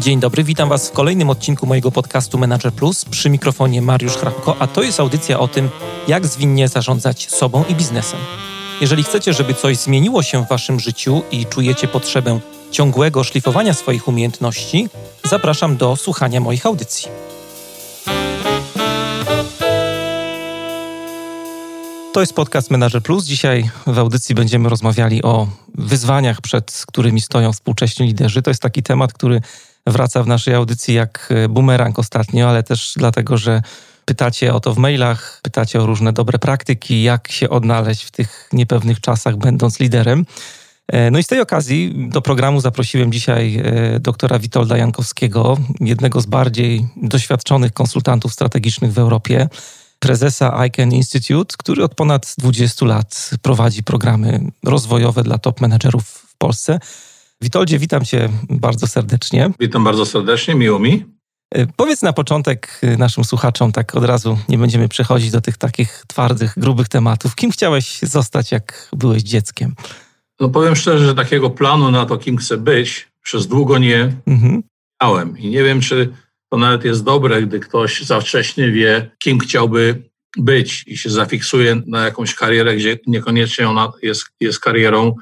Dzień 0.00 0.20
dobry, 0.20 0.44
witam 0.44 0.68
Was 0.68 0.88
w 0.88 0.92
kolejnym 0.92 1.30
odcinku 1.30 1.66
mojego 1.66 1.90
podcastu 1.90 2.38
Manager 2.38 2.72
Plus. 2.72 3.04
Przy 3.04 3.30
mikrofonie 3.30 3.82
Mariusz 3.82 4.16
Hrabko, 4.16 4.56
a 4.58 4.66
to 4.66 4.82
jest 4.82 5.00
audycja 5.00 5.40
o 5.40 5.48
tym, 5.48 5.68
jak 6.08 6.26
zwinnie 6.26 6.68
zarządzać 6.68 7.30
sobą 7.30 7.64
i 7.68 7.74
biznesem. 7.74 8.20
Jeżeli 8.80 9.02
chcecie, 9.02 9.32
żeby 9.32 9.54
coś 9.54 9.76
zmieniło 9.76 10.22
się 10.22 10.44
w 10.44 10.48
Waszym 10.48 10.80
życiu 10.80 11.22
i 11.30 11.46
czujecie 11.46 11.88
potrzebę 11.88 12.40
ciągłego 12.70 13.24
szlifowania 13.24 13.74
swoich 13.74 14.08
umiejętności, 14.08 14.88
zapraszam 15.24 15.76
do 15.76 15.96
słuchania 15.96 16.40
moich 16.40 16.66
audycji. 16.66 17.08
To 22.12 22.20
jest 22.20 22.34
podcast 22.34 22.70
Manager 22.70 23.02
Plus. 23.02 23.24
Dzisiaj 23.24 23.70
w 23.86 23.98
audycji 23.98 24.34
będziemy 24.34 24.68
rozmawiali 24.68 25.22
o 25.22 25.46
wyzwaniach, 25.74 26.40
przed 26.40 26.84
którymi 26.86 27.20
stoją 27.20 27.52
współcześni 27.52 28.06
liderzy. 28.06 28.42
To 28.42 28.50
jest 28.50 28.62
taki 28.62 28.82
temat, 28.82 29.12
który 29.12 29.40
wraca 29.90 30.22
w 30.22 30.26
naszej 30.26 30.54
audycji 30.54 30.94
jak 30.94 31.32
bumerang 31.48 31.98
ostatnio, 31.98 32.48
ale 32.48 32.62
też 32.62 32.94
dlatego, 32.96 33.36
że 33.36 33.62
pytacie 34.04 34.54
o 34.54 34.60
to 34.60 34.74
w 34.74 34.78
mailach, 34.78 35.40
pytacie 35.42 35.82
o 35.82 35.86
różne 35.86 36.12
dobre 36.12 36.38
praktyki, 36.38 37.02
jak 37.02 37.32
się 37.32 37.50
odnaleźć 37.50 38.02
w 38.02 38.10
tych 38.10 38.48
niepewnych 38.52 39.00
czasach, 39.00 39.36
będąc 39.36 39.80
liderem. 39.80 40.26
No 41.10 41.18
i 41.18 41.22
z 41.22 41.26
tej 41.26 41.40
okazji 41.40 42.08
do 42.08 42.22
programu 42.22 42.60
zaprosiłem 42.60 43.12
dzisiaj 43.12 43.62
e, 43.64 44.00
doktora 44.00 44.38
Witolda 44.38 44.76
Jankowskiego, 44.76 45.56
jednego 45.80 46.20
z 46.20 46.26
bardziej 46.26 46.88
doświadczonych 46.96 47.72
konsultantów 47.72 48.32
strategicznych 48.32 48.92
w 48.92 48.98
Europie 48.98 49.48
prezesa 49.98 50.66
ICANN 50.66 50.92
Institute, 50.92 51.54
który 51.58 51.84
od 51.84 51.94
ponad 51.94 52.34
20 52.38 52.86
lat 52.86 53.30
prowadzi 53.42 53.82
programy 53.82 54.40
rozwojowe 54.64 55.22
dla 55.22 55.38
top 55.38 55.60
menedżerów 55.60 56.04
w 56.04 56.36
Polsce. 56.38 56.78
Witoldzie, 57.42 57.78
witam 57.78 58.04
cię 58.04 58.28
bardzo 58.48 58.86
serdecznie. 58.86 59.50
Witam 59.60 59.84
bardzo 59.84 60.06
serdecznie, 60.06 60.54
miło 60.54 60.78
mi. 60.78 61.04
E, 61.54 61.66
powiedz 61.66 62.02
na 62.02 62.12
początek 62.12 62.80
e, 62.82 62.96
naszym 62.96 63.24
słuchaczom, 63.24 63.72
tak 63.72 63.94
od 63.94 64.04
razu 64.04 64.38
nie 64.48 64.58
będziemy 64.58 64.88
przechodzić 64.88 65.30
do 65.30 65.40
tych 65.40 65.56
takich 65.56 66.04
twardych, 66.06 66.54
grubych 66.56 66.88
tematów. 66.88 67.34
Kim 67.34 67.50
chciałeś 67.50 67.98
zostać, 68.02 68.52
jak 68.52 68.88
byłeś 68.92 69.22
dzieckiem? 69.22 69.74
No 70.40 70.48
powiem 70.48 70.76
szczerze, 70.76 71.06
że 71.06 71.14
takiego 71.14 71.50
planu 71.50 71.90
na 71.90 72.06
to, 72.06 72.18
kim 72.18 72.36
chcę 72.36 72.56
być, 72.56 73.08
przez 73.22 73.46
długo 73.46 73.78
nie 73.78 74.12
mhm. 74.26 74.62
miałem. 75.02 75.38
I 75.38 75.50
nie 75.50 75.64
wiem, 75.64 75.80
czy 75.80 76.12
to 76.50 76.58
nawet 76.58 76.84
jest 76.84 77.04
dobre, 77.04 77.42
gdy 77.42 77.60
ktoś 77.60 78.02
za 78.02 78.20
wcześnie 78.20 78.70
wie, 78.70 79.10
kim 79.18 79.38
chciałby 79.38 80.10
być 80.36 80.84
i 80.86 80.96
się 80.96 81.10
zafiksuje 81.10 81.82
na 81.86 82.04
jakąś 82.04 82.34
karierę, 82.34 82.76
gdzie 82.76 82.98
niekoniecznie 83.06 83.68
ona 83.68 83.92
jest, 84.02 84.24
jest 84.40 84.60
karierą 84.60 85.14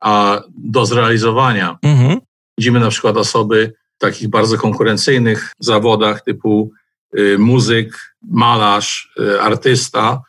a 0.00 0.42
do 0.48 0.86
zrealizowania. 0.86 1.78
Mhm. 1.82 2.20
Widzimy 2.58 2.80
na 2.80 2.90
przykład 2.90 3.16
osoby 3.16 3.72
w 3.96 3.98
takich 3.98 4.28
bardzo 4.28 4.58
konkurencyjnych 4.58 5.52
zawodach 5.58 6.24
typu 6.24 6.72
y, 7.18 7.38
muzyk, 7.38 8.16
malarz, 8.22 9.12
y, 9.20 9.40
artysta, 9.40 10.22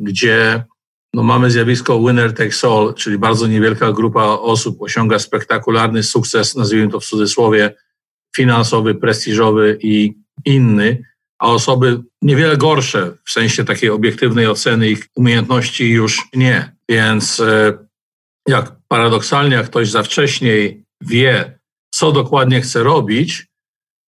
gdzie 0.00 0.64
no, 1.14 1.22
mamy 1.22 1.50
zjawisko 1.50 1.98
winner 1.98 2.34
takes 2.34 2.64
all, 2.64 2.94
czyli 2.94 3.18
bardzo 3.18 3.46
niewielka 3.46 3.92
grupa 3.92 4.24
osób 4.24 4.82
osiąga 4.82 5.18
spektakularny 5.18 6.02
sukces, 6.02 6.56
nazwijmy 6.56 6.88
to 6.88 7.00
w 7.00 7.04
cudzysłowie, 7.04 7.74
finansowy, 8.36 8.94
prestiżowy 8.94 9.78
i 9.82 10.14
inny, 10.44 11.02
a 11.38 11.46
osoby 11.46 12.02
niewiele 12.22 12.56
gorsze 12.56 13.16
w 13.24 13.30
sensie 13.30 13.64
takiej 13.64 13.90
obiektywnej 13.90 14.46
oceny 14.46 14.88
ich 14.88 15.06
umiejętności 15.14 15.90
już 15.90 16.22
nie. 16.34 16.76
Więc 16.88 17.40
e, 17.40 17.78
jak 18.46 18.72
paradoksalnie, 18.88 19.56
jak 19.56 19.66
ktoś 19.66 19.90
za 19.90 20.02
wcześniej 20.02 20.84
wie, 21.00 21.58
co 21.90 22.12
dokładnie 22.12 22.60
chce 22.60 22.82
robić, 22.82 23.46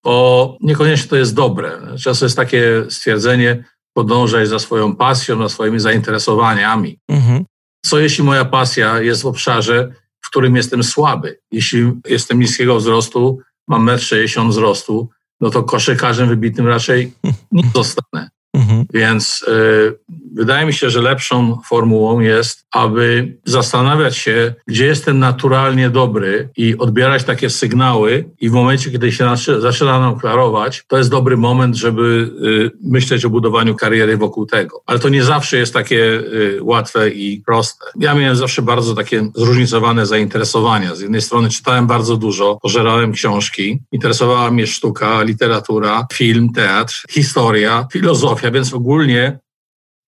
to 0.04 0.56
niekoniecznie 0.60 1.08
to 1.08 1.16
jest 1.16 1.34
dobre. 1.34 1.78
Często 2.02 2.24
jest 2.24 2.36
takie 2.36 2.84
stwierdzenie, 2.88 3.64
podążaj 3.92 4.46
za 4.46 4.58
swoją 4.58 4.96
pasją, 4.96 5.38
za 5.42 5.48
swoimi 5.48 5.80
zainteresowaniami. 5.80 6.98
Mhm. 7.08 7.44
Co 7.86 7.98
jeśli 7.98 8.24
moja 8.24 8.44
pasja 8.44 9.00
jest 9.00 9.22
w 9.22 9.26
obszarze, 9.26 9.92
w 10.24 10.30
którym 10.30 10.56
jestem 10.56 10.82
słaby? 10.82 11.38
Jeśli 11.52 11.92
jestem 12.06 12.40
niskiego 12.40 12.76
wzrostu, 12.76 13.38
mam 13.68 13.86
1,60 13.86 14.40
m 14.40 14.50
wzrostu, 14.50 15.08
no 15.40 15.50
to 15.50 15.62
koszykarzem 15.62 16.28
wybitnym 16.28 16.66
raczej 16.66 17.12
nie 17.52 17.62
zostanę. 17.74 18.30
Mhm. 18.54 18.86
Więc 18.92 19.44
y, 19.48 19.98
wydaje 20.34 20.66
mi 20.66 20.72
się, 20.72 20.90
że 20.90 21.02
lepszą 21.02 21.58
formułą 21.68 22.20
jest, 22.20 22.66
aby 22.72 23.36
zastanawiać 23.44 24.16
się, 24.16 24.54
gdzie 24.66 24.86
jestem 24.86 25.18
naturalnie 25.18 25.90
dobry 25.90 26.48
i 26.56 26.78
odbierać 26.78 27.24
takie 27.24 27.50
sygnały 27.50 28.30
i 28.40 28.50
w 28.50 28.52
momencie, 28.52 28.90
kiedy 28.90 29.12
się 29.12 29.36
zaczyna 29.58 30.00
nam 30.00 30.18
klarować, 30.18 30.84
to 30.88 30.98
jest 30.98 31.10
dobry 31.10 31.36
moment, 31.36 31.76
żeby 31.76 32.30
y, 32.44 32.78
myśleć 32.82 33.24
o 33.24 33.30
budowaniu 33.30 33.74
kariery 33.74 34.16
wokół 34.16 34.46
tego. 34.46 34.82
Ale 34.86 34.98
to 34.98 35.08
nie 35.08 35.24
zawsze 35.24 35.56
jest 35.56 35.74
takie 35.74 36.04
y, 36.04 36.58
łatwe 36.62 37.10
i 37.10 37.42
proste. 37.46 37.84
Ja 38.00 38.14
miałem 38.14 38.36
zawsze 38.36 38.62
bardzo 38.62 38.94
takie 38.94 39.30
zróżnicowane 39.34 40.06
zainteresowania. 40.06 40.94
Z 40.94 41.00
jednej 41.00 41.22
strony 41.22 41.48
czytałem 41.48 41.86
bardzo 41.86 42.16
dużo, 42.16 42.58
pożerałem 42.62 43.12
książki, 43.12 43.78
interesowała 43.92 44.50
mnie 44.50 44.66
sztuka, 44.66 45.22
literatura, 45.22 46.06
film, 46.12 46.52
teatr, 46.52 47.02
historia, 47.10 47.86
filozofia, 47.92 48.50
więc 48.50 48.74
ogólnie 48.74 49.38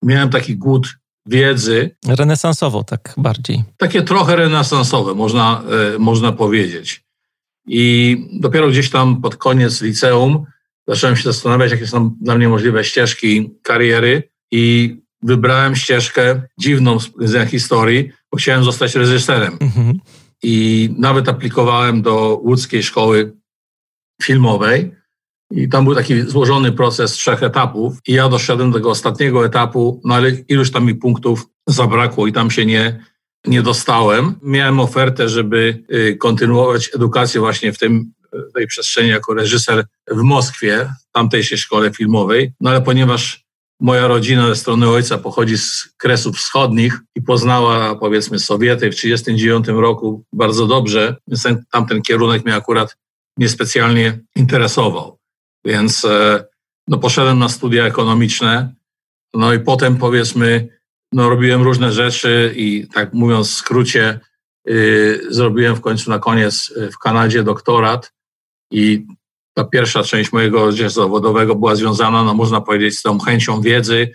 miałem 0.03 0.29
taki 0.29 0.57
głód 0.57 0.87
wiedzy. 1.25 1.95
Renesansowo 2.07 2.83
tak 2.83 3.13
bardziej. 3.17 3.63
Takie 3.77 4.01
trochę 4.01 4.35
renesansowe, 4.35 5.15
można, 5.15 5.63
e, 5.95 5.99
można 5.99 6.31
powiedzieć. 6.31 7.03
I 7.67 8.17
dopiero 8.33 8.69
gdzieś 8.69 8.89
tam 8.89 9.21
pod 9.21 9.35
koniec 9.35 9.81
liceum 9.81 10.45
zacząłem 10.87 11.15
się 11.15 11.23
zastanawiać, 11.23 11.71
jakie 11.71 11.87
są 11.87 12.15
dla 12.21 12.35
mnie 12.35 12.49
możliwe 12.49 12.83
ścieżki 12.83 13.51
kariery 13.61 14.29
i 14.51 14.95
wybrałem 15.23 15.75
ścieżkę 15.75 16.41
dziwną 16.59 16.99
z 16.99 17.49
historii, 17.49 18.11
bo 18.31 18.37
chciałem 18.37 18.63
zostać 18.63 18.95
reżyserem. 18.95 19.57
Mhm. 19.59 19.99
I 20.43 20.89
nawet 20.97 21.29
aplikowałem 21.29 22.01
do 22.01 22.39
łódzkiej 22.43 22.83
szkoły 22.83 23.33
filmowej 24.23 24.91
i 25.51 25.69
tam 25.69 25.83
był 25.83 25.95
taki 25.95 26.21
złożony 26.21 26.71
proces 26.71 27.11
trzech 27.11 27.43
etapów 27.43 27.97
i 28.07 28.13
ja 28.13 28.29
doszedłem 28.29 28.71
do 28.71 28.77
tego 28.77 28.89
ostatniego 28.89 29.45
etapu, 29.45 30.01
no 30.05 30.15
ale 30.15 30.31
iluś 30.31 30.71
tam 30.71 30.85
mi 30.85 30.95
punktów 30.95 31.47
zabrakło 31.67 32.27
i 32.27 32.33
tam 32.33 32.51
się 32.51 32.65
nie, 32.65 33.05
nie 33.47 33.61
dostałem. 33.61 34.35
Miałem 34.41 34.79
ofertę, 34.79 35.29
żeby 35.29 35.83
y, 35.93 36.17
kontynuować 36.17 36.89
edukację 36.95 37.39
właśnie 37.39 37.73
w 37.73 37.77
tym, 37.77 38.13
tej 38.53 38.67
przestrzeni 38.67 39.09
jako 39.09 39.33
reżyser 39.33 39.85
w 40.11 40.21
Moskwie, 40.21 40.93
tamtejszej 41.11 41.57
szkole 41.57 41.91
filmowej, 41.91 42.53
no 42.61 42.69
ale 42.69 42.81
ponieważ 42.81 43.45
moja 43.79 44.07
rodzina 44.07 44.47
ze 44.47 44.55
strony 44.55 44.89
ojca 44.89 45.17
pochodzi 45.17 45.57
z 45.57 45.93
Kresów 45.97 46.37
Wschodnich 46.37 46.99
i 47.15 47.21
poznała 47.21 47.95
powiedzmy 47.95 48.39
Sowiety 48.39 48.91
w 48.91 48.95
1939 48.95 49.81
roku 49.81 50.23
bardzo 50.33 50.67
dobrze, 50.67 51.15
więc 51.27 51.43
ten, 51.43 51.63
tamten 51.71 52.01
kierunek 52.01 52.45
mnie 52.45 52.55
akurat 52.55 52.97
niespecjalnie 53.37 54.19
interesował. 54.35 55.20
Więc 55.65 56.05
e, 56.05 56.43
no, 56.87 56.97
poszedłem 56.97 57.39
na 57.39 57.49
studia 57.49 57.85
ekonomiczne, 57.85 58.75
no 59.33 59.53
i 59.53 59.59
potem 59.59 59.97
powiedzmy, 59.97 60.67
no, 61.13 61.29
robiłem 61.29 61.61
różne 61.61 61.91
rzeczy 61.91 62.53
i 62.55 62.87
tak 62.93 63.13
mówiąc 63.13 63.49
w 63.49 63.53
skrócie, 63.53 64.19
yy, 64.65 65.21
zrobiłem 65.29 65.75
w 65.75 65.81
końcu 65.81 66.09
na 66.09 66.19
koniec 66.19 66.73
y, 66.77 66.91
w 66.91 66.97
Kanadzie 66.97 67.43
doktorat 67.43 68.13
i 68.71 69.05
ta 69.53 69.63
pierwsza 69.63 70.03
część 70.03 70.31
mojego 70.31 70.71
życia 70.71 70.89
zawodowego 70.89 71.55
była 71.55 71.75
związana, 71.75 72.23
no 72.23 72.33
można 72.33 72.61
powiedzieć, 72.61 72.99
z 72.99 73.01
tą 73.01 73.19
chęcią 73.19 73.61
wiedzy, 73.61 74.11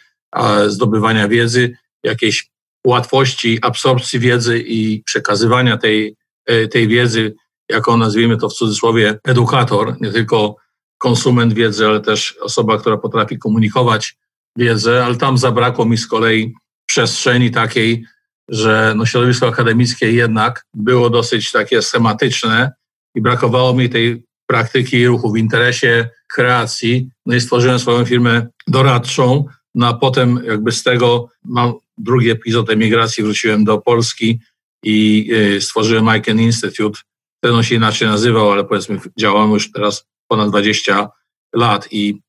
zdobywania 0.67 1.29
wiedzy, 1.29 1.77
jakiejś 2.05 2.51
łatwości 2.87 3.59
absorpcji 3.63 4.19
wiedzy 4.19 4.59
i 4.59 5.03
przekazywania 5.03 5.77
tej, 5.77 6.17
y, 6.51 6.69
tej 6.69 6.89
wiedzy 6.89 7.35
jako 7.69 7.97
nazwijmy 7.97 8.37
to 8.37 8.49
w 8.49 8.55
cudzysłowie 8.55 9.19
edukator, 9.25 9.97
nie 10.01 10.13
tylko 10.13 10.57
konsument 10.99 11.53
wiedzy, 11.55 11.87
ale 11.87 12.01
też 12.01 12.37
osoba, 12.41 12.79
która 12.79 12.97
potrafi 12.97 13.39
komunikować 13.39 14.17
wiedzę, 14.57 15.05
ale 15.05 15.17
tam 15.17 15.39
zabrakło 15.39 15.85
mi 15.85 15.99
z 15.99 16.07
kolei 16.07 16.55
przestrzeni 16.87 17.51
takiej, 17.51 18.05
że 18.49 18.95
no 18.97 19.07
środowisko 19.07 19.49
akademickie 19.49 20.13
jednak 20.13 20.65
było 20.75 21.11
dosyć 21.11 21.53
takie 21.53 21.83
schematyczne 21.83 22.73
i 23.15 23.21
brakowało 23.21 23.75
mi 23.75 23.89
tej 23.89 24.25
praktyki 24.47 25.07
ruchu 25.07 25.33
w 25.33 25.37
interesie 25.37 26.09
kreacji. 26.29 27.11
No 27.27 27.35
i 27.35 27.41
stworzyłem 27.41 27.79
swoją 27.79 28.05
firmę 28.05 28.47
doradczą, 28.67 29.45
no 29.75 29.89
a 29.89 29.95
potem 29.95 30.41
jakby 30.45 30.73
z 30.73 30.83
tego 30.83 31.29
mam 31.45 31.73
drugi 31.99 32.31
epizod 32.31 32.71
emigracji, 32.71 33.25
wróciłem 33.25 33.65
do 33.65 33.79
Polski 33.79 34.41
i 34.83 35.29
y, 35.33 35.61
stworzyłem 35.61 36.17
ICANN 36.17 36.41
Institute. 36.41 37.01
Ten 37.41 37.55
on 37.55 37.63
się 37.63 37.75
inaczej 37.75 38.09
nazywał, 38.09 38.53
ale 38.53 38.65
powiedzmy 38.65 39.01
działamy 39.19 39.55
już 39.55 39.73
teraz 39.73 40.07
ponad 40.29 40.51
20 40.51 41.09
lat 41.55 41.89
i 41.91 42.23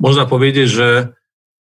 można 0.00 0.26
powiedzieć, 0.26 0.70
że 0.70 1.14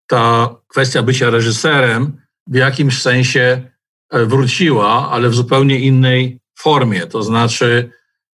ta 0.07 0.55
kwestia 0.67 1.03
bycia 1.03 1.29
reżyserem 1.29 2.21
w 2.47 2.55
jakimś 2.55 3.01
sensie 3.01 3.71
e, 4.09 4.25
wróciła, 4.25 5.11
ale 5.11 5.29
w 5.29 5.35
zupełnie 5.35 5.79
innej 5.79 6.39
formie. 6.59 7.07
To 7.07 7.23
znaczy, 7.23 7.91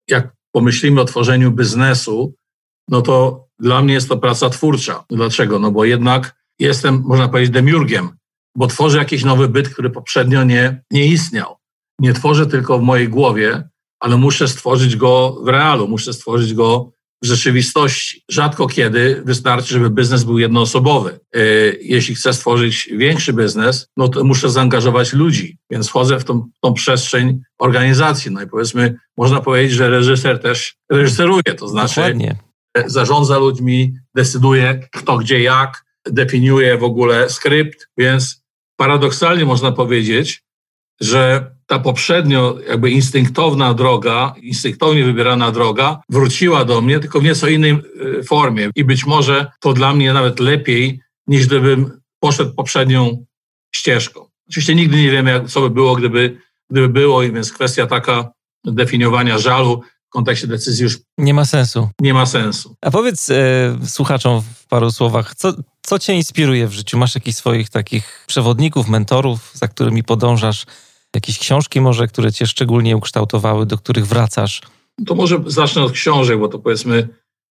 jak 0.08 0.32
pomyślimy 0.53 1.00
o 1.00 1.05
tworzeniu 1.05 1.50
biznesu, 1.50 2.35
no 2.88 3.03
to 3.03 3.47
dla 3.59 3.82
mnie 3.82 3.94
jest 3.94 4.09
to 4.09 4.17
praca 4.17 4.50
twórcza. 4.50 5.05
Dlaczego? 5.11 5.59
No 5.59 5.70
bo 5.70 5.85
jednak 5.85 6.35
jestem, 6.59 7.02
można 7.06 7.29
powiedzieć, 7.29 7.55
demiurgiem, 7.55 8.11
bo 8.56 8.67
tworzę 8.67 8.99
jakiś 8.99 9.25
nowy 9.25 9.49
byt, 9.49 9.69
który 9.69 9.91
poprzednio 9.91 10.44
nie, 10.44 10.82
nie 10.91 11.06
istniał. 11.06 11.56
Nie 11.99 12.12
tworzę 12.12 12.47
tylko 12.47 12.79
w 12.79 12.82
mojej 12.82 13.09
głowie, 13.09 13.69
ale 14.00 14.17
muszę 14.17 14.49
stworzyć 14.49 14.97
go 14.97 15.41
w 15.44 15.49
realu, 15.49 15.88
muszę 15.88 16.12
stworzyć 16.12 16.55
go 16.55 16.93
w 17.23 17.27
rzeczywistości. 17.27 18.23
Rzadko 18.31 18.67
kiedy 18.67 19.23
wystarczy, 19.25 19.75
żeby 19.75 19.91
biznes 19.91 20.25
był 20.25 20.39
jednoosobowy. 20.39 21.21
E, 21.35 21.41
jeśli 21.81 22.15
chcę 22.15 22.33
stworzyć 22.33 22.89
większy 22.93 23.33
biznes, 23.33 23.89
no 23.97 24.09
to 24.09 24.25
muszę 24.25 24.51
zaangażować 24.51 25.13
ludzi, 25.13 25.59
więc 25.71 25.89
wchodzę 25.89 26.19
w 26.19 26.25
tą, 26.25 26.49
tą 26.61 26.75
przestrzeń 26.75 27.41
organizacji. 27.59 28.31
No 28.31 28.43
i 28.43 28.47
powiedzmy, 28.47 28.97
można 29.17 29.41
powiedzieć, 29.41 29.73
że 29.73 29.91
reżyser 29.91 30.39
też 30.39 30.77
reżyseruje, 30.91 31.43
to 31.59 31.69
znaczy 31.69 32.01
Dokładnie. 32.01 32.37
zarządza 32.87 33.39
ludźmi, 33.39 33.95
decyduje 34.15 34.89
kto, 34.93 35.17
gdzie, 35.17 35.43
jak, 35.43 35.85
definiuje 36.11 36.79
w 36.79 36.85
ogóle 36.85 37.31
skrypt, 37.31 37.89
więc 37.99 38.43
paradoksalnie 38.77 39.45
można 39.45 39.73
powiedzieć, 39.73 40.43
że 41.01 41.56
ta 41.67 41.79
poprzednio 41.79 42.59
jakby 42.69 42.91
instynktowna 42.91 43.75
droga, 43.75 44.35
instynktownie 44.43 45.05
wybierana 45.05 45.53
droga 45.53 46.01
wróciła 46.09 46.65
do 46.65 46.81
mnie, 46.81 47.01
tylko 47.01 47.21
w 47.21 47.25
nieco 47.25 47.49
innej 47.49 47.71
e, 47.71 48.23
formie. 48.23 48.71
I 48.77 48.85
być 48.85 49.07
może 49.07 49.51
to 49.61 49.73
dla 49.73 49.95
mnie 49.95 50.13
nawet 50.13 50.41
lepiej, 50.41 51.01
niż 51.27 51.47
gdybym 51.47 52.01
poszedł 52.21 52.55
poprzednią 52.55 53.25
ścieżką. 53.75 54.27
Oczywiście 54.49 54.75
nigdy 54.75 54.97
nie 54.97 55.11
wiemy, 55.11 55.45
co 55.49 55.61
by 55.61 55.71
było, 55.71 55.97
gdyby, 55.97 56.39
gdyby 56.71 56.89
było, 56.89 57.23
i 57.23 57.33
więc 57.33 57.53
kwestia 57.53 57.87
taka 57.87 58.31
definiowania 58.65 59.39
żalu 59.39 59.83
w 60.07 60.11
kontekście 60.11 60.47
decyzji 60.47 60.83
już 60.83 60.99
nie 61.19 61.35
ma 61.35 61.45
sensu. 61.45 61.89
Nie 62.01 62.15
ma 62.15 62.27
sensu. 62.27 62.77
A 62.83 62.91
powiedz 62.91 63.31
e, 63.31 63.79
słuchaczom 63.87 64.43
w 64.43 64.67
paru 64.67 64.91
słowach, 64.91 65.35
co, 65.35 65.55
co 65.83 65.99
cię 65.99 66.15
inspiruje 66.15 66.69
w 66.69 66.73
życiu? 66.73 66.99
Masz 66.99 67.15
jakichś 67.15 67.37
swoich 67.37 67.71
takich 67.71 68.25
przewodników, 68.27 68.89
mentorów, 68.89 69.51
za 69.55 69.69
którymi 69.69 70.05
podążasz? 70.05 70.65
Jakieś 71.14 71.38
książki 71.38 71.81
może, 71.81 72.06
które 72.06 72.32
cię 72.32 72.47
szczególnie 72.47 72.97
ukształtowały, 72.97 73.67
do 73.67 73.79
których 73.79 74.06
wracasz? 74.06 74.61
To 75.06 75.14
może 75.14 75.43
zacznę 75.47 75.82
od 75.82 75.93
książek, 75.93 76.38
bo 76.38 76.49
to 76.49 76.58
powiedzmy 76.58 77.08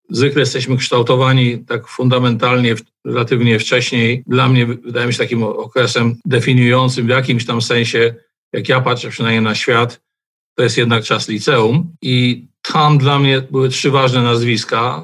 zwykle 0.10 0.40
jesteśmy 0.40 0.78
kształtowani 0.78 1.66
tak 1.66 1.88
fundamentalnie, 1.88 2.75
relatywnie 3.06 3.60
wcześniej. 3.60 4.24
Dla 4.28 4.50
mnie 4.50 4.66
wydaje 4.66 5.07
mi 5.07 5.13
się 5.13 5.19
takim 5.19 5.44
okresem 5.44 6.16
definiującym 6.25 7.06
w 7.06 7.10
jakimś 7.10 7.46
tam 7.46 7.62
sensie, 7.62 8.16
jak 8.54 8.69
ja 8.69 8.81
patrzę 8.81 9.10
przynajmniej 9.10 9.44
na 9.44 9.56
świat, 9.56 10.01
to 10.56 10.63
jest 10.63 10.78
jednak 10.78 11.04
czas 11.04 11.28
liceum 11.28 11.96
i 12.01 12.48
tam 12.62 12.98
dla 12.98 13.19
mnie 13.19 13.42
były 13.42 13.69
trzy 13.69 13.92
ważne 13.92 14.22
nazwiska. 14.22 15.04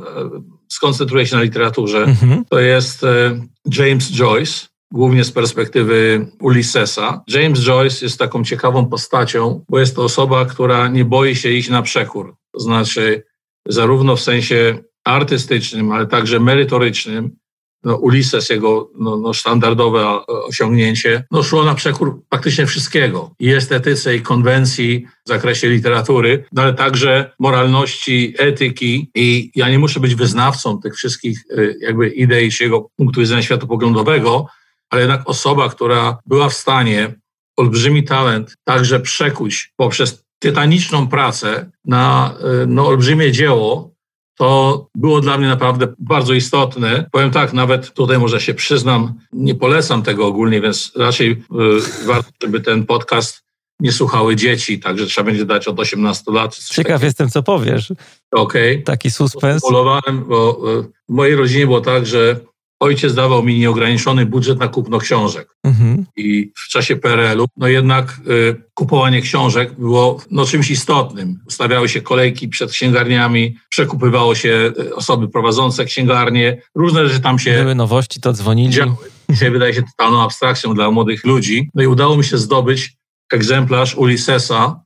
Skoncentruję 0.70 1.28
się 1.28 1.36
na 1.36 1.42
literaturze. 1.42 2.04
Mhm. 2.04 2.46
To 2.50 2.60
jest 2.60 3.04
e, 3.04 3.42
James 3.78 4.12
Joyce, 4.12 4.68
głównie 4.92 5.24
z 5.24 5.32
perspektywy 5.32 6.28
Ulyssesa. 6.40 7.24
James 7.28 7.60
Joyce 7.60 8.06
jest 8.06 8.20
taką 8.20 8.44
ciekawą 8.44 8.86
postacią, 8.86 9.66
bo 9.70 9.80
jest 9.80 9.96
to 9.96 10.04
osoba, 10.04 10.46
która 10.46 10.88
nie 10.88 11.06
boi 11.06 11.36
się 11.36 11.50
iść 11.50 11.70
na 11.70 11.82
przekór. 11.82 12.36
To 12.54 12.60
znaczy, 12.60 13.24
zarówno 13.68 14.16
w 14.16 14.22
sensie 14.22 14.84
artystycznym, 15.04 15.92
ale 15.92 16.08
także 16.08 16.40
merytorycznym, 16.40 17.36
no, 17.84 18.02
jego 18.50 18.92
no, 19.00 19.18
no, 19.18 19.34
standardowe 19.34 20.26
osiągnięcie, 20.28 21.24
no, 21.32 21.44
szło 21.44 21.64
na 21.64 21.76
przekór 21.76 22.22
praktycznie 22.30 22.66
wszystkiego. 22.66 23.32
I 23.40 23.50
estetyce, 23.50 24.16
i 24.16 24.22
konwencji 24.22 25.06
w 25.26 25.30
zakresie 25.30 25.70
literatury, 25.70 26.46
no, 26.52 26.62
ale 26.62 26.74
także 26.74 27.32
moralności, 27.40 28.34
etyki. 28.38 29.12
I 29.16 29.52
ja 29.56 29.70
nie 29.70 29.80
muszę 29.80 30.00
być 30.00 30.16
wyznawcą 30.16 30.80
tych 30.80 30.96
wszystkich 30.96 31.40
y, 31.52 31.78
jakby 31.82 32.10
idei 32.10 32.52
czy 32.52 32.64
jego 32.64 32.90
punktu 32.98 33.20
widzenia 33.20 33.42
światopoglądowego, 33.42 34.48
ale 34.92 35.02
jednak 35.02 35.22
osoba, 35.26 35.70
która 35.70 36.18
była 36.26 36.50
w 36.50 36.54
stanie 36.54 37.16
olbrzymi 37.58 38.04
talent 38.04 38.56
także 38.64 39.00
przekuć 39.00 39.74
poprzez 39.76 40.24
tytaniczną 40.40 41.08
pracę 41.08 41.72
na 41.86 42.36
y, 42.64 42.68
no, 42.68 42.88
olbrzymie 42.88 43.32
dzieło, 43.32 43.92
to 44.38 44.88
było 44.96 45.22
dla 45.22 45.38
mnie 45.38 45.48
naprawdę 45.48 45.88
bardzo 46.00 46.34
istotne. 46.34 47.10
Powiem 47.12 47.32
tak, 47.32 47.54
nawet 47.54 47.94
tutaj 47.94 48.20
może 48.20 48.42
się 48.42 48.54
przyznam, 48.54 49.14
nie 49.34 49.56
polecam 49.56 50.04
tego 50.04 50.28
ogólnie, 50.28 50.62
więc 50.62 50.92
raczej 50.96 51.32
y, 51.32 52.06
warto, 52.06 52.30
żeby 52.44 52.60
ten 52.60 52.86
podcast 52.86 53.44
nie 53.80 53.92
słuchały 53.92 54.36
dzieci, 54.36 54.80
także 54.80 55.06
trzeba 55.06 55.26
będzie 55.26 55.46
dać 55.46 55.68
od 55.68 55.80
18 55.80 56.32
lat. 56.32 56.58
Ciekaw 56.58 57.04
jestem, 57.04 57.30
co 57.30 57.44
powiesz. 57.44 57.92
Okej. 58.32 58.72
Okay. 58.72 58.84
Taki 58.84 59.12
suspens. 59.12 59.62
Polowałem, 59.62 60.26
bo 60.28 60.62
y, 60.80 60.84
w 61.10 61.14
mojej 61.14 61.36
rodzinie 61.36 61.66
było 61.66 61.82
tak, 61.82 62.06
że 62.06 62.40
ojciec 62.82 63.14
dawał 63.14 63.44
mi 63.44 63.60
nieograniczony 63.60 64.26
budżet 64.26 64.60
na 64.60 64.68
kupno 64.68 65.00
książek. 65.00 65.56
Mhm. 65.64 66.06
I 66.18 66.52
w 66.58 66.68
czasie 66.68 66.96
PRL-u, 66.96 67.46
no 67.58 67.68
jednak 67.68 68.22
y, 68.28 68.64
kupowanie 68.74 69.22
książek 69.22 69.80
było 69.80 70.22
no, 70.32 70.46
czymś 70.46 70.72
istotnym. 70.72 71.40
Ustawiały 71.48 71.90
się 71.90 72.02
kolejki 72.02 72.48
przed 72.48 72.72
księgarniami, 72.72 73.56
przekupywało 73.70 74.36
się 74.36 74.74
y, 74.80 74.96
osoby 74.96 75.28
prowadzące 75.28 75.86
księgarnie, 75.86 76.62
różne 76.76 77.08
rzeczy 77.08 77.22
tam 77.22 77.40
się... 77.40 77.60
Były 77.62 77.76
nowości, 77.76 78.22
to 78.22 78.34
dzwonili. 78.34 78.74
Działy. 78.74 78.96
Dzisiaj 79.30 79.52
wydaje 79.52 79.74
się 79.74 79.84
totalną 79.98 80.24
abstrakcją 80.24 80.74
dla 80.74 80.92
młodych 80.92 81.26
ludzi. 81.26 81.70
No 81.76 81.84
i 81.84 81.88
udało 81.88 82.18
mi 82.18 82.24
się 82.24 82.38
zdobyć 82.38 82.94
egzemplarz 83.34 83.96
Ulyssesa, 83.96 84.82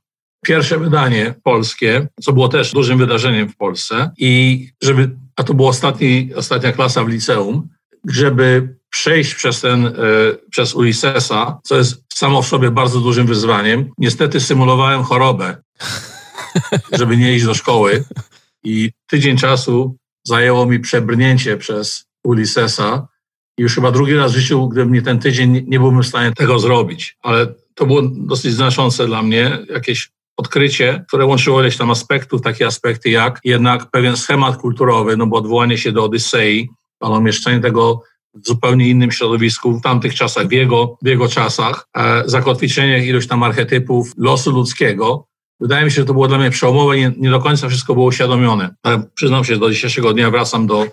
pierwsze 0.46 0.78
wydanie 0.78 1.34
polskie, 1.42 2.08
co 2.22 2.32
było 2.32 2.48
też 2.48 2.72
dużym 2.72 2.98
wydarzeniem 2.98 3.48
w 3.48 3.56
Polsce. 3.56 4.10
I 4.18 4.68
żeby, 4.82 5.16
a 5.36 5.44
to 5.44 5.54
była 5.54 5.68
ostatni, 5.68 6.30
ostatnia 6.34 6.72
klasa 6.72 7.04
w 7.04 7.08
liceum, 7.08 7.68
żeby 8.08 8.76
przejść 8.90 9.34
przez 9.34 9.60
ten, 9.60 9.86
e, 9.86 9.92
przez 10.50 10.74
Ulyssesa, 10.74 11.60
co 11.64 11.76
jest 11.76 12.04
samo 12.14 12.42
w 12.42 12.46
sobie 12.46 12.70
bardzo 12.70 13.00
dużym 13.00 13.26
wyzwaniem. 13.26 13.90
Niestety 13.98 14.40
symulowałem 14.40 15.02
chorobę, 15.02 15.56
żeby 16.98 17.16
nie 17.16 17.34
iść 17.34 17.44
do 17.44 17.54
szkoły 17.54 18.04
i 18.64 18.90
tydzień 19.06 19.36
czasu 19.36 19.96
zajęło 20.24 20.66
mi 20.66 20.80
przebrnięcie 20.80 21.56
przez 21.56 22.04
Ulyssesa 22.24 23.08
i 23.58 23.62
już 23.62 23.74
chyba 23.74 23.90
drugi 23.90 24.14
raz 24.14 24.32
w 24.32 24.36
życiu, 24.36 24.68
gdyby 24.68 24.90
mnie 24.90 25.02
ten 25.02 25.18
tydzień 25.18 25.64
nie 25.66 25.80
byłbym 25.80 26.02
w 26.02 26.06
stanie 26.06 26.32
tego 26.32 26.58
zrobić. 26.58 27.16
Ale 27.22 27.54
to 27.74 27.86
było 27.86 28.02
dosyć 28.02 28.52
znaczące 28.52 29.06
dla 29.06 29.22
mnie, 29.22 29.58
jakieś 29.70 30.10
odkrycie, 30.36 31.04
które 31.08 31.26
łączyło 31.26 31.60
ileś 31.60 31.76
tam 31.76 31.90
aspektów, 31.90 32.42
takie 32.42 32.66
aspekty 32.66 33.10
jak 33.10 33.40
jednak 33.44 33.90
pewien 33.90 34.16
schemat 34.16 34.56
kulturowy, 34.56 35.16
no 35.16 35.26
bo 35.26 35.36
odwołanie 35.36 35.78
się 35.78 35.92
do 35.92 36.04
Odysei, 36.04 36.68
ale 37.00 37.18
umieszczenie 37.18 37.60
tego 37.60 38.02
w 38.34 38.46
zupełnie 38.46 38.88
innym 38.88 39.12
środowisku 39.12 39.78
w 39.78 39.82
tamtych 39.82 40.14
czasach, 40.14 40.48
w 40.48 40.52
jego, 40.52 40.98
w 41.02 41.06
jego 41.06 41.28
czasach, 41.28 41.88
e, 41.96 42.22
zakotwiczenie 42.26 43.06
ilość 43.06 43.28
tam 43.28 43.42
archetypów 43.42 44.12
losu 44.16 44.50
ludzkiego. 44.50 45.26
Wydaje 45.60 45.84
mi 45.84 45.90
się, 45.90 45.94
że 45.94 46.04
to 46.04 46.12
było 46.12 46.28
dla 46.28 46.38
mnie 46.38 46.50
przełomowe, 46.50 46.96
nie, 46.96 47.12
nie 47.18 47.30
do 47.30 47.40
końca 47.40 47.68
wszystko 47.68 47.94
było 47.94 48.06
uświadomione. 48.06 48.74
Ale 48.82 49.02
przyznam 49.14 49.44
się, 49.44 49.54
że 49.54 49.60
do 49.60 49.70
dzisiejszego 49.70 50.12
dnia 50.12 50.30
wracam 50.30 50.66
do 50.66 50.86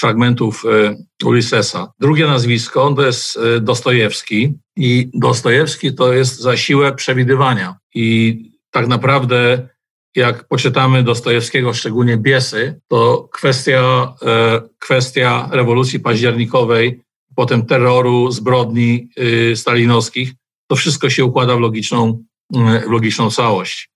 fragmentów 0.00 0.64
e, 0.64 0.96
Ulyssesa. 1.26 1.92
Drugie 2.00 2.26
nazwisko 2.26 2.94
to 2.96 3.06
jest 3.06 3.38
e, 3.38 3.60
Dostojewski 3.60 4.54
i 4.76 5.10
Dostojewski 5.14 5.94
to 5.94 6.12
jest 6.12 6.40
za 6.40 6.56
siłę 6.56 6.94
przewidywania 6.94 7.76
i 7.94 8.36
tak 8.70 8.88
naprawdę 8.88 9.68
jak 10.16 10.48
poczytamy 10.48 11.02
Dostojewskiego, 11.02 11.74
szczególnie 11.74 12.16
Biesy, 12.16 12.80
to 12.88 13.28
kwestia, 13.32 14.14
e, 14.22 14.60
kwestia 14.78 15.48
rewolucji 15.52 16.00
październikowej, 16.00 17.00
potem 17.36 17.66
terroru, 17.66 18.30
zbrodni 18.30 19.08
y, 19.18 19.56
stalinowskich, 19.56 20.32
to 20.66 20.76
wszystko 20.76 21.10
się 21.10 21.24
układa 21.24 21.56
w 21.56 21.60
logiczną, 21.60 22.24
w 22.86 22.90
logiczną 22.90 23.30
całość. 23.30 23.90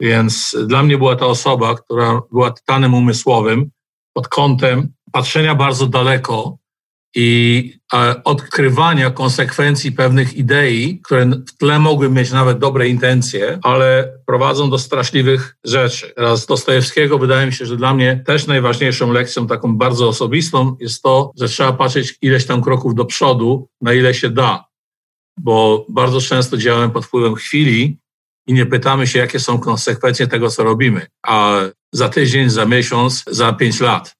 Więc 0.00 0.56
dla 0.66 0.82
mnie 0.82 0.98
była 0.98 1.16
ta 1.16 1.26
osoba, 1.26 1.74
która 1.74 2.22
była 2.32 2.50
tytanem 2.50 2.94
umysłowym 2.94 3.70
pod 4.12 4.28
kątem 4.28 4.92
patrzenia 5.12 5.54
bardzo 5.54 5.86
daleko 5.86 6.58
i 7.18 7.72
odkrywania 8.24 9.10
konsekwencji 9.10 9.92
pewnych 9.92 10.34
idei, 10.34 11.00
które 11.04 11.26
w 11.26 11.56
tle 11.58 11.78
mogły 11.78 12.10
mieć 12.10 12.32
nawet 12.32 12.58
dobre 12.58 12.88
intencje, 12.88 13.58
ale 13.62 14.12
prowadzą 14.26 14.70
do 14.70 14.78
straszliwych 14.78 15.56
rzeczy. 15.64 16.12
Teraz 16.16 16.46
Dostojewskiego 16.46 17.18
wydaje 17.18 17.46
mi 17.46 17.52
się, 17.52 17.66
że 17.66 17.76
dla 17.76 17.94
mnie 17.94 18.22
też 18.26 18.46
najważniejszą 18.46 19.12
lekcją, 19.12 19.46
taką 19.46 19.76
bardzo 19.76 20.08
osobistą, 20.08 20.76
jest 20.80 21.02
to, 21.02 21.32
że 21.38 21.48
trzeba 21.48 21.72
patrzeć 21.72 22.18
ileś 22.22 22.46
tam 22.46 22.62
kroków 22.62 22.94
do 22.94 23.04
przodu, 23.04 23.68
na 23.80 23.92
ile 23.92 24.14
się 24.14 24.30
da. 24.30 24.64
Bo 25.38 25.86
bardzo 25.88 26.20
często 26.20 26.56
działamy 26.56 26.92
pod 26.92 27.06
wpływem 27.06 27.34
chwili 27.34 27.98
i 28.46 28.54
nie 28.54 28.66
pytamy 28.66 29.06
się, 29.06 29.18
jakie 29.18 29.40
są 29.40 29.58
konsekwencje 29.58 30.26
tego, 30.26 30.50
co 30.50 30.64
robimy. 30.64 31.06
A 31.26 31.60
za 31.92 32.08
tydzień, 32.08 32.50
za 32.50 32.66
miesiąc, 32.66 33.24
za 33.26 33.52
pięć 33.52 33.80
lat 33.80 34.16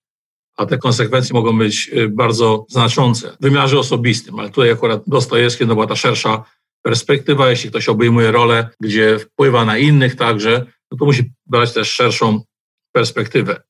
a 0.56 0.66
te 0.66 0.78
konsekwencje 0.78 1.34
mogą 1.34 1.58
być 1.58 1.90
y, 1.92 2.08
bardzo 2.08 2.66
znaczące 2.68 3.36
w 3.40 3.42
wymiarze 3.42 3.78
osobistym, 3.78 4.38
ale 4.38 4.48
tutaj 4.48 4.70
akurat 4.70 5.02
Dostojewski 5.06 5.66
no 5.66 5.74
była 5.74 5.86
ta 5.86 5.96
szersza 5.96 6.44
perspektywa, 6.82 7.50
jeśli 7.50 7.70
ktoś 7.70 7.88
obejmuje 7.88 8.32
rolę, 8.32 8.68
gdzie 8.80 9.18
wpływa 9.18 9.64
na 9.64 9.78
innych 9.78 10.16
także, 10.16 10.66
no 10.92 10.98
to 10.98 11.04
musi 11.04 11.32
brać 11.46 11.72
też 11.72 11.92
szerszą 11.92 12.40
perspektywę. 12.92 13.62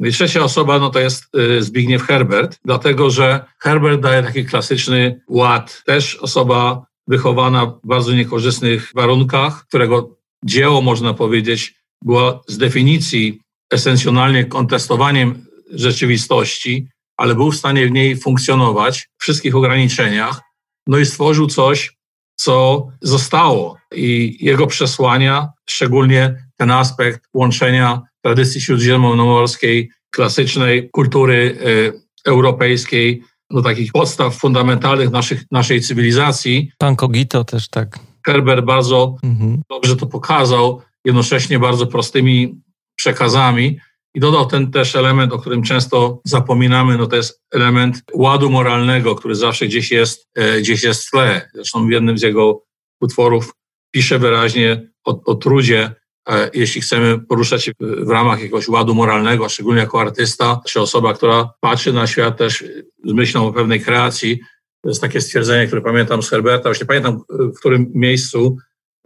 No 0.00 0.08
i 0.08 0.12
trzecia 0.12 0.44
osoba 0.44 0.78
no 0.78 0.90
to 0.90 1.00
jest 1.00 1.24
y, 1.36 1.62
Zbigniew 1.62 2.02
Herbert, 2.02 2.58
dlatego 2.64 3.10
że 3.10 3.44
Herbert 3.58 4.00
daje 4.00 4.22
taki 4.22 4.44
klasyczny 4.44 5.20
ład. 5.28 5.82
Też 5.86 6.16
osoba 6.16 6.86
wychowana 7.08 7.66
w 7.66 7.80
bardzo 7.84 8.12
niekorzystnych 8.12 8.90
warunkach, 8.94 9.66
którego 9.66 10.16
dzieło, 10.44 10.82
można 10.82 11.14
powiedzieć, 11.14 11.74
było 12.04 12.44
z 12.48 12.58
definicji 12.58 13.40
esencjonalnie 13.72 14.44
kontestowaniem 14.44 15.46
rzeczywistości, 15.70 16.88
ale 17.16 17.34
był 17.34 17.52
w 17.52 17.56
stanie 17.56 17.86
w 17.86 17.90
niej 17.90 18.16
funkcjonować 18.16 19.08
w 19.18 19.22
wszystkich 19.22 19.56
ograniczeniach, 19.56 20.40
no 20.86 20.98
i 20.98 21.06
stworzył 21.06 21.46
coś, 21.46 21.96
co 22.36 22.86
zostało. 23.02 23.76
I 23.94 24.36
jego 24.40 24.66
przesłania, 24.66 25.48
szczególnie 25.68 26.46
ten 26.56 26.70
aspekt 26.70 27.20
łączenia 27.34 28.02
tradycji 28.22 28.60
śródziemnomorskiej, 28.60 29.90
klasycznej 30.10 30.90
kultury 30.90 31.58
y, 31.66 32.30
europejskiej, 32.30 33.22
no 33.50 33.62
takich 33.62 33.92
podstaw 33.92 34.34
fundamentalnych 34.34 35.10
naszych, 35.10 35.44
naszej 35.50 35.80
cywilizacji. 35.80 36.70
Pan 36.78 36.96
Kogito 36.96 37.44
też 37.44 37.68
tak. 37.68 37.98
Herbert 38.26 38.64
bardzo 38.64 39.16
mhm. 39.22 39.62
dobrze 39.70 39.96
to 39.96 40.06
pokazał, 40.06 40.82
jednocześnie 41.04 41.58
bardzo 41.58 41.86
prostymi 41.86 42.60
przekazami. 42.96 43.78
I 44.16 44.20
dodał 44.20 44.46
ten 44.46 44.70
też 44.70 44.96
element, 44.96 45.32
o 45.32 45.38
którym 45.38 45.62
często 45.62 46.20
zapominamy, 46.24 46.98
no 46.98 47.06
to 47.06 47.16
jest 47.16 47.42
element 47.52 48.02
ładu 48.14 48.50
moralnego, 48.50 49.14
który 49.14 49.34
zawsze 49.34 49.66
gdzieś 49.66 49.90
jest, 49.90 50.28
e, 50.34 50.60
gdzieś 50.60 50.82
jest 50.82 51.06
w 51.06 51.10
tle. 51.10 51.50
Zresztą 51.54 51.86
w 51.86 51.90
jednym 51.90 52.18
z 52.18 52.22
jego 52.22 52.62
utworów 53.00 53.54
pisze 53.90 54.18
wyraźnie 54.18 54.90
o, 55.04 55.24
o 55.24 55.34
trudzie, 55.34 55.94
e, 56.28 56.50
jeśli 56.54 56.80
chcemy 56.80 57.18
poruszać 57.18 57.64
się 57.64 57.72
w 57.80 58.10
ramach 58.10 58.38
jakiegoś 58.38 58.68
ładu 58.68 58.94
moralnego, 58.94 59.48
szczególnie 59.48 59.80
jako 59.80 60.00
artysta, 60.00 60.60
czy 60.66 60.80
osoba, 60.80 61.14
która 61.14 61.50
patrzy 61.60 61.92
na 61.92 62.06
świat 62.06 62.36
też 62.38 62.64
z 63.04 63.12
myślą 63.12 63.46
o 63.46 63.52
pewnej 63.52 63.80
kreacji. 63.80 64.40
To 64.82 64.88
jest 64.88 65.00
takie 65.00 65.20
stwierdzenie, 65.20 65.66
które 65.66 65.82
pamiętam 65.82 66.22
z 66.22 66.30
Herberta, 66.30 66.68
już 66.68 66.80
nie 66.80 66.86
pamiętam 66.86 67.20
w 67.28 67.58
którym 67.58 67.90
miejscu, 67.94 68.56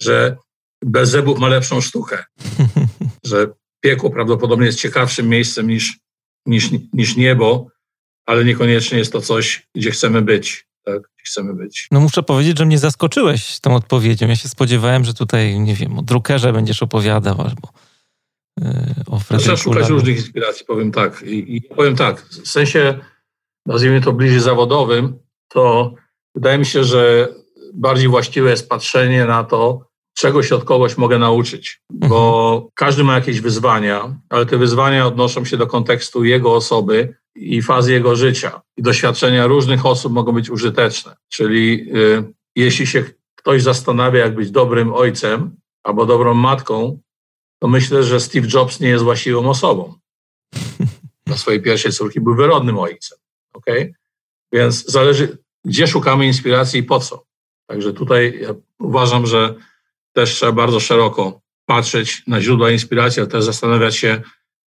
że 0.01 0.37
bez 0.85 1.11
zębów 1.11 1.39
ma 1.39 1.49
lepszą 1.49 1.81
sztukę. 1.81 2.25
Że 3.25 3.47
piekło 3.81 4.11
prawdopodobnie 4.11 4.67
jest 4.67 4.81
ciekawszym 4.81 5.29
miejscem 5.29 5.67
niż, 5.67 5.99
niż, 6.47 6.71
niż 6.93 7.17
niebo, 7.17 7.67
ale 8.27 8.45
niekoniecznie 8.45 8.99
jest 8.99 9.13
to 9.13 9.21
coś, 9.21 9.67
gdzie 9.75 9.91
chcemy 9.91 10.23
być. 10.23 10.67
Tak, 10.85 11.03
chcemy 11.25 11.55
być. 11.55 11.89
No 11.91 12.01
muszę 12.01 12.23
powiedzieć, 12.23 12.59
że 12.59 12.67
mnie 12.67 12.79
zaskoczyłeś 12.79 13.61
tą 13.61 13.75
odpowiedzią. 13.75 14.29
Ja 14.29 14.37
się 14.37 14.49
spodziewałem, 14.49 15.05
że 15.05 15.15
tutaj, 15.15 15.61
nie 15.61 15.75
wiem, 15.75 15.99
o 15.99 16.03
drukerze 16.03 16.53
będziesz 16.53 16.83
opowiadał 16.83 17.41
albo 17.41 17.73
yy, 18.61 19.05
o 19.07 19.39
Trzeba 19.39 19.57
szukać 19.57 19.89
różnych 19.89 20.17
inspiracji, 20.17 20.67
powiem 20.67 20.93
tak. 20.93 21.23
I, 21.23 21.57
I 21.57 21.63
powiem 21.63 21.97
tak, 21.97 22.23
w 22.23 22.49
sensie, 22.49 22.99
nazwijmy 23.67 24.01
to 24.01 24.13
bliżej 24.13 24.41
zawodowym, 24.41 25.19
to 25.49 25.95
wydaje 26.35 26.59
mi 26.59 26.67
się, 26.67 26.85
że 26.85 27.29
bardziej 27.75 28.09
właściwe 28.09 28.51
jest 28.51 28.69
patrzenie 28.69 29.25
na 29.25 29.45
to, 29.45 29.90
czego 30.21 30.43
się 30.43 30.55
od 30.55 30.65
kogoś 30.65 30.97
mogę 30.97 31.19
nauczyć, 31.19 31.83
bo 31.91 32.53
mhm. 32.55 32.71
każdy 32.75 33.05
ma 33.05 33.15
jakieś 33.15 33.41
wyzwania, 33.41 34.17
ale 34.29 34.47
te 34.47 34.59
wyzwania 34.59 35.07
odnoszą 35.07 35.45
się 35.45 35.57
do 35.57 35.67
kontekstu 35.67 36.25
jego 36.25 36.55
osoby 36.55 37.15
i 37.35 37.63
fazy 37.63 37.93
jego 37.93 38.17
życia. 38.17 38.61
I 38.77 38.83
doświadczenia 38.83 39.47
różnych 39.47 39.87
osób 39.87 40.13
mogą 40.13 40.33
być 40.33 40.51
użyteczne. 40.51 41.17
Czyli 41.29 41.91
y, 41.97 42.33
jeśli 42.57 42.87
się 42.87 43.05
ktoś 43.35 43.63
zastanawia, 43.63 44.21
jak 44.21 44.35
być 44.35 44.51
dobrym 44.51 44.93
ojcem 44.93 45.57
albo 45.83 46.07
dobrą 46.07 46.35
matką, 46.35 47.01
to 47.59 47.69
myślę, 47.69 48.05
że 48.05 48.21
Steve 48.21 48.49
Jobs 48.55 48.81
nie 48.81 48.89
jest 48.89 49.05
właściwą 49.05 49.49
osobą. 49.49 49.95
Dla 51.27 51.37
swojej 51.37 51.63
pierwszej 51.63 51.93
córki 51.93 52.21
był 52.21 52.35
wyrodnym 52.35 52.79
ojcem. 52.79 53.19
Okay? 53.53 53.93
Więc 54.53 54.91
zależy, 54.91 55.39
gdzie 55.65 55.87
szukamy 55.87 56.27
inspiracji 56.27 56.81
i 56.81 56.83
po 56.83 57.01
co. 57.01 57.25
Także 57.67 57.93
tutaj 57.93 58.39
ja 58.43 58.55
uważam, 58.79 59.27
że 59.27 59.55
też 60.13 60.35
trzeba 60.35 60.53
bardzo 60.53 60.81
szeroko 60.81 61.41
patrzeć 61.67 62.23
na 62.27 62.41
źródła 62.41 62.71
inspiracji, 62.71 63.21
ale 63.21 63.29
też 63.29 63.45
zastanawiać 63.45 63.97
się, 63.97 64.23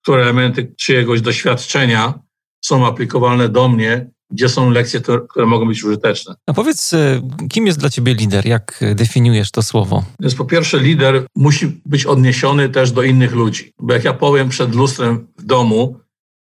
które 0.04 0.22
elementy 0.22 0.74
czyjegoś 0.78 1.22
doświadczenia 1.22 2.14
są 2.66 2.88
aplikowalne 2.88 3.50
do 3.50 3.68
mnie, 3.68 4.10
gdzie 4.32 4.50
są 4.50 4.70
lekcje, 4.70 5.02
które 5.30 5.46
mogą 5.46 5.68
być 5.68 5.84
użyteczne. 5.84 6.36
A 6.48 6.54
powiedz, 6.54 6.94
e, 6.94 7.22
kim 7.50 7.68
jest 7.68 7.80
dla 7.80 7.90
ciebie 7.90 8.14
lider? 8.14 8.46
Jak 8.46 8.80
definiujesz 8.96 9.52
to 9.52 9.64
słowo? 9.64 10.04
Więc 10.20 10.36
po 10.36 10.46
pierwsze, 10.46 10.80
lider 10.80 11.26
musi 11.36 11.82
być 11.86 12.06
odniesiony 12.06 12.70
też 12.70 12.92
do 12.92 13.04
innych 13.04 13.34
ludzi. 13.34 13.72
Bo 13.80 13.94
jak 13.94 14.04
ja 14.04 14.14
powiem 14.14 14.50
przed 14.50 14.76
lustrem 14.76 15.28
w 15.38 15.44
domu, 15.44 16.00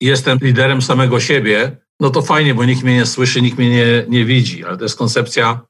jestem 0.01 0.39
liderem 0.43 0.83
samego 0.83 1.21
siebie, 1.21 1.77
no 2.01 2.11
to 2.11 2.23
fajnie, 2.23 2.55
bo 2.55 2.65
nikt 2.65 2.83
mnie 2.83 2.95
nie 2.95 3.07
słyszy, 3.07 3.43
nikt 3.43 3.59
mnie 3.59 3.71
nie, 3.71 4.05
nie 4.09 4.25
widzi, 4.25 4.65
ale 4.65 4.77
to 4.77 4.85
jest 4.85 4.99
koncepcja 4.99 5.61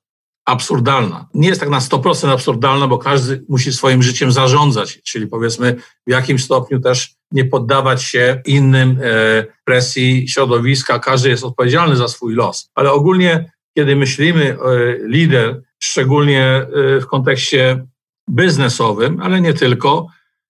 absurdalna. 0.45 1.29
Nie 1.35 1.49
jest 1.49 1.61
tak 1.61 1.71
na 1.71 1.79
100% 1.79 2.33
absurdalna, 2.33 2.89
bo 2.89 2.99
każdy 2.99 3.45
musi 3.49 3.73
swoim 3.73 4.03
życiem 4.03 4.33
zarządzać, 4.33 5.03
czyli 5.03 5.27
powiedzmy 5.27 5.77
w 6.07 6.11
jakimś 6.11 6.45
stopniu 6.45 6.81
też 6.81 7.15
nie 7.33 7.45
poddawać 7.45 8.03
się 8.03 8.43
innym 8.47 8.99
e, 9.03 9.45
presji 9.65 10.29
środowiska. 10.29 10.99
Każdy 10.99 11.29
jest 11.29 11.45
odpowiedzialny 11.45 11.97
za 11.97 12.09
swój 12.09 12.35
los. 12.35 12.71
Ale 12.75 12.93
ogólnie, 12.93 13.53
kiedy 13.77 13.97
myślimy 13.97 14.45
e, 14.45 14.57
lider, 15.09 15.63
szczególnie 15.79 16.45
e, 16.45 16.67
w 17.01 17.07
kontekście 17.07 17.87
biznesowym, 18.31 19.21
ale 19.21 19.41
nie 19.41 19.55
tylko, 19.55 20.07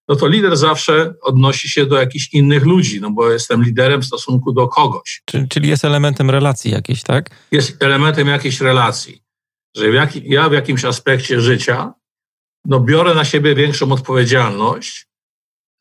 no 0.07 0.15
to 0.15 0.27
lider 0.27 0.57
zawsze 0.57 1.13
odnosi 1.21 1.69
się 1.69 1.85
do 1.85 1.99
jakichś 1.99 2.33
innych 2.33 2.65
ludzi, 2.65 3.01
no 3.01 3.11
bo 3.11 3.31
jestem 3.31 3.63
liderem 3.63 4.01
w 4.01 4.05
stosunku 4.05 4.53
do 4.53 4.67
kogoś. 4.67 5.21
Czyli 5.49 5.69
jest 5.69 5.85
elementem 5.85 6.29
relacji 6.29 6.71
jakiejś, 6.71 7.03
tak? 7.03 7.29
Jest 7.51 7.83
elementem 7.83 8.27
jakiejś 8.27 8.61
relacji 8.61 9.22
że 9.75 9.89
jak, 9.89 10.15
ja 10.15 10.49
w 10.49 10.53
jakimś 10.53 10.85
aspekcie 10.85 11.41
życia 11.41 11.93
no, 12.65 12.79
biorę 12.79 13.15
na 13.15 13.25
siebie 13.25 13.55
większą 13.55 13.91
odpowiedzialność 13.91 15.07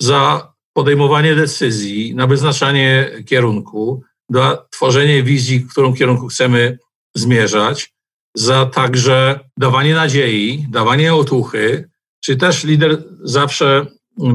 za 0.01 0.53
podejmowanie 0.73 1.35
decyzji, 1.35 2.15
na 2.15 2.27
wyznaczanie 2.27 3.11
kierunku, 3.27 4.03
za 4.31 4.67
tworzenie 4.71 5.23
wizji, 5.23 5.59
w 5.59 5.71
którą 5.71 5.95
kierunku 5.95 6.29
chcemy 6.29 6.79
zmierzać, 7.15 7.95
za 8.37 8.67
także 8.67 9.41
dawanie 9.59 9.95
nadziei, 9.95 10.67
dawanie 10.71 11.15
otuchy, 11.15 11.91
czy 12.25 12.37
też 12.37 12.65
lider 12.65 13.05
zawsze 13.21 13.87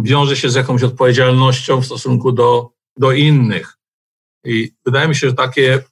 wiąże 0.01 0.35
się 0.35 0.49
z 0.49 0.55
jakąś 0.55 0.83
odpowiedzialnością 0.83 1.81
w 1.81 1.85
stosunku 1.85 2.31
do, 2.31 2.71
do 2.97 3.11
innych. 3.11 3.77
I 4.45 4.71
wydaje 4.85 5.07
mi 5.07 5.15
się, 5.15 5.27
że 5.27 5.33
takie 5.33 5.83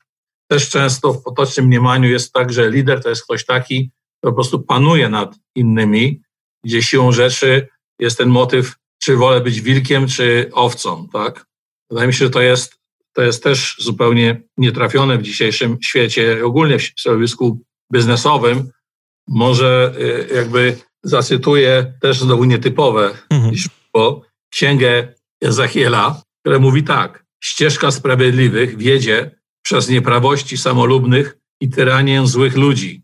też 0.47 0.69
często 0.69 1.13
w 1.13 1.23
potocznym 1.23 1.65
mniemaniu 1.65 2.09
jest 2.09 2.33
tak, 2.33 2.53
że 2.53 2.69
lider 2.69 3.03
to 3.03 3.09
jest 3.09 3.23
ktoś 3.23 3.45
taki, 3.45 3.91
kto 4.19 4.29
po 4.29 4.33
prostu 4.33 4.59
panuje 4.59 5.09
nad 5.09 5.35
innymi, 5.55 6.21
gdzie 6.63 6.83
siłą 6.83 7.11
rzeczy 7.11 7.67
jest 7.99 8.17
ten 8.17 8.29
motyw, 8.29 8.75
czy 9.03 9.15
wolę 9.15 9.41
być 9.41 9.61
wilkiem, 9.61 10.07
czy 10.07 10.49
owcą, 10.53 11.07
tak? 11.13 11.45
Wydaje 11.89 12.07
mi 12.07 12.13
się, 12.13 12.25
że 12.25 12.31
to 12.31 12.41
jest, 12.41 12.79
to 13.13 13.21
jest 13.21 13.43
też 13.43 13.75
zupełnie 13.79 14.41
nietrafione 14.57 15.17
w 15.17 15.21
dzisiejszym 15.21 15.77
świecie, 15.81 16.45
ogólnie 16.45 16.79
w 16.79 16.83
środowisku 16.83 17.61
biznesowym. 17.93 18.69
Może 19.27 19.93
y, 20.31 20.35
jakby 20.35 20.77
zacytuję 21.03 21.93
też 22.01 22.19
znowu 22.19 22.43
nietypowe, 22.43 23.17
mhm. 23.29 23.53
bo 23.93 24.21
księgę 24.49 25.13
Ezechiela, 25.43 26.21
która 26.41 26.59
mówi 26.59 26.83
tak, 26.83 27.25
ścieżka 27.43 27.91
sprawiedliwych 27.91 28.77
wiedzie 28.77 29.31
przez 29.65 29.89
nieprawości 29.89 30.57
samolubnych 30.57 31.38
i 31.62 31.69
tyranię 31.69 32.27
złych 32.27 32.55
ludzi. 32.57 33.03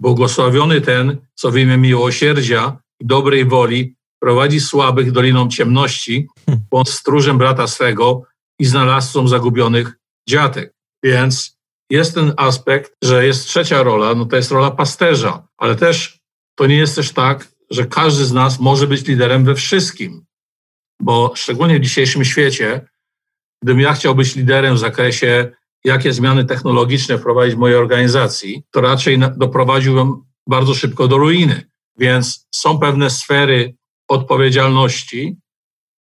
Błogosławiony 0.00 0.80
ten, 0.80 1.18
co 1.34 1.50
w 1.50 1.56
imię 1.56 1.76
miłosierdzia 1.76 2.78
i 3.00 3.06
dobrej 3.06 3.44
woli 3.44 3.94
prowadzi 4.20 4.60
słabych 4.60 5.12
doliną 5.12 5.48
ciemności, 5.48 6.28
bądź 6.70 6.90
stróżem 6.90 7.38
brata 7.38 7.66
swego 7.66 8.22
i 8.58 8.64
znalazcą 8.64 9.28
zagubionych 9.28 9.98
dziatek. 10.28 10.74
Więc 11.02 11.58
jest 11.90 12.14
ten 12.14 12.32
aspekt, 12.36 12.92
że 13.04 13.26
jest 13.26 13.46
trzecia 13.46 13.82
rola, 13.82 14.14
no 14.14 14.24
to 14.24 14.36
jest 14.36 14.50
rola 14.50 14.70
pasterza, 14.70 15.48
ale 15.56 15.76
też 15.76 16.18
to 16.54 16.66
nie 16.66 16.76
jest 16.76 16.94
też 16.96 17.12
tak, 17.12 17.48
że 17.70 17.86
każdy 17.86 18.24
z 18.24 18.32
nas 18.32 18.60
może 18.60 18.86
być 18.86 19.06
liderem 19.06 19.44
we 19.44 19.54
wszystkim, 19.54 20.24
bo 21.00 21.32
szczególnie 21.36 21.78
w 21.78 21.82
dzisiejszym 21.82 22.24
świecie, 22.24 22.88
gdybym 23.62 23.80
ja 23.80 23.92
chciał 23.92 24.14
być 24.14 24.36
liderem 24.36 24.74
w 24.74 24.78
zakresie 24.78 25.57
jakie 25.84 26.12
zmiany 26.12 26.44
technologiczne 26.44 27.18
wprowadzić 27.18 27.54
w 27.54 27.58
mojej 27.58 27.76
organizacji, 27.76 28.62
to 28.70 28.80
raczej 28.80 29.18
doprowadziłbym 29.36 30.22
bardzo 30.46 30.74
szybko 30.74 31.08
do 31.08 31.18
ruiny. 31.18 31.68
Więc 31.98 32.46
są 32.54 32.78
pewne 32.78 33.10
sfery 33.10 33.74
odpowiedzialności, 34.08 35.36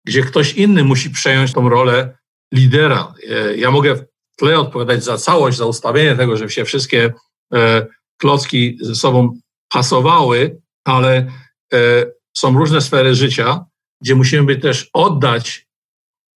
gdzie 0.06 0.22
ktoś 0.22 0.52
inny 0.52 0.84
musi 0.84 1.10
przejąć 1.10 1.52
tą 1.52 1.68
rolę 1.68 2.18
lidera. 2.54 3.14
E, 3.30 3.56
ja 3.56 3.70
mogę 3.70 3.94
w 3.96 4.04
tle 4.36 4.58
odpowiadać 4.58 5.04
za 5.04 5.18
całość, 5.18 5.58
za 5.58 5.66
ustawienie 5.66 6.16
tego, 6.16 6.36
żeby 6.36 6.50
się 6.50 6.64
wszystkie 6.64 7.12
e, 7.54 7.86
klocki 8.18 8.78
ze 8.80 8.94
sobą 8.94 9.38
pasowały, 9.68 10.60
ale 10.84 11.32
e, 11.72 12.06
są 12.36 12.58
różne 12.58 12.80
sfery 12.80 13.14
życia, 13.14 13.64
gdzie 14.02 14.14
musimy 14.14 14.56
też 14.56 14.90
oddać 14.92 15.66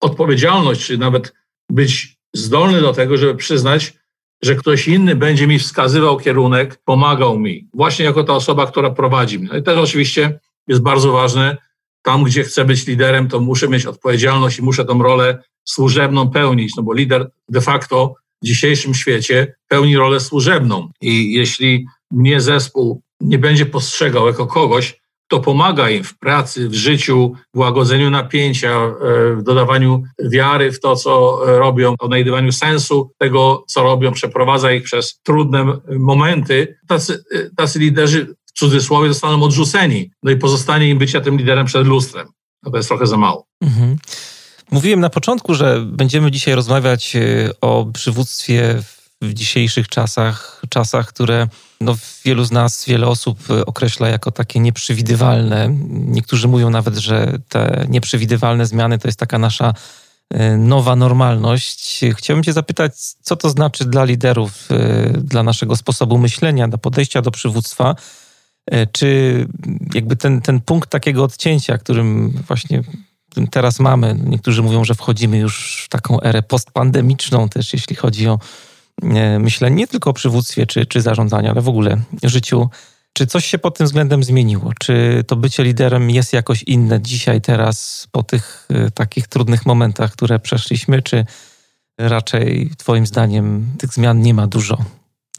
odpowiedzialność, 0.00 0.86
czy 0.86 0.98
nawet 0.98 1.34
być 1.70 2.19
zdolny 2.34 2.80
do 2.80 2.92
tego, 2.92 3.16
żeby 3.16 3.34
przyznać, 3.34 3.94
że 4.42 4.54
ktoś 4.54 4.88
inny 4.88 5.16
będzie 5.16 5.46
mi 5.46 5.58
wskazywał 5.58 6.18
kierunek, 6.18 6.80
pomagał 6.84 7.38
mi, 7.38 7.68
właśnie 7.74 8.04
jako 8.04 8.24
ta 8.24 8.32
osoba, 8.32 8.66
która 8.66 8.90
prowadzi 8.90 9.38
mnie. 9.38 9.48
No 9.52 9.58
i 9.58 9.62
też 9.62 9.78
oczywiście 9.78 10.40
jest 10.68 10.82
bardzo 10.82 11.12
ważne, 11.12 11.56
tam 12.02 12.24
gdzie 12.24 12.44
chcę 12.44 12.64
być 12.64 12.86
liderem, 12.86 13.28
to 13.28 13.40
muszę 13.40 13.68
mieć 13.68 13.86
odpowiedzialność 13.86 14.58
i 14.58 14.62
muszę 14.62 14.84
tą 14.84 15.02
rolę 15.02 15.42
służebną 15.64 16.30
pełnić, 16.30 16.76
no 16.76 16.82
bo 16.82 16.92
lider 16.92 17.30
de 17.48 17.60
facto 17.60 18.14
w 18.42 18.46
dzisiejszym 18.46 18.94
świecie 18.94 19.54
pełni 19.68 19.96
rolę 19.96 20.20
służebną. 20.20 20.88
I 21.00 21.32
jeśli 21.32 21.86
mnie 22.10 22.40
zespół 22.40 23.02
nie 23.20 23.38
będzie 23.38 23.66
postrzegał 23.66 24.26
jako 24.26 24.46
kogoś, 24.46 24.99
kto 25.30 25.40
pomaga 25.40 25.90
im 25.90 26.04
w 26.04 26.18
pracy, 26.18 26.68
w 26.68 26.74
życiu, 26.74 27.32
w 27.54 27.58
łagodzeniu 27.58 28.10
napięcia, 28.10 28.70
e, 28.70 28.92
w 29.36 29.42
dodawaniu 29.42 30.02
wiary 30.18 30.72
w 30.72 30.80
to, 30.80 30.96
co 30.96 31.40
robią, 31.46 31.94
w 32.02 32.06
znajdywaniu 32.06 32.52
sensu 32.52 33.10
tego, 33.18 33.64
co 33.68 33.82
robią, 33.82 34.12
przeprowadza 34.12 34.72
ich 34.72 34.82
przez 34.82 35.20
trudne 35.22 35.66
momenty, 35.98 36.78
tacy, 36.88 37.24
e, 37.34 37.50
tacy 37.56 37.78
liderzy 37.78 38.34
w 38.46 38.52
cudzysłowie 38.58 39.08
zostaną 39.08 39.42
odrzuceni. 39.42 40.10
No 40.22 40.30
i 40.30 40.36
pozostanie 40.36 40.88
im 40.88 40.98
bycia 40.98 41.20
tym 41.20 41.38
liderem 41.38 41.66
przed 41.66 41.86
lustrem. 41.86 42.26
No 42.62 42.70
to 42.70 42.76
jest 42.76 42.88
trochę 42.88 43.06
za 43.06 43.16
mało. 43.16 43.46
Mhm. 43.62 43.96
Mówiłem 44.70 45.00
na 45.00 45.10
początku, 45.10 45.54
że 45.54 45.84
będziemy 45.86 46.30
dzisiaj 46.30 46.54
rozmawiać 46.54 47.16
e, 47.16 47.50
o 47.60 47.86
przywództwie 47.92 48.82
w 48.82 48.99
dzisiejszych 49.22 49.88
czasach, 49.88 50.62
czasach, 50.68 51.08
które 51.08 51.48
no, 51.80 51.96
wielu 52.24 52.44
z 52.44 52.50
nas, 52.50 52.84
wiele 52.86 53.06
osób 53.06 53.38
określa 53.66 54.08
jako 54.08 54.30
takie 54.30 54.60
nieprzewidywalne. 54.60 55.68
Niektórzy 55.88 56.48
mówią 56.48 56.70
nawet, 56.70 56.96
że 56.96 57.38
te 57.48 57.86
nieprzewidywalne 57.88 58.66
zmiany 58.66 58.98
to 58.98 59.08
jest 59.08 59.18
taka 59.18 59.38
nasza 59.38 59.74
e, 60.30 60.56
nowa 60.56 60.96
normalność. 60.96 62.00
Chciałbym 62.16 62.44
Cię 62.44 62.52
zapytać, 62.52 62.92
co 63.22 63.36
to 63.36 63.50
znaczy 63.50 63.84
dla 63.84 64.04
liderów, 64.04 64.68
e, 64.70 65.10
dla 65.18 65.42
naszego 65.42 65.76
sposobu 65.76 66.18
myślenia, 66.18 66.68
do 66.68 66.78
podejścia 66.78 67.22
do 67.22 67.30
przywództwa. 67.30 67.94
Czy 68.92 69.46
jakby 69.94 70.16
ten, 70.16 70.40
ten 70.40 70.60
punkt 70.60 70.90
takiego 70.90 71.24
odcięcia, 71.24 71.78
którym 71.78 72.30
właśnie 72.30 72.82
teraz 73.50 73.80
mamy. 73.80 74.16
Niektórzy 74.24 74.62
mówią, 74.62 74.84
że 74.84 74.94
wchodzimy 74.94 75.38
już 75.38 75.82
w 75.84 75.88
taką 75.88 76.20
erę 76.20 76.42
postpandemiczną 76.42 77.48
też, 77.48 77.72
jeśli 77.72 77.96
chodzi 77.96 78.28
o 78.28 78.38
e, 79.02 79.38
myślenie 79.38 79.76
nie 79.76 79.86
tylko 79.86 80.10
o 80.10 80.12
przywództwie 80.12 80.66
czy, 80.66 80.86
czy 80.86 81.00
zarządzaniu, 81.00 81.50
ale 81.50 81.60
w 81.60 81.68
ogóle 81.68 82.00
życiu. 82.22 82.68
Czy 83.12 83.26
coś 83.26 83.46
się 83.46 83.58
pod 83.58 83.78
tym 83.78 83.86
względem 83.86 84.24
zmieniło? 84.24 84.72
Czy 84.80 85.24
to 85.26 85.36
bycie 85.36 85.64
liderem 85.64 86.10
jest 86.10 86.32
jakoś 86.32 86.62
inne 86.62 87.00
dzisiaj, 87.00 87.40
teraz, 87.40 88.08
po 88.12 88.22
tych 88.22 88.68
e, 88.70 88.90
takich 88.90 89.28
trudnych 89.28 89.66
momentach, 89.66 90.12
które 90.12 90.38
przeszliśmy, 90.38 91.02
czy 91.02 91.24
raczej 91.98 92.70
Twoim 92.78 93.06
zdaniem 93.06 93.66
tych 93.78 93.92
zmian 93.92 94.20
nie 94.20 94.34
ma 94.34 94.46
dużo? 94.46 94.78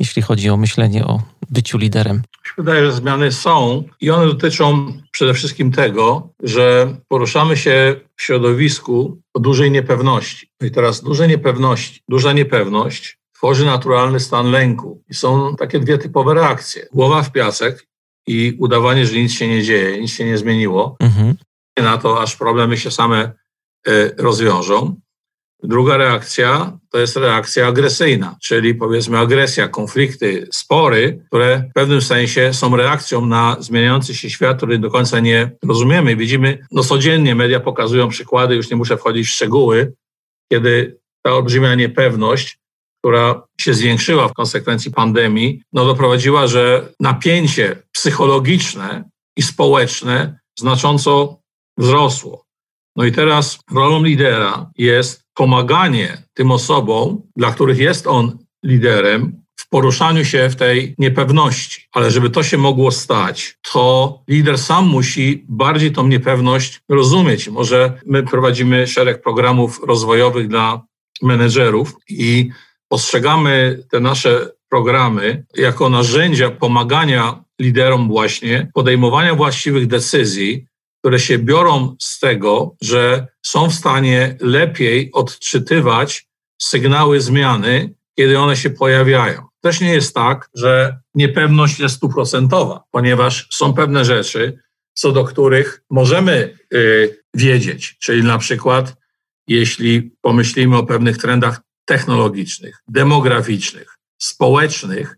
jeśli 0.01 0.21
chodzi 0.21 0.49
o 0.49 0.57
myślenie 0.57 1.05
o 1.05 1.21
byciu 1.49 1.77
liderem? 1.77 2.17
Mi 2.17 2.47
się 2.47 2.53
wydaje, 2.57 2.85
że 2.85 2.91
zmiany 2.91 3.31
są 3.31 3.83
i 4.01 4.09
one 4.09 4.25
dotyczą 4.25 4.93
przede 5.11 5.33
wszystkim 5.33 5.71
tego, 5.71 6.29
że 6.43 6.95
poruszamy 7.07 7.57
się 7.57 7.95
w 8.15 8.21
środowisku 8.21 9.21
o 9.33 9.39
dużej 9.39 9.71
niepewności. 9.71 10.47
No 10.61 10.67
I 10.67 10.71
teraz 10.71 11.03
duże 11.03 11.27
niepewności, 11.27 12.01
duża 12.09 12.33
niepewność 12.33 13.20
tworzy 13.41 13.65
naturalny 13.65 14.19
stan 14.19 14.51
lęku. 14.51 15.03
I 15.09 15.13
są 15.13 15.55
takie 15.55 15.79
dwie 15.79 15.97
typowe 15.97 16.33
reakcje. 16.33 16.87
Głowa 16.93 17.23
w 17.23 17.31
piasek 17.31 17.87
i 18.27 18.57
udawanie, 18.59 19.05
że 19.05 19.15
nic 19.15 19.33
się 19.33 19.47
nie 19.47 19.63
dzieje, 19.63 20.01
nic 20.01 20.11
się 20.11 20.25
nie 20.25 20.37
zmieniło. 20.37 20.95
Mhm. 20.99 21.35
Na 21.77 21.97
to, 21.97 22.21
aż 22.21 22.35
problemy 22.35 22.77
się 22.77 22.91
same 22.91 23.31
y, 23.87 24.15
rozwiążą. 24.17 24.95
Druga 25.63 25.97
reakcja 25.97 26.77
to 26.91 26.99
jest 26.99 27.15
reakcja 27.17 27.67
agresyjna, 27.67 28.35
czyli 28.41 28.75
powiedzmy 28.75 29.17
agresja, 29.17 29.67
konflikty, 29.67 30.47
spory, 30.51 31.23
które 31.27 31.69
w 31.69 31.73
pewnym 31.73 32.01
sensie 32.01 32.53
są 32.53 32.77
reakcją 32.77 33.25
na 33.25 33.57
zmieniający 33.59 34.15
się 34.15 34.29
świat, 34.29 34.57
który 34.57 34.79
do 34.79 34.91
końca 34.91 35.19
nie 35.19 35.51
rozumiemy. 35.67 36.15
Widzimy, 36.15 36.65
no 36.71 36.83
codziennie 36.83 37.35
media 37.35 37.59
pokazują 37.59 38.09
przykłady, 38.09 38.55
już 38.55 38.69
nie 38.69 38.77
muszę 38.77 38.97
wchodzić 38.97 39.27
w 39.27 39.31
szczegóły, 39.31 39.93
kiedy 40.51 40.99
ta 41.21 41.31
olbrzymia 41.31 41.75
niepewność, 41.75 42.60
która 43.01 43.41
się 43.61 43.73
zwiększyła 43.73 44.27
w 44.27 44.33
konsekwencji 44.33 44.91
pandemii, 44.91 45.61
no 45.73 45.85
doprowadziła, 45.85 46.47
że 46.47 46.93
napięcie 46.99 47.83
psychologiczne 47.91 49.09
i 49.37 49.41
społeczne 49.41 50.39
znacząco 50.59 51.39
wzrosło. 51.77 52.45
No 52.95 53.05
i 53.05 53.11
teraz 53.11 53.59
rolą 53.73 54.03
lidera 54.03 54.71
jest 54.77 55.23
pomaganie 55.33 56.23
tym 56.33 56.51
osobom, 56.51 57.21
dla 57.35 57.51
których 57.51 57.77
jest 57.77 58.07
on 58.07 58.37
liderem, 58.65 59.41
w 59.55 59.69
poruszaniu 59.69 60.25
się 60.25 60.49
w 60.49 60.55
tej 60.55 60.95
niepewności. 60.97 61.87
Ale 61.91 62.11
żeby 62.11 62.29
to 62.29 62.43
się 62.43 62.57
mogło 62.57 62.91
stać, 62.91 63.57
to 63.71 64.19
lider 64.27 64.57
sam 64.57 64.87
musi 64.87 65.45
bardziej 65.49 65.91
tą 65.91 66.07
niepewność 66.07 66.81
rozumieć. 66.89 67.49
Może 67.49 67.99
my 68.05 68.23
prowadzimy 68.23 68.87
szereg 68.87 69.21
programów 69.21 69.79
rozwojowych 69.87 70.47
dla 70.47 70.81
menedżerów 71.21 71.95
i 72.09 72.49
postrzegamy 72.91 73.83
te 73.89 73.99
nasze 73.99 74.51
programy 74.69 75.45
jako 75.55 75.89
narzędzia 75.89 76.49
pomagania 76.49 77.43
liderom 77.61 78.07
właśnie 78.07 78.71
podejmowania 78.73 79.35
właściwych 79.35 79.87
decyzji, 79.87 80.65
które 80.99 81.19
się 81.19 81.39
biorą 81.39 81.95
z 81.99 82.19
tego, 82.19 82.75
że 82.81 83.27
są 83.45 83.69
w 83.69 83.73
stanie 83.73 84.37
lepiej 84.41 85.09
odczytywać 85.13 86.27
sygnały 86.61 87.21
zmiany, 87.21 87.93
kiedy 88.17 88.39
one 88.39 88.57
się 88.57 88.69
pojawiają. 88.69 89.41
Też 89.61 89.81
nie 89.81 89.93
jest 89.93 90.15
tak, 90.15 90.49
że 90.55 90.99
niepewność 91.15 91.79
jest 91.79 91.95
stuprocentowa, 91.95 92.83
ponieważ 92.91 93.47
są 93.51 93.73
pewne 93.73 94.05
rzeczy, 94.05 94.59
co 94.93 95.11
do 95.11 95.23
których 95.23 95.83
możemy 95.89 96.57
y, 96.73 97.23
wiedzieć, 97.33 97.97
czyli 97.99 98.23
na 98.23 98.37
przykład 98.37 98.95
jeśli 99.47 100.11
pomyślimy 100.21 100.77
o 100.77 100.85
pewnych 100.85 101.17
trendach 101.17 101.61
technologicznych, 101.85 102.83
demograficznych, 102.87 103.97
społecznych, 104.21 105.17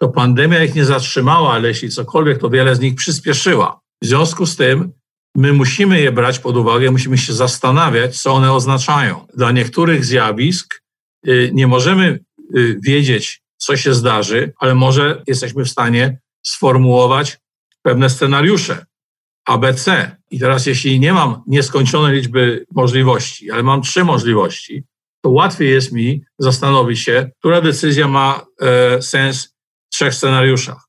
to 0.00 0.08
pandemia 0.08 0.64
ich 0.64 0.74
nie 0.74 0.84
zatrzymała, 0.84 1.52
ale 1.52 1.68
jeśli 1.68 1.90
cokolwiek, 1.90 2.38
to 2.38 2.50
wiele 2.50 2.76
z 2.76 2.80
nich 2.80 2.94
przyspieszyła. 2.94 3.80
W 4.02 4.06
związku 4.06 4.46
z 4.46 4.56
tym 4.56 4.92
my 5.36 5.52
musimy 5.52 6.00
je 6.00 6.12
brać 6.12 6.38
pod 6.38 6.56
uwagę, 6.56 6.90
musimy 6.90 7.18
się 7.18 7.32
zastanawiać, 7.32 8.22
co 8.22 8.32
one 8.32 8.52
oznaczają. 8.52 9.26
Dla 9.36 9.52
niektórych 9.52 10.04
zjawisk 10.04 10.82
y, 11.28 11.50
nie 11.54 11.66
możemy 11.66 12.18
y, 12.56 12.78
wiedzieć, 12.82 13.42
co 13.56 13.76
się 13.76 13.94
zdarzy, 13.94 14.52
ale 14.58 14.74
może 14.74 15.22
jesteśmy 15.26 15.64
w 15.64 15.70
stanie 15.70 16.18
sformułować 16.42 17.38
pewne 17.82 18.10
scenariusze 18.10 18.86
ABC. 19.44 20.16
I 20.30 20.38
teraz, 20.38 20.66
jeśli 20.66 21.00
nie 21.00 21.12
mam 21.12 21.42
nieskończonej 21.46 22.16
liczby 22.16 22.66
możliwości, 22.74 23.50
ale 23.50 23.62
mam 23.62 23.82
trzy 23.82 24.04
możliwości, 24.04 24.84
to 25.22 25.30
łatwiej 25.30 25.70
jest 25.70 25.92
mi 25.92 26.22
zastanowić 26.38 27.00
się, 27.00 27.30
która 27.38 27.60
decyzja 27.60 28.08
ma 28.08 28.46
e, 28.60 29.02
sens 29.02 29.54
w 29.90 29.94
trzech 29.94 30.14
scenariuszach, 30.14 30.88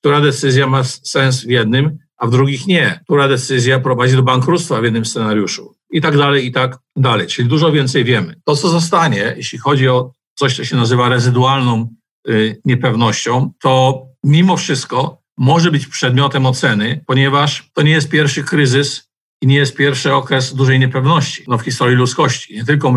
która 0.00 0.20
decyzja 0.20 0.66
ma 0.66 0.84
sens 0.84 1.44
w 1.44 1.50
jednym, 1.50 1.98
a 2.18 2.26
w 2.26 2.30
drugich 2.30 2.66
nie. 2.66 3.00
Która 3.04 3.28
decyzja 3.28 3.80
prowadzi 3.80 4.16
do 4.16 4.22
bankructwa 4.22 4.80
w 4.80 4.84
jednym 4.84 5.04
scenariuszu 5.04 5.74
i 5.90 6.00
tak 6.00 6.16
dalej, 6.16 6.46
i 6.46 6.52
tak 6.52 6.78
dalej. 6.96 7.26
Czyli 7.26 7.48
dużo 7.48 7.72
więcej 7.72 8.04
wiemy. 8.04 8.40
To, 8.44 8.56
co 8.56 8.68
zostanie, 8.68 9.34
jeśli 9.36 9.58
chodzi 9.58 9.88
o 9.88 10.12
coś, 10.34 10.56
co 10.56 10.64
się 10.64 10.76
nazywa 10.76 11.08
rezydualną 11.08 11.88
y, 12.28 12.60
niepewnością, 12.64 13.52
to 13.62 14.02
mimo 14.24 14.56
wszystko 14.56 15.22
może 15.38 15.70
być 15.70 15.86
przedmiotem 15.86 16.46
oceny, 16.46 17.04
ponieważ 17.06 17.70
to 17.74 17.82
nie 17.82 17.90
jest 17.90 18.08
pierwszy 18.08 18.44
kryzys 18.44 19.07
i 19.42 19.46
nie 19.46 19.56
jest 19.56 19.76
pierwszy 19.76 20.14
okres 20.14 20.54
dużej 20.54 20.80
niepewności 20.80 21.44
no, 21.48 21.58
w 21.58 21.62
historii 21.62 21.96
ludzkości. 21.96 22.54
Nie 22.54 22.64
tylko 22.64 22.92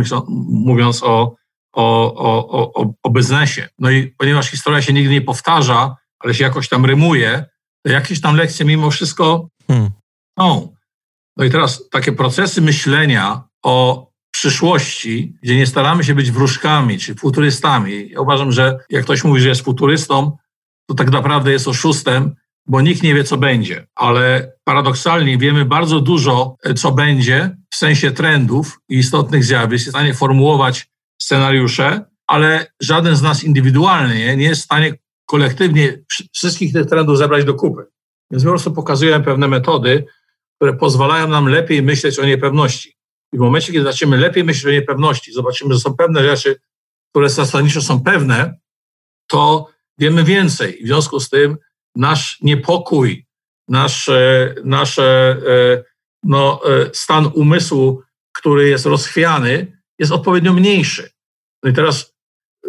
mówiąc 0.50 1.04
o, 1.04 1.36
o, 1.74 2.16
o, 2.16 2.74
o, 2.74 2.94
o 3.04 3.10
biznesie. 3.10 3.68
No 3.80 3.92
i 3.92 4.08
ponieważ 4.18 4.50
historia 4.50 4.82
się 4.82 4.94
nigdy 4.94 5.14
nie 5.14 5.22
powtarza, 5.22 5.96
ale 6.20 6.34
się 6.34 6.44
jakoś 6.44 6.70
tam 6.70 6.86
rymuje, 6.86 7.46
jakieś 7.86 8.22
tam 8.22 8.36
lekcje 8.36 8.66
mimo 8.66 8.92
wszystko 8.92 9.50
hmm. 9.68 9.90
są. 10.40 10.76
No 11.38 11.44
i 11.44 11.50
teraz 11.50 11.90
takie 11.90 12.12
procesy 12.12 12.62
myślenia 12.62 13.44
o 13.64 14.08
przyszłości, 14.32 15.34
gdzie 15.44 15.56
nie 15.56 15.68
staramy 15.68 16.04
się 16.04 16.16
być 16.16 16.32
wróżkami 16.32 17.00
czy 17.00 17.16
futurystami. 17.16 18.10
Ja 18.10 18.22
uważam, 18.22 18.52
że 18.52 18.78
jak 18.90 19.04
ktoś 19.04 19.24
mówi, 19.24 19.42
że 19.42 19.50
jest 19.50 19.62
futurystą, 19.62 20.38
to 20.88 20.96
tak 20.96 21.12
naprawdę 21.12 21.52
jest 21.52 21.68
oszustem, 21.68 22.36
bo 22.68 22.82
nikt 22.82 23.04
nie 23.04 23.16
wie, 23.16 23.24
co 23.24 23.38
będzie. 23.38 23.88
Ale 23.96 24.54
paradoksalnie 24.64 25.38
wiemy 25.38 25.66
bardzo 25.66 26.00
dużo, 26.00 26.56
co 26.76 26.92
będzie 26.92 27.58
w 27.74 27.76
sensie 27.76 28.12
trendów 28.12 28.80
i 28.90 28.98
istotnych 28.98 29.44
zjawisk. 29.44 29.86
Jest 29.86 29.88
w 29.88 30.00
stanie 30.00 30.14
formułować 30.14 30.90
scenariusze, 31.22 32.06
ale 32.28 32.72
żaden 32.82 33.16
z 33.16 33.22
nas 33.22 33.44
indywidualnie 33.44 34.38
nie 34.38 34.46
jest 34.46 34.62
w 34.62 34.66
stanie 34.66 34.94
kolektywnie 35.26 36.04
wszystkich 36.34 36.74
tych 36.74 36.86
trendów 36.86 37.18
zebrać 37.18 37.46
do 37.46 37.54
kupy. 37.54 37.84
Więc 38.32 38.44
po 38.44 38.50
prostu 38.50 38.72
pokazuję 38.72 39.20
pewne 39.20 39.48
metody, 39.48 40.06
które 40.56 40.74
pozwalają 40.74 41.28
nam 41.28 41.48
lepiej 41.48 41.82
myśleć 41.82 42.20
o 42.20 42.26
niepewności. 42.26 42.96
I 43.34 43.38
w 43.38 43.40
momencie, 43.40 43.74
kiedy 43.74 43.86
zaczniemy 43.86 44.18
lepiej 44.18 44.44
myśleć 44.44 44.66
o 44.66 44.80
niepewności, 44.80 45.34
zobaczymy, 45.34 45.74
że 45.74 45.80
są 45.80 45.96
pewne 45.96 46.24
rzeczy, 46.24 46.56
które 47.10 47.30
zasadniczo 47.30 47.82
są 47.82 48.04
pewne, 48.04 48.60
to 49.28 49.68
wiemy 49.98 50.24
więcej. 50.24 50.80
W 50.84 50.88
związku 50.88 51.20
z 51.20 51.30
tym 51.30 51.58
nasz 51.96 52.38
niepokój, 52.42 53.26
nasz, 53.68 54.10
nasz 54.64 55.00
no, 56.24 56.62
stan 56.94 57.32
umysłu, 57.36 58.02
który 58.34 58.70
jest 58.70 58.86
rozchwiany, 58.86 59.82
jest 60.00 60.12
odpowiednio 60.12 60.54
mniejszy. 60.54 61.10
No 61.64 61.70
i 61.70 61.74
teraz 61.74 62.14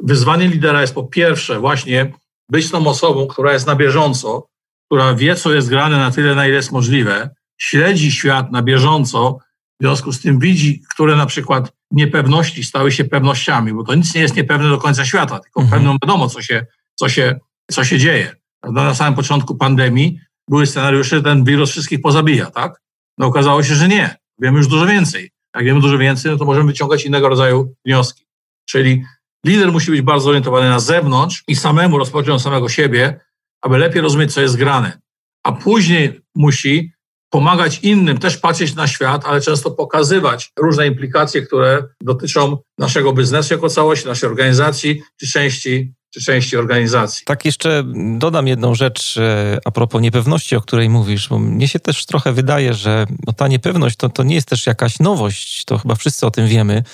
wyzwanie 0.02 0.48
lidera 0.48 0.80
jest 0.80 0.94
po 0.94 1.04
pierwsze 1.04 1.60
właśnie 1.60 2.12
być 2.48 2.70
tą 2.70 2.86
osobą, 2.86 3.26
która 3.26 3.52
jest 3.52 3.66
na 3.66 3.76
bieżąco, 3.76 4.46
która 4.86 5.14
wie, 5.14 5.36
co 5.36 5.54
jest 5.54 5.68
grane 5.68 5.98
na 5.98 6.10
tyle, 6.10 6.34
na 6.34 6.46
ile 6.46 6.56
jest 6.56 6.72
możliwe, 6.72 7.30
śledzi 7.58 8.12
świat 8.12 8.52
na 8.52 8.62
bieżąco, 8.62 9.38
w 9.80 9.84
związku 9.84 10.12
z 10.12 10.20
tym 10.20 10.38
widzi, 10.38 10.82
które 10.94 11.16
na 11.16 11.26
przykład 11.26 11.72
niepewności 11.90 12.64
stały 12.64 12.92
się 12.92 13.04
pewnościami, 13.04 13.72
bo 13.72 13.84
to 13.84 13.94
nic 13.94 14.14
nie 14.14 14.20
jest 14.20 14.36
niepewne 14.36 14.68
do 14.68 14.78
końca 14.78 15.04
świata, 15.04 15.40
tylko 15.40 15.60
mhm. 15.60 15.80
pewną 15.80 15.96
wiadomo, 16.02 16.28
co 16.28 16.42
się, 16.42 16.66
co 16.94 17.08
się, 17.08 17.40
co 17.70 17.84
się 17.84 17.98
dzieje. 17.98 18.36
Na 18.70 18.94
samym 18.94 19.14
początku 19.14 19.54
pandemii 19.54 20.18
były 20.50 20.66
scenariusze, 20.66 21.16
że 21.16 21.22
ten 21.22 21.44
wirus 21.44 21.70
wszystkich 21.70 22.00
pozabija, 22.00 22.50
tak? 22.50 22.80
No 23.18 23.26
okazało 23.26 23.62
się, 23.62 23.74
że 23.74 23.88
nie. 23.88 24.16
Wiemy 24.38 24.58
już 24.58 24.68
dużo 24.68 24.86
więcej. 24.86 25.30
Jak 25.56 25.64
wiemy 25.64 25.80
dużo 25.80 25.98
więcej, 25.98 26.32
no 26.32 26.38
to 26.38 26.44
możemy 26.44 26.66
wyciągać 26.66 27.04
innego 27.04 27.28
rodzaju 27.28 27.74
wnioski. 27.86 28.24
Czyli 28.68 29.04
lider 29.46 29.72
musi 29.72 29.90
być 29.90 30.02
bardzo 30.02 30.28
orientowany 30.28 30.68
na 30.68 30.80
zewnątrz 30.80 31.44
i 31.48 31.56
samemu 31.56 31.98
rozpocząć 31.98 32.42
samego 32.42 32.68
siebie, 32.68 33.20
aby 33.62 33.78
lepiej 33.78 34.02
rozumieć, 34.02 34.32
co 34.32 34.40
jest 34.40 34.56
grane. 34.56 35.00
A 35.46 35.52
później 35.52 36.20
musi 36.34 36.92
pomagać 37.30 37.78
innym, 37.78 38.18
też 38.18 38.36
patrzeć 38.36 38.74
na 38.74 38.86
świat, 38.86 39.24
ale 39.26 39.40
często 39.40 39.70
pokazywać 39.70 40.52
różne 40.58 40.86
implikacje, 40.86 41.42
które 41.42 41.84
dotyczą 42.00 42.58
naszego 42.78 43.12
biznesu 43.12 43.54
jako 43.54 43.68
całości, 43.68 44.06
naszej 44.06 44.28
organizacji 44.28 45.02
czy 45.20 45.26
części, 45.32 45.92
części 46.20 46.56
organizacji. 46.56 47.24
Tak, 47.24 47.44
jeszcze 47.44 47.84
dodam 48.18 48.46
jedną 48.46 48.74
rzecz 48.74 49.16
e, 49.16 49.58
a 49.64 49.70
propos 49.70 50.02
niepewności, 50.02 50.56
o 50.56 50.60
której 50.60 50.88
mówisz, 50.88 51.28
bo 51.28 51.38
mnie 51.38 51.68
się 51.68 51.80
też 51.80 52.06
trochę 52.06 52.32
wydaje, 52.32 52.74
że 52.74 53.06
no, 53.26 53.32
ta 53.32 53.48
niepewność 53.48 53.96
to, 53.96 54.08
to 54.08 54.22
nie 54.22 54.34
jest 54.34 54.48
też 54.48 54.66
jakaś 54.66 54.98
nowość, 54.98 55.64
to 55.64 55.78
chyba 55.78 55.94
wszyscy 55.94 56.26
o 56.26 56.30
tym 56.30 56.46
wiemy 56.46 56.84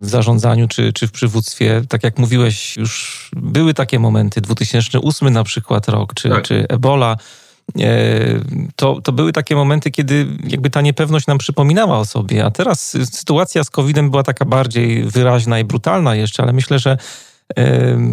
w 0.00 0.08
zarządzaniu 0.08 0.68
czy, 0.68 0.92
czy 0.92 1.06
w 1.06 1.12
przywództwie. 1.12 1.82
Tak 1.88 2.04
jak 2.04 2.18
mówiłeś, 2.18 2.76
już 2.76 3.30
były 3.36 3.74
takie 3.74 3.98
momenty, 3.98 4.40
2008 4.40 5.30
na 5.30 5.44
przykład 5.44 5.88
rok, 5.88 6.14
czy, 6.14 6.28
tak. 6.28 6.44
czy 6.44 6.66
Ebola, 6.68 7.16
e, 7.80 7.84
to, 8.76 9.00
to 9.00 9.12
były 9.12 9.32
takie 9.32 9.54
momenty, 9.54 9.90
kiedy 9.90 10.26
jakby 10.44 10.70
ta 10.70 10.80
niepewność 10.80 11.26
nam 11.26 11.38
przypominała 11.38 11.98
o 11.98 12.04
sobie, 12.04 12.44
a 12.44 12.50
teraz 12.50 12.96
sytuacja 13.12 13.64
z 13.64 13.70
COVID-em 13.70 14.10
była 14.10 14.22
taka 14.22 14.44
bardziej 14.44 15.04
wyraźna 15.04 15.58
i 15.58 15.64
brutalna 15.64 16.14
jeszcze, 16.14 16.42
ale 16.42 16.52
myślę, 16.52 16.78
że 16.78 16.98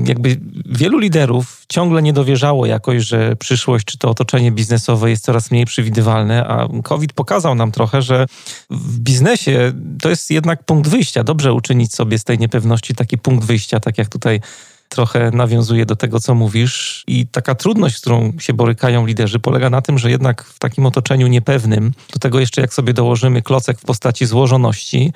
jakby 0.06 0.39
wielu 0.65 0.99
liderów 0.99 1.65
ciągle 1.69 2.02
nie 2.02 2.13
dowierzało 2.13 2.65
jakoś, 2.65 3.04
że 3.04 3.36
przyszłość 3.36 3.86
czy 3.86 3.97
to 3.97 4.10
otoczenie 4.10 4.52
biznesowe 4.52 5.10
jest 5.10 5.23
coraz 5.23 5.52
mniej 5.52 5.65
przewidywalne, 5.65 6.47
a 6.47 6.67
COVID 6.84 7.13
pokazał 7.13 7.56
nam 7.56 7.71
trochę, 7.71 8.02
że 8.02 8.25
w 8.69 8.99
biznesie 8.99 9.73
to 10.02 10.10
jest 10.10 10.32
jednak 10.32 10.63
punkt 10.63 10.89
wyjścia. 10.89 11.23
Dobrze 11.23 11.54
uczynić 11.54 11.93
sobie 11.93 12.19
z 12.19 12.23
tej 12.23 12.39
niepewności 12.39 12.95
taki 12.95 13.17
punkt 13.17 13.45
wyjścia, 13.45 13.80
tak 13.80 13.97
jak 13.97 14.10
tutaj 14.10 14.41
trochę 14.89 15.32
nawiązuje 15.32 15.86
do 15.86 15.95
tego, 15.95 16.19
co 16.19 16.36
mówisz. 16.36 17.04
I 17.08 17.28
taka 17.28 17.56
trudność, 17.56 17.97
z 17.97 18.02
którą 18.02 18.34
się 18.39 18.54
borykają 18.54 19.06
liderzy, 19.06 19.39
polega 19.39 19.69
na 19.69 19.82
tym, 19.82 19.97
że 19.99 20.12
jednak 20.12 20.43
w 20.43 20.60
takim 20.60 20.86
otoczeniu 20.86 21.28
niepewnym, 21.28 21.91
do 22.13 22.19
tego 22.19 22.39
jeszcze 22.39 22.62
jak 22.62 22.73
sobie 22.73 22.93
dołożymy 22.93 23.41
klocek 23.41 23.80
w 23.80 23.86
postaci 23.86 24.25
złożoności, 24.25 25.13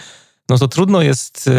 no 0.53 0.59
to 0.59 0.67
trudno 0.67 1.01
jest 1.01 1.47
e, 1.47 1.51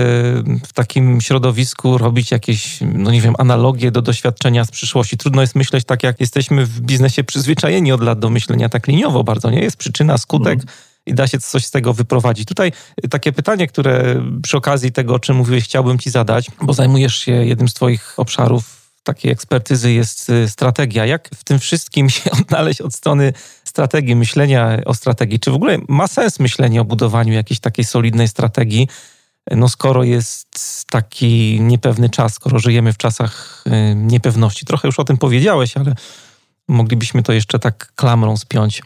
w 0.67 0.73
takim 0.75 1.21
środowisku 1.21 1.99
robić 1.99 2.31
jakieś, 2.31 2.79
no 2.81 3.11
nie 3.11 3.21
wiem, 3.21 3.35
analogie 3.39 3.91
do 3.91 4.03
doświadczenia 4.03 4.65
z 4.65 4.71
przyszłości. 4.71 5.17
Trudno 5.17 5.41
jest 5.41 5.55
myśleć 5.55 5.85
tak, 5.85 6.03
jak 6.03 6.21
jesteśmy 6.21 6.67
w 6.67 6.81
biznesie 6.81 7.25
przyzwyczajeni 7.25 7.93
od 7.93 8.03
lat 8.03 8.19
do 8.19 8.31
myślenia 8.31 8.69
tak 8.69 8.87
liniowo 8.87 9.25
bardzo, 9.25 9.51
nie? 9.51 9.61
Jest 9.61 9.77
przyczyna, 9.77 10.19
skutek. 10.19 10.55
Mm. 10.55 10.67
I 11.07 11.15
da 11.15 11.27
się 11.27 11.39
coś 11.39 11.67
z 11.67 11.71
tego 11.71 11.95
wyprowadzić. 11.95 12.49
Tutaj 12.49 12.73
takie 13.11 13.33
pytanie, 13.33 13.67
które 13.67 14.23
przy 14.43 14.57
okazji 14.57 14.93
tego, 14.93 15.15
o 15.15 15.19
czym 15.19 15.37
mówiłeś, 15.37 15.65
chciałbym 15.65 15.99
Ci 15.99 16.11
zadać, 16.11 16.51
bo 16.63 16.73
zajmujesz 16.73 17.17
się 17.17 17.33
jednym 17.33 17.69
z 17.69 17.75
Twoich 17.75 18.15
obszarów 18.17 18.85
takiej 19.05 19.33
ekspertyzy 19.33 19.93
jest 19.93 20.31
y, 20.31 20.49
strategia. 20.49 21.07
Jak 21.07 21.29
w 21.35 21.45
tym 21.45 21.59
wszystkim 21.59 22.11
się 22.11 22.31
odnaleźć 22.41 22.81
od 22.81 22.95
strony 22.95 23.33
strategii, 23.75 24.17
myślenia 24.17 24.79
o 24.85 24.95
strategii? 24.95 25.41
Czy 25.41 25.51
w 25.51 25.55
ogóle 25.55 25.79
ma 25.89 26.07
sens 26.07 26.41
myślenie 26.41 26.81
o 26.81 26.85
budowaniu 26.85 27.33
jakiejś 27.33 27.61
takiej 27.61 27.85
solidnej 27.85 28.29
strategii, 28.29 28.89
no 29.51 29.69
skoro 29.69 30.05
jest 30.05 30.85
taki 30.91 31.61
niepewny 31.61 32.11
czas, 32.11 32.35
skoro 32.35 32.59
żyjemy 32.59 32.93
w 32.93 32.97
czasach 32.97 33.65
y, 33.67 33.95
niepewności? 33.95 34.67
Trochę 34.67 34.89
już 34.89 34.99
o 34.99 35.05
tym 35.05 35.17
powiedziałeś, 35.17 35.77
ale 35.77 35.95
moglibyśmy 36.69 37.23
to 37.23 37.33
jeszcze 37.33 37.59
tak 37.59 37.93
klamrą 37.95 38.37
spiąć 38.37 38.83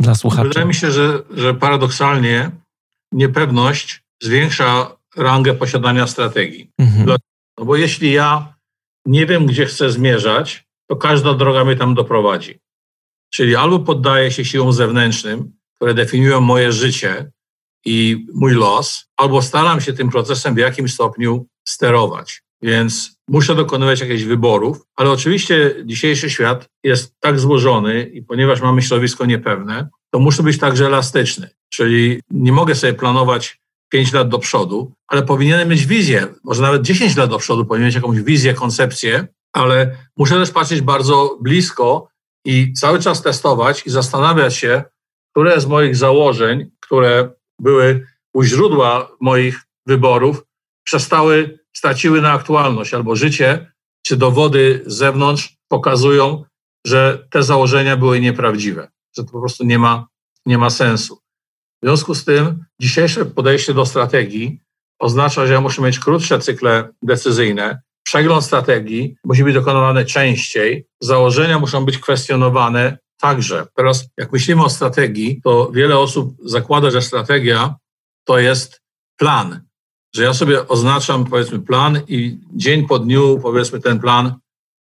dla 0.00 0.14
słuchaczy. 0.14 0.48
Wydaje 0.48 0.66
mi 0.66 0.74
się, 0.74 0.90
że, 0.90 1.22
że 1.30 1.54
paradoksalnie 1.54 2.50
niepewność 3.12 4.02
zwiększa 4.22 4.96
rangę 5.16 5.54
posiadania 5.54 6.06
strategii. 6.06 6.70
Mhm. 6.78 7.06
No 7.58 7.64
bo 7.64 7.76
jeśli 7.76 8.12
ja 8.12 8.54
nie 9.06 9.26
wiem, 9.26 9.46
gdzie 9.46 9.66
chcę 9.66 9.90
zmierzać, 9.90 10.64
to 10.90 10.96
każda 10.96 11.34
droga 11.34 11.64
mnie 11.64 11.76
tam 11.76 11.94
doprowadzi. 11.94 12.58
Czyli 13.36 13.56
albo 13.56 13.78
poddaję 13.78 14.30
się 14.30 14.44
siłom 14.44 14.72
zewnętrznym, 14.72 15.52
które 15.74 15.94
definiują 15.94 16.40
moje 16.40 16.72
życie 16.72 17.30
i 17.84 18.26
mój 18.34 18.52
los, 18.52 19.06
albo 19.16 19.42
staram 19.42 19.80
się 19.80 19.92
tym 19.92 20.10
procesem 20.10 20.54
w 20.54 20.58
jakimś 20.58 20.94
stopniu 20.94 21.46
sterować. 21.68 22.42
Więc 22.62 23.16
muszę 23.28 23.54
dokonywać 23.54 24.00
jakichś 24.00 24.22
wyborów, 24.22 24.78
ale 24.96 25.10
oczywiście 25.10 25.74
dzisiejszy 25.84 26.30
świat 26.30 26.68
jest 26.84 27.14
tak 27.20 27.40
złożony 27.40 28.02
i 28.02 28.22
ponieważ 28.22 28.60
mamy 28.60 28.82
środowisko 28.82 29.26
niepewne, 29.26 29.88
to 30.10 30.18
muszę 30.18 30.42
być 30.42 30.58
także 30.58 30.86
elastyczny. 30.86 31.50
Czyli 31.68 32.20
nie 32.30 32.52
mogę 32.52 32.74
sobie 32.74 32.94
planować 32.94 33.60
5 33.88 34.12
lat 34.12 34.28
do 34.28 34.38
przodu, 34.38 34.92
ale 35.08 35.22
powinienem 35.22 35.68
mieć 35.68 35.86
wizję, 35.86 36.26
może 36.44 36.62
nawet 36.62 36.82
10 36.82 37.16
lat 37.16 37.30
do 37.30 37.38
przodu 37.38 37.64
powinien 37.64 37.86
mieć 37.86 37.94
jakąś 37.94 38.20
wizję, 38.20 38.54
koncepcję, 38.54 39.26
ale 39.52 39.96
muszę 40.16 40.34
też 40.34 40.50
patrzeć 40.50 40.80
bardzo 40.80 41.38
blisko 41.40 42.15
i 42.46 42.72
cały 42.72 42.98
czas 42.98 43.22
testować 43.22 43.86
i 43.86 43.90
zastanawiać 43.90 44.56
się, 44.56 44.84
które 45.30 45.60
z 45.60 45.66
moich 45.66 45.96
założeń, 45.96 46.70
które 46.80 47.30
były 47.60 48.06
u 48.34 48.42
źródła 48.42 49.08
moich 49.20 49.62
wyborów, 49.86 50.44
przestały, 50.84 51.58
straciły 51.76 52.20
na 52.20 52.32
aktualność, 52.32 52.94
albo 52.94 53.16
życie 53.16 53.72
czy 54.06 54.16
dowody 54.16 54.82
z 54.86 54.94
zewnątrz 54.94 55.56
pokazują, 55.68 56.44
że 56.86 57.26
te 57.30 57.42
założenia 57.42 57.96
były 57.96 58.20
nieprawdziwe, 58.20 58.88
że 59.16 59.24
to 59.24 59.32
po 59.32 59.40
prostu 59.40 59.64
nie 59.64 59.78
ma, 59.78 60.06
nie 60.46 60.58
ma 60.58 60.70
sensu. 60.70 61.16
W 61.82 61.86
związku 61.86 62.14
z 62.14 62.24
tym 62.24 62.64
dzisiejsze 62.80 63.26
podejście 63.26 63.74
do 63.74 63.86
strategii 63.86 64.60
oznacza, 64.98 65.46
że 65.46 65.52
ja 65.52 65.60
muszę 65.60 65.82
mieć 65.82 65.98
krótsze 65.98 66.38
cykle 66.38 66.88
decyzyjne, 67.02 67.82
przegląd 68.06 68.44
strategii 68.44 69.16
musi 69.24 69.44
być 69.44 69.54
dokonywany 69.54 70.04
częściej, 70.04 70.86
założenia 71.00 71.58
muszą 71.58 71.84
być 71.84 71.98
kwestionowane 71.98 72.98
także. 73.20 73.66
Teraz, 73.74 74.08
jak 74.16 74.32
myślimy 74.32 74.64
o 74.64 74.70
strategii, 74.70 75.40
to 75.44 75.70
wiele 75.72 75.98
osób 75.98 76.36
zakłada, 76.44 76.90
że 76.90 77.02
strategia 77.02 77.74
to 78.24 78.38
jest 78.38 78.82
plan, 79.16 79.60
że 80.14 80.22
ja 80.22 80.34
sobie 80.34 80.68
oznaczam, 80.68 81.24
powiedzmy, 81.24 81.60
plan 81.60 82.00
i 82.08 82.38
dzień 82.54 82.86
po 82.86 82.98
dniu, 82.98 83.38
powiedzmy, 83.42 83.80
ten 83.80 84.00
plan 84.00 84.34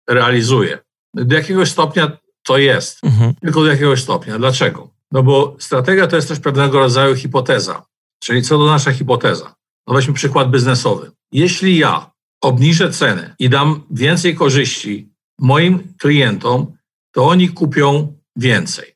realizuję. 0.09 0.79
Do 1.13 1.35
jakiegoś 1.35 1.71
stopnia 1.71 2.17
to 2.43 2.57
jest, 2.57 3.03
mhm. 3.03 3.33
tylko 3.41 3.61
do 3.61 3.67
jakiegoś 3.67 4.03
stopnia. 4.03 4.37
Dlaczego? 4.37 4.89
No 5.11 5.23
bo 5.23 5.55
strategia 5.59 6.07
to 6.07 6.15
jest 6.15 6.27
też 6.27 6.39
pewnego 6.39 6.79
rodzaju 6.79 7.15
hipoteza. 7.15 7.85
Czyli 8.19 8.41
co 8.41 8.57
do 8.57 8.65
nasza 8.65 8.91
hipoteza? 8.91 9.55
No 9.87 9.93
weźmy 9.93 10.13
przykład 10.13 10.51
biznesowy. 10.51 11.11
Jeśli 11.31 11.77
ja 11.77 12.14
obniżę 12.41 12.91
ceny 12.91 13.35
i 13.39 13.49
dam 13.49 13.83
więcej 13.91 14.35
korzyści 14.35 15.09
moim 15.39 15.93
klientom, 15.99 16.77
to 17.11 17.27
oni 17.27 17.49
kupią 17.49 18.17
więcej. 18.35 18.95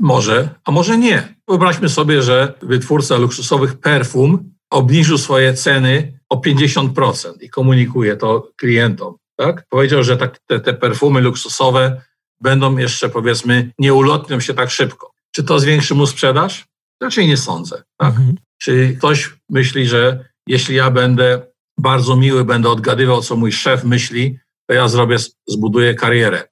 Może, 0.00 0.48
a 0.64 0.70
może 0.70 0.98
nie. 0.98 1.34
Wyobraźmy 1.48 1.88
sobie, 1.88 2.22
że 2.22 2.54
wytwórca 2.62 3.16
luksusowych 3.16 3.80
perfum 3.80 4.54
obniżył 4.70 5.18
swoje 5.18 5.54
ceny 5.54 6.20
o 6.28 6.36
50% 6.36 7.32
i 7.40 7.50
komunikuje 7.50 8.16
to 8.16 8.50
klientom. 8.56 9.14
Tak? 9.36 9.64
Powiedział, 9.68 10.04
że 10.04 10.16
tak, 10.16 10.38
te, 10.46 10.60
te 10.60 10.74
perfumy 10.74 11.20
luksusowe 11.20 12.02
będą 12.40 12.76
jeszcze, 12.76 13.08
powiedzmy, 13.08 13.70
nie 13.78 13.94
ulotnią 13.94 14.40
się 14.40 14.54
tak 14.54 14.70
szybko. 14.70 15.12
Czy 15.30 15.44
to 15.44 15.60
zwiększy 15.60 15.94
mu 15.94 16.06
sprzedaż? 16.06 16.66
Raczej 17.02 17.26
nie 17.26 17.36
sądzę. 17.36 17.82
Tak? 17.96 18.08
Mhm. 18.08 18.36
Czy 18.58 18.96
ktoś 18.98 19.30
myśli, 19.50 19.86
że 19.86 20.24
jeśli 20.46 20.76
ja 20.76 20.90
będę 20.90 21.49
bardzo 21.80 22.16
miły, 22.16 22.44
będę 22.44 22.68
odgadywał, 22.68 23.22
co 23.22 23.36
mój 23.36 23.52
szef 23.52 23.84
myśli, 23.84 24.38
to 24.66 24.74
ja 24.74 24.88
zrobię, 24.88 25.16
zbuduję 25.48 25.94
karierę. 25.94 26.48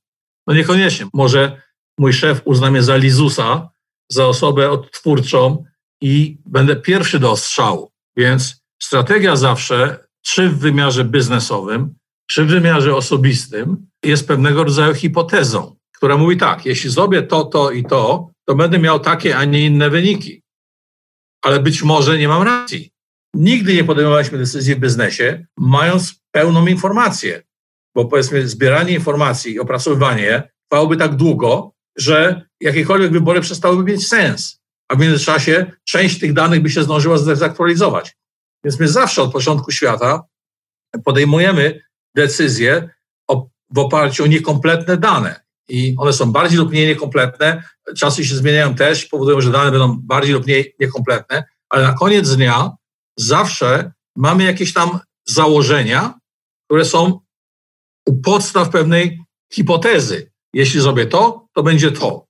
No 0.46 0.54
niekoniecznie. 0.54 1.06
Może 1.14 1.62
mój 1.98 2.12
szef 2.12 2.42
uzna 2.44 2.70
mnie 2.70 2.82
za 2.82 2.96
Lizusa, 2.96 3.70
za 4.08 4.26
osobę 4.26 4.70
odtwórczą 4.70 5.64
i 6.00 6.38
będę 6.46 6.76
pierwszy 6.76 7.18
do 7.18 7.30
ostrzału. 7.30 7.92
Więc 8.16 8.62
strategia 8.82 9.36
zawsze, 9.36 10.08
czy 10.22 10.48
w 10.48 10.58
wymiarze 10.58 11.04
biznesowym, 11.04 11.94
czy 12.30 12.44
w 12.44 12.48
wymiarze 12.48 12.96
osobistym, 12.96 13.88
jest 14.04 14.28
pewnego 14.28 14.64
rodzaju 14.64 14.94
hipotezą, 14.94 15.76
która 15.96 16.16
mówi 16.16 16.36
tak, 16.36 16.66
jeśli 16.66 16.90
zrobię 16.90 17.22
to, 17.22 17.44
to 17.44 17.70
i 17.70 17.84
to, 17.84 18.30
to 18.44 18.54
będę 18.54 18.78
miał 18.78 19.00
takie, 19.00 19.36
a 19.36 19.44
nie 19.44 19.66
inne 19.66 19.90
wyniki. 19.90 20.42
Ale 21.42 21.60
być 21.60 21.82
może 21.82 22.18
nie 22.18 22.28
mam 22.28 22.42
racji. 22.42 22.90
Nigdy 23.38 23.74
nie 23.74 23.84
podejmowaliśmy 23.84 24.38
decyzji 24.38 24.74
w 24.74 24.78
biznesie, 24.78 25.46
mając 25.56 26.14
pełną 26.30 26.66
informację, 26.66 27.42
bo 27.94 28.04
powiedzmy 28.04 28.48
zbieranie 28.48 28.94
informacji 28.94 29.52
i 29.52 29.60
opracowywanie 29.60 30.50
trwałoby 30.68 30.96
tak 30.96 31.16
długo, 31.16 31.72
że 31.98 32.42
jakiekolwiek 32.60 33.12
wybory 33.12 33.40
przestałyby 33.40 33.92
mieć 33.92 34.08
sens, 34.08 34.60
a 34.88 34.94
w 34.94 34.98
międzyczasie 34.98 35.72
część 35.84 36.18
tych 36.18 36.32
danych 36.32 36.62
by 36.62 36.70
się 36.70 36.82
zdążyła 36.82 37.18
zaktualizować. 37.18 38.16
Więc 38.64 38.80
my 38.80 38.88
zawsze 38.88 39.22
od 39.22 39.32
początku 39.32 39.70
świata 39.70 40.22
podejmujemy 41.04 41.80
decyzje 42.14 42.90
w 43.74 43.78
oparciu 43.78 44.24
o 44.24 44.26
niekompletne 44.26 44.96
dane. 44.96 45.40
I 45.68 45.94
one 45.98 46.12
są 46.12 46.32
bardziej 46.32 46.58
lub 46.58 46.70
mniej 46.70 46.86
niekompletne. 46.86 47.62
Czasy 47.96 48.24
się 48.24 48.36
zmieniają 48.36 48.74
też, 48.74 49.06
powodują, 49.06 49.40
że 49.40 49.50
dane 49.50 49.70
będą 49.70 49.98
bardziej 50.02 50.34
lub 50.34 50.46
mniej 50.46 50.74
niekompletne, 50.80 51.44
ale 51.68 51.82
na 51.82 51.94
koniec 51.94 52.36
dnia 52.36 52.70
zawsze 53.18 53.92
mamy 54.16 54.44
jakieś 54.44 54.72
tam 54.72 54.98
założenia, 55.26 56.18
które 56.66 56.84
są 56.84 57.20
u 58.06 58.20
podstaw 58.20 58.68
pewnej 58.68 59.20
hipotezy. 59.52 60.32
Jeśli 60.52 60.80
zrobię 60.80 61.06
to, 61.06 61.46
to 61.54 61.62
będzie 61.62 61.92
to. 61.92 62.26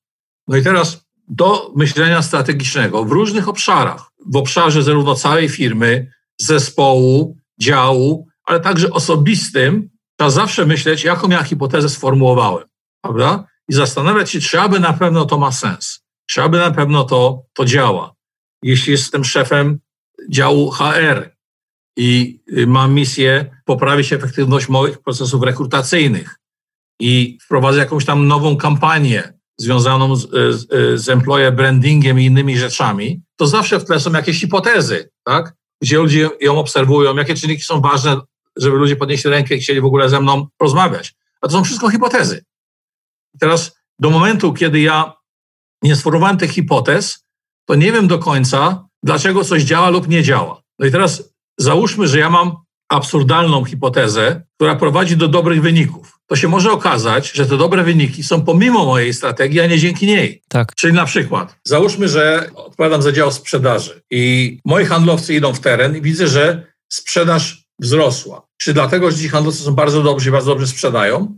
No 0.49 0.57
i 0.57 0.63
teraz 0.63 1.05
do 1.29 1.73
myślenia 1.77 2.23
strategicznego 2.23 3.05
w 3.05 3.13
różnych 3.13 3.49
obszarach, 3.49 4.11
w 4.27 4.37
obszarze 4.37 4.83
zarówno 4.83 5.15
całej 5.15 5.49
firmy, 5.49 6.13
zespołu, 6.41 7.37
działu, 7.61 8.29
ale 8.45 8.61
także 8.61 8.91
osobistym, 8.91 9.91
trzeba 10.17 10.31
zawsze 10.31 10.67
myśleć, 10.67 11.05
jaką 11.05 11.29
ja 11.29 11.43
hipotezę 11.43 11.89
sformułowałem, 11.89 12.65
prawda? 13.03 13.45
I 13.69 13.75
zastanawiać 13.75 14.31
się, 14.31 14.41
czy 14.41 14.61
aby 14.61 14.81
na 14.81 14.93
pewno 14.93 15.25
to 15.25 15.39
ma 15.39 15.53
sens, 15.53 16.01
czy 16.31 16.43
aby 16.43 16.59
na 16.59 16.71
pewno 16.71 17.05
to, 17.05 17.43
to 17.55 17.65
działa. 17.65 18.15
Jeśli 18.63 18.93
jestem 18.93 19.25
szefem 19.25 19.79
działu 20.31 20.71
HR 20.71 21.31
i 21.97 22.41
mam 22.67 22.95
misję 22.95 23.61
poprawić 23.65 24.13
efektywność 24.13 24.69
moich 24.69 24.99
procesów 24.99 25.43
rekrutacyjnych 25.43 26.39
i 27.01 27.39
wprowadzę 27.43 27.79
jakąś 27.79 28.05
tam 28.05 28.27
nową 28.27 28.57
kampanię 28.57 29.39
związaną 29.59 30.17
z, 30.17 30.31
z, 30.31 31.01
z 31.01 31.09
employer 31.09 31.55
brandingiem 31.55 32.21
i 32.21 32.25
innymi 32.25 32.59
rzeczami, 32.59 33.23
to 33.37 33.47
zawsze 33.47 33.81
w 33.81 33.85
tle 33.85 34.01
są 34.01 34.13
jakieś 34.13 34.41
hipotezy, 34.41 35.11
tak? 35.25 35.55
gdzie 35.83 35.97
ludzie 35.97 36.31
ją 36.41 36.59
obserwują, 36.59 37.17
jakie 37.17 37.35
czynniki 37.35 37.63
są 37.63 37.81
ważne, 37.81 38.21
żeby 38.57 38.77
ludzie 38.77 38.97
podnieśli 38.97 39.31
rękę 39.31 39.55
i 39.55 39.61
chcieli 39.61 39.81
w 39.81 39.85
ogóle 39.85 40.09
ze 40.09 40.21
mną 40.21 40.47
rozmawiać. 40.61 41.15
A 41.41 41.47
to 41.47 41.53
są 41.53 41.65
wszystko 41.65 41.91
hipotezy. 41.91 42.45
I 43.35 43.39
teraz 43.39 43.79
do 43.99 44.11
momentu, 44.11 44.53
kiedy 44.53 44.81
ja 44.81 45.13
nie 45.83 45.97
sformułowałem 45.97 46.37
tych 46.37 46.51
hipotez, 46.51 47.25
to 47.65 47.75
nie 47.75 47.93
wiem 47.93 48.09
do 48.09 48.19
końca, 48.19 48.88
dlaczego 49.03 49.45
coś 49.45 49.63
działa 49.63 49.91
lub 49.91 50.09
nie 50.09 50.23
działa. 50.23 50.63
No 50.79 50.87
i 50.87 50.91
teraz 50.91 51.35
załóżmy, 51.59 52.09
że 52.09 52.19
ja 52.19 52.31
mam 52.31 52.57
absurdalną 52.89 53.65
hipotezę, 53.65 54.43
która 54.57 54.77
prowadzi 54.77 55.17
do 55.17 55.29
dobrych 55.29 55.63
wyników. 55.63 56.19
To 56.27 56.37
się 56.37 56.49
może 56.49 56.73
okazać, 56.73 57.33
że 57.33 57.47
te 57.47 57.57
dobre 57.57 57.85
wyniki 57.85 58.23
są 58.23 58.43
pomimo 58.43 58.85
mojej 58.85 59.15
strategii, 59.15 59.61
a 59.61 59.67
nie 59.67 59.79
dzięki 59.79 60.07
niej. 60.07 60.43
Tak. 60.49 60.75
Czyli 60.75 60.93
na 60.93 61.05
przykład, 61.05 61.57
załóżmy, 61.65 62.09
że 62.09 62.51
odpowiadam 62.55 63.03
za 63.03 63.13
dział 63.13 63.33
sprzedaży 63.33 64.03
i 64.11 64.59
moi 64.65 64.85
handlowcy 64.85 65.35
idą 65.35 65.53
w 65.53 65.61
teren 65.61 65.97
i 65.97 66.01
widzę, 66.01 66.29
że 66.29 66.67
sprzedaż 66.89 67.65
wzrosła. 67.81 68.47
Czy 68.61 68.75
dlatego, 68.75 69.11
że 69.11 69.17
ci 69.17 69.29
handlowcy 69.29 69.63
są 69.63 69.75
bardzo 69.75 70.03
dobrzy 70.03 70.29
i 70.29 70.33
bardzo 70.33 70.51
dobrze 70.51 70.67
sprzedają? 70.67 71.37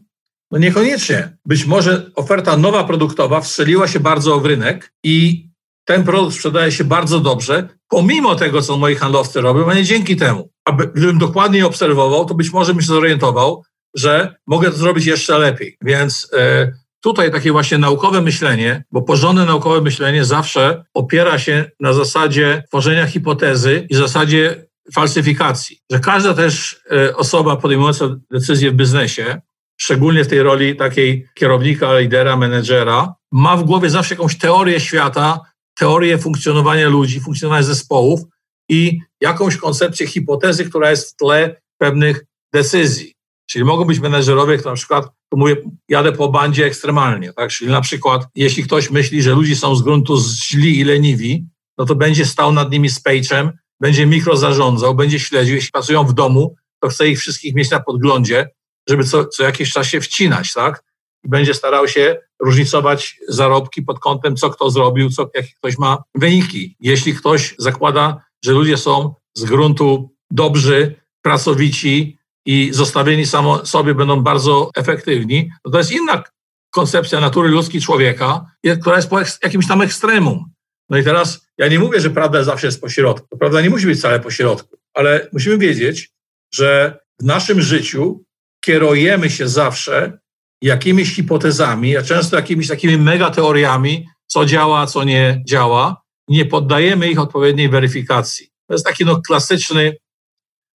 No 0.51 0.59
niekoniecznie. 0.59 1.37
Być 1.47 1.65
może 1.65 2.11
oferta 2.15 2.57
nowa 2.57 2.85
produktowa 2.85 3.41
wstrzeliła 3.41 3.89
się 3.89 4.01
bardzo 4.01 4.41
w 4.41 4.47
rynek 4.47 4.93
i 5.05 5.47
ten 5.85 6.05
produkt 6.05 6.35
sprzedaje 6.35 6.73
się 6.73 6.85
bardzo 6.85 7.21
dobrze, 7.21 7.69
pomimo 7.89 8.35
tego, 8.35 8.63
co 8.63 8.77
moi 8.77 8.95
handlowcy 8.95 9.41
robią, 9.41 9.71
a 9.71 9.75
nie 9.75 9.85
dzięki 9.85 10.17
temu. 10.17 10.51
Aby, 10.65 10.87
gdybym 10.87 11.19
dokładniej 11.19 11.63
obserwował, 11.63 12.25
to 12.25 12.35
być 12.35 12.53
może 12.53 12.73
bym 12.75 12.83
się 12.83 12.87
zorientował, 12.87 13.63
że 13.97 14.35
mogę 14.47 14.71
to 14.71 14.77
zrobić 14.77 15.07
jeszcze 15.07 15.39
lepiej. 15.39 15.77
Więc 15.83 16.29
e, 16.33 16.73
tutaj 17.01 17.33
takie 17.33 17.53
właśnie 17.53 17.79
naukowe 17.79 18.21
myślenie, 18.21 18.85
bo 18.93 19.03
porządne 19.03 19.45
naukowe 19.45 19.81
myślenie 19.81 20.25
zawsze 20.25 20.85
opiera 20.95 21.39
się 21.39 21.71
na 21.81 21.93
zasadzie 21.93 22.65
tworzenia 22.69 23.07
hipotezy 23.07 23.87
i 23.91 23.95
zasadzie 23.95 24.67
falsyfikacji. 24.95 25.79
Że 25.93 26.01
każda 26.01 26.35
też 26.35 26.81
e, 26.93 27.17
osoba 27.17 27.57
podejmująca 27.57 28.09
decyzję 28.31 28.71
w 28.71 28.75
biznesie, 28.75 29.41
szczególnie 29.77 30.25
w 30.25 30.29
tej 30.29 30.43
roli 30.43 30.77
takiej 30.77 31.27
kierownika, 31.35 31.99
lidera, 31.99 32.37
menedżera, 32.37 33.15
ma 33.33 33.57
w 33.57 33.65
głowie 33.65 33.91
zawsze 33.91 34.15
jakąś 34.15 34.39
teorię 34.39 34.81
świata, 34.81 35.41
teorię 35.81 36.19
funkcjonowania 36.19 36.89
ludzi, 36.89 37.21
funkcjonowania 37.21 37.63
zespołów 37.63 38.21
i 38.69 38.99
jakąś 39.21 39.57
koncepcję 39.57 40.07
hipotezy, 40.07 40.65
która 40.65 40.91
jest 40.91 41.13
w 41.13 41.17
tle 41.17 41.61
pewnych 41.79 42.25
decyzji. 42.55 43.15
Czyli 43.51 43.65
mogą 43.65 43.85
być 43.85 44.01
menedżerowie, 44.01 44.55
którzy 44.55 44.69
na 44.69 44.77
przykład, 44.77 45.05
to 45.05 45.37
mówię, 45.37 45.57
jadę 45.89 46.13
po 46.13 46.29
bandzie 46.29 46.67
ekstremalnie, 46.67 47.33
tak? 47.33 47.51
Czyli 47.51 47.71
na 47.71 47.81
przykład, 47.81 48.27
jeśli 48.35 48.65
ktoś 48.65 48.91
myśli, 48.91 49.23
że 49.23 49.35
ludzie 49.35 49.57
są 49.57 49.77
z 49.77 49.83
gruntu 49.83 50.21
źli 50.21 50.79
i 50.79 50.85
leniwi, 50.85 51.47
no 51.79 51.85
to 51.85 51.95
będzie 51.95 52.27
stał 52.27 52.53
nad 52.53 52.73
nimi 52.73 52.89
z 52.89 53.01
pejczem, 53.01 53.53
będzie 53.81 54.07
mikro 54.07 54.37
zarządzał, 54.37 54.95
będzie 54.95 55.21
śledził. 55.21 55.55
Jeśli 55.55 55.71
pracują 55.71 56.05
w 56.05 56.13
domu, 56.13 56.55
to 56.83 56.89
chce 56.89 57.09
ich 57.09 57.19
wszystkich 57.19 57.55
mieć 57.55 57.71
na 57.71 57.81
podglądzie, 57.81 58.49
żeby 58.89 59.05
co, 59.05 59.25
co 59.25 59.43
jakiś 59.43 59.73
czas 59.73 59.87
się 59.87 60.01
wcinać, 60.01 60.53
tak? 60.53 60.85
I 61.25 61.29
będzie 61.29 61.55
starał 61.55 61.89
się 61.89 62.17
różnicować 62.41 63.17
zarobki 63.29 63.83
pod 63.83 63.99
kątem, 63.99 64.37
co 64.37 64.51
kto 64.51 64.71
zrobił, 64.71 65.11
co, 65.11 65.31
jakie 65.35 65.53
ktoś 65.59 65.79
ma 65.79 66.03
wyniki. 66.15 66.77
Jeśli 66.81 67.15
ktoś 67.15 67.55
zakłada, 67.59 68.25
że 68.45 68.53
ludzie 68.53 68.77
są 68.77 69.15
z 69.35 69.45
gruntu 69.45 70.11
dobrzy, 70.31 70.95
pracowici 71.23 72.19
i 72.47 72.71
zostawieni 72.73 73.27
samo 73.27 73.67
sobie 73.67 73.95
będą 73.95 74.21
bardzo 74.21 74.71
efektywni, 74.77 75.51
to 75.63 75.71
to 75.71 75.79
jest 75.79 75.93
inna 75.93 76.23
koncepcja 76.71 77.21
natury 77.21 77.49
ludzkiej 77.49 77.81
człowieka, 77.81 78.45
która 78.81 78.97
jest 78.97 79.11
po 79.11 79.19
jakimś 79.21 79.69
tam 79.69 79.83
ekstremum. 79.83 80.45
No 80.91 80.99
i 80.99 81.05
teraz 81.05 81.47
ja 81.59 81.69
nie 81.69 81.79
mówię, 81.79 82.01
że 82.01 82.11
prawda 82.11 82.45
zawsze 82.45 82.67
jest 82.67 82.81
pośrodku. 82.81 83.39
Prawda 83.39 83.61
nie 83.61 83.71
musi 83.71 83.87
być 83.87 83.99
wcale 83.99 84.21
pośrodku, 84.21 84.77
ale 84.95 85.29
musimy 85.33 85.59
wiedzieć, 85.59 86.11
że 86.55 86.99
w 87.21 87.25
naszym 87.25 87.61
życiu 87.61 88.25
kierujemy 88.65 89.31
się 89.31 89.49
zawsze 89.49 90.19
jakimiś 90.63 91.15
hipotezami, 91.15 91.97
a 91.97 92.03
często 92.03 92.37
jakimiś 92.37 92.69
takimi 92.69 92.99
megateoriami, 92.99 94.07
co 94.27 94.45
działa, 94.45 94.87
co 94.87 95.05
nie 95.05 95.43
działa, 95.49 96.03
nie 96.29 96.47
poddajemy 96.47 97.11
ich 97.11 97.19
odpowiedniej 97.19 97.69
weryfikacji. 97.69 98.49
To 98.67 98.75
jest 98.75 98.87
taki 98.87 99.05
no, 99.05 99.23
klasyczny, 99.23 99.97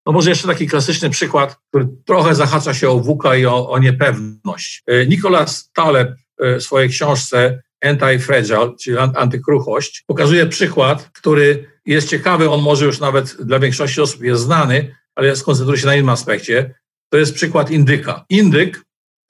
no 0.06 0.12
może 0.12 0.30
jeszcze 0.30 0.48
taki 0.48 0.66
klasyczny 0.66 1.10
przykład, 1.10 1.56
który 1.68 1.88
trochę 2.06 2.34
zahacza 2.34 2.74
się 2.74 2.90
o 2.90 3.00
WUKA 3.00 3.36
i 3.36 3.46
o, 3.46 3.70
o 3.70 3.78
niepewność. 3.78 4.82
E, 4.86 5.06
Nicolas 5.06 5.70
Taleb 5.74 6.16
e, 6.38 6.56
w 6.58 6.62
swojej 6.62 6.88
książce 6.88 7.62
Anti-Fragile, 7.84 8.74
czyli 8.80 8.98
antykruchość, 8.98 10.04
pokazuje 10.06 10.46
przykład, 10.46 11.10
który 11.12 11.70
jest 11.86 12.08
ciekawy, 12.08 12.50
on 12.50 12.62
może 12.62 12.84
już 12.84 13.00
nawet 13.00 13.36
dla 13.42 13.58
większości 13.58 14.00
osób 14.00 14.22
jest 14.22 14.42
znany, 14.42 14.96
ale 15.14 15.36
skoncentruje 15.36 15.80
się 15.80 15.86
na 15.86 15.94
innym 15.94 16.08
aspekcie. 16.08 16.74
To 17.10 17.18
jest 17.18 17.34
przykład 17.34 17.70
indyka. 17.70 18.24
Indyk 18.28 18.85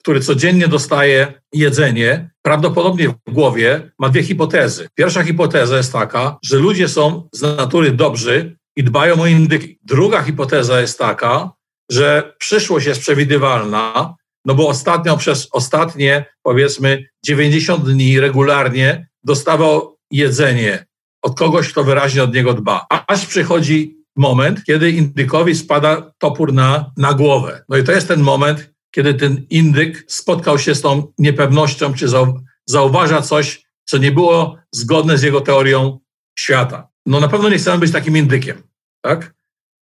który 0.07 0.19
codziennie 0.19 0.67
dostaje 0.67 1.33
jedzenie, 1.53 2.29
prawdopodobnie 2.41 3.09
w 3.09 3.31
głowie 3.31 3.91
ma 3.99 4.09
dwie 4.09 4.23
hipotezy. 4.23 4.87
Pierwsza 4.95 5.23
hipoteza 5.23 5.77
jest 5.77 5.93
taka, 5.93 6.37
że 6.43 6.57
ludzie 6.57 6.87
są 6.87 7.29
z 7.33 7.41
natury 7.41 7.91
dobrzy 7.91 8.57
i 8.77 8.83
dbają 8.83 9.21
o 9.21 9.27
indyki. 9.27 9.79
Druga 9.83 10.21
hipoteza 10.23 10.81
jest 10.81 10.99
taka, 10.99 11.51
że 11.91 12.35
przyszłość 12.37 12.85
jest 12.85 13.01
przewidywalna, 13.01 14.15
no 14.45 14.55
bo 14.55 14.67
ostatnio 14.67 15.17
przez 15.17 15.47
ostatnie 15.51 16.25
powiedzmy 16.43 17.03
90 17.25 17.89
dni 17.89 18.19
regularnie 18.19 19.07
dostawał 19.23 19.97
jedzenie 20.11 20.85
od 21.21 21.37
kogoś, 21.37 21.69
kto 21.69 21.83
wyraźnie 21.83 22.23
od 22.23 22.33
niego 22.33 22.53
dba. 22.53 22.85
Aż 23.07 23.25
przychodzi 23.25 23.97
moment, 24.17 24.63
kiedy 24.63 24.91
indykowi 24.91 25.55
spada 25.55 26.11
topór 26.17 26.53
na, 26.53 26.91
na 26.97 27.13
głowę. 27.13 27.63
No 27.69 27.77
i 27.77 27.83
to 27.83 27.91
jest 27.91 28.07
ten 28.07 28.21
moment, 28.21 28.76
kiedy 28.97 29.13
ten 29.13 29.45
indyk 29.49 30.05
spotkał 30.07 30.59
się 30.59 30.75
z 30.75 30.81
tą 30.81 31.13
niepewnością, 31.17 31.93
czy 31.93 32.07
zauważa 32.65 33.21
coś, 33.21 33.67
co 33.85 33.97
nie 33.97 34.11
było 34.11 34.57
zgodne 34.71 35.17
z 35.17 35.23
jego 35.23 35.41
teorią 35.41 35.99
świata. 36.39 36.89
No 37.05 37.19
na 37.19 37.27
pewno 37.27 37.49
nie 37.49 37.57
chcemy 37.57 37.77
być 37.77 37.91
takim 37.91 38.17
indykiem, 38.17 38.63
tak? 39.01 39.33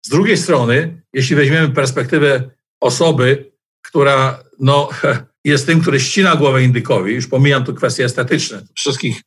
Z 0.07 0.09
drugiej 0.09 0.37
strony, 0.37 1.03
jeśli 1.12 1.37
weźmiemy 1.37 1.68
perspektywę 1.68 2.51
osoby, 2.81 3.53
która 3.83 4.44
no, 4.59 4.88
jest 5.44 5.66
tym, 5.66 5.81
który 5.81 6.01
ścina 6.01 6.37
głowę 6.37 6.62
indykowi, 6.62 7.14
już 7.14 7.27
pomijam 7.27 7.64
tu 7.64 7.75
kwestie 7.75 8.05
estetyczne, 8.05 8.62
wszystkich 8.75 9.22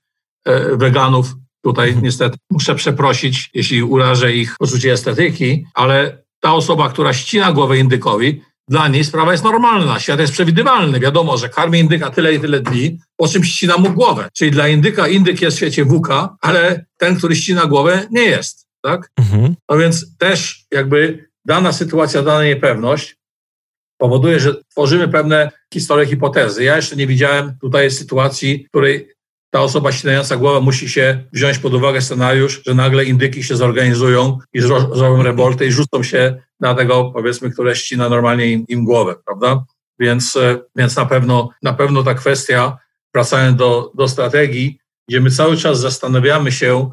e, 0.46 0.78
weganów 0.78 1.36
Tutaj 1.66 1.88
mhm. 1.88 2.06
niestety 2.06 2.38
muszę 2.52 2.76
przeprosić, 2.76 3.50
jeśli 3.54 3.84
urażę 3.84 4.34
ich 4.34 4.56
poczucie 4.60 4.94
estetyki, 4.94 5.66
ale 5.74 6.24
ta 6.40 6.54
osoba, 6.54 6.90
która 6.90 7.14
ścina 7.14 7.54
głowę 7.54 7.78
indykowi, 7.78 8.42
dla 8.70 8.88
niej 8.88 9.04
sprawa 9.04 9.32
jest 9.32 9.44
normalna, 9.44 10.00
świat 10.00 10.20
jest 10.20 10.34
przewidywalny. 10.34 11.00
Wiadomo, 11.00 11.38
że 11.38 11.50
karmi 11.50 11.80
indyka 11.80 12.10
tyle 12.10 12.34
i 12.34 12.40
tyle 12.40 12.60
dni, 12.60 13.00
po 13.18 13.28
czym 13.28 13.44
ścina 13.44 13.78
mu 13.78 13.90
głowę. 13.92 14.30
Czyli 14.34 14.52
dla 14.52 14.68
indyka 14.68 15.08
indyk 15.08 15.42
jest 15.42 15.58
w 15.58 15.60
świecie 15.60 15.86
WK, 15.86 16.10
ale 16.42 16.86
ten, 16.98 17.16
który 17.16 17.36
ścina 17.36 17.66
głowę, 17.66 18.08
nie 18.12 18.24
jest. 18.24 18.68
Tak? 18.82 19.12
Mhm. 19.18 19.56
No 19.70 19.78
więc 19.78 20.18
też 20.18 20.66
jakby 20.72 21.28
dana 21.46 21.74
sytuacja, 21.74 22.22
dana 22.22 22.44
niepewność 22.44 23.16
powoduje, 23.98 24.40
że 24.40 24.56
tworzymy 24.72 25.08
pewne 25.08 25.52
historie, 25.74 26.06
hipotezy. 26.06 26.64
Ja 26.64 26.76
jeszcze 26.76 26.96
nie 26.96 27.08
widziałem 27.08 27.58
tutaj 27.62 27.92
sytuacji, 27.92 28.64
w 28.66 28.70
której 28.70 29.16
ta 29.56 29.62
osoba 29.62 29.92
ścinająca 29.92 30.38
głowę 30.38 30.62
musi 30.62 30.90
się 30.90 31.24
wziąć 31.34 31.60
pod 31.60 31.74
uwagę 31.74 32.02
scenariusz, 32.02 32.62
że 32.66 32.74
nagle 32.74 33.06
indyki 33.06 33.44
się 33.44 33.56
zorganizują 33.56 34.38
i 34.54 34.62
zrobią 34.62 35.24
revoltę 35.24 35.66
i 35.66 35.72
rzucą 35.72 36.04
się 36.04 36.42
na 36.60 36.76
tego, 36.76 37.12
powiedzmy, 37.14 37.52
które 37.52 37.76
ścina 37.76 38.10
normalnie 38.10 38.52
im, 38.52 38.66
im 38.68 38.86
głowę, 38.86 39.16
prawda? 39.26 39.64
Więc, 40.00 40.36
e, 40.36 40.58
więc 40.76 40.96
na, 40.96 41.06
pewno, 41.06 41.50
na 41.64 41.74
pewno 41.74 42.04
ta 42.04 42.14
kwestia, 42.14 42.78
wracając 43.14 43.58
do, 43.58 43.92
do 43.96 44.08
strategii, 44.08 44.80
gdzie 45.10 45.22
my 45.22 45.32
cały 45.32 45.58
czas 45.58 45.80
zastanawiamy 45.80 46.52
się, 46.52 46.90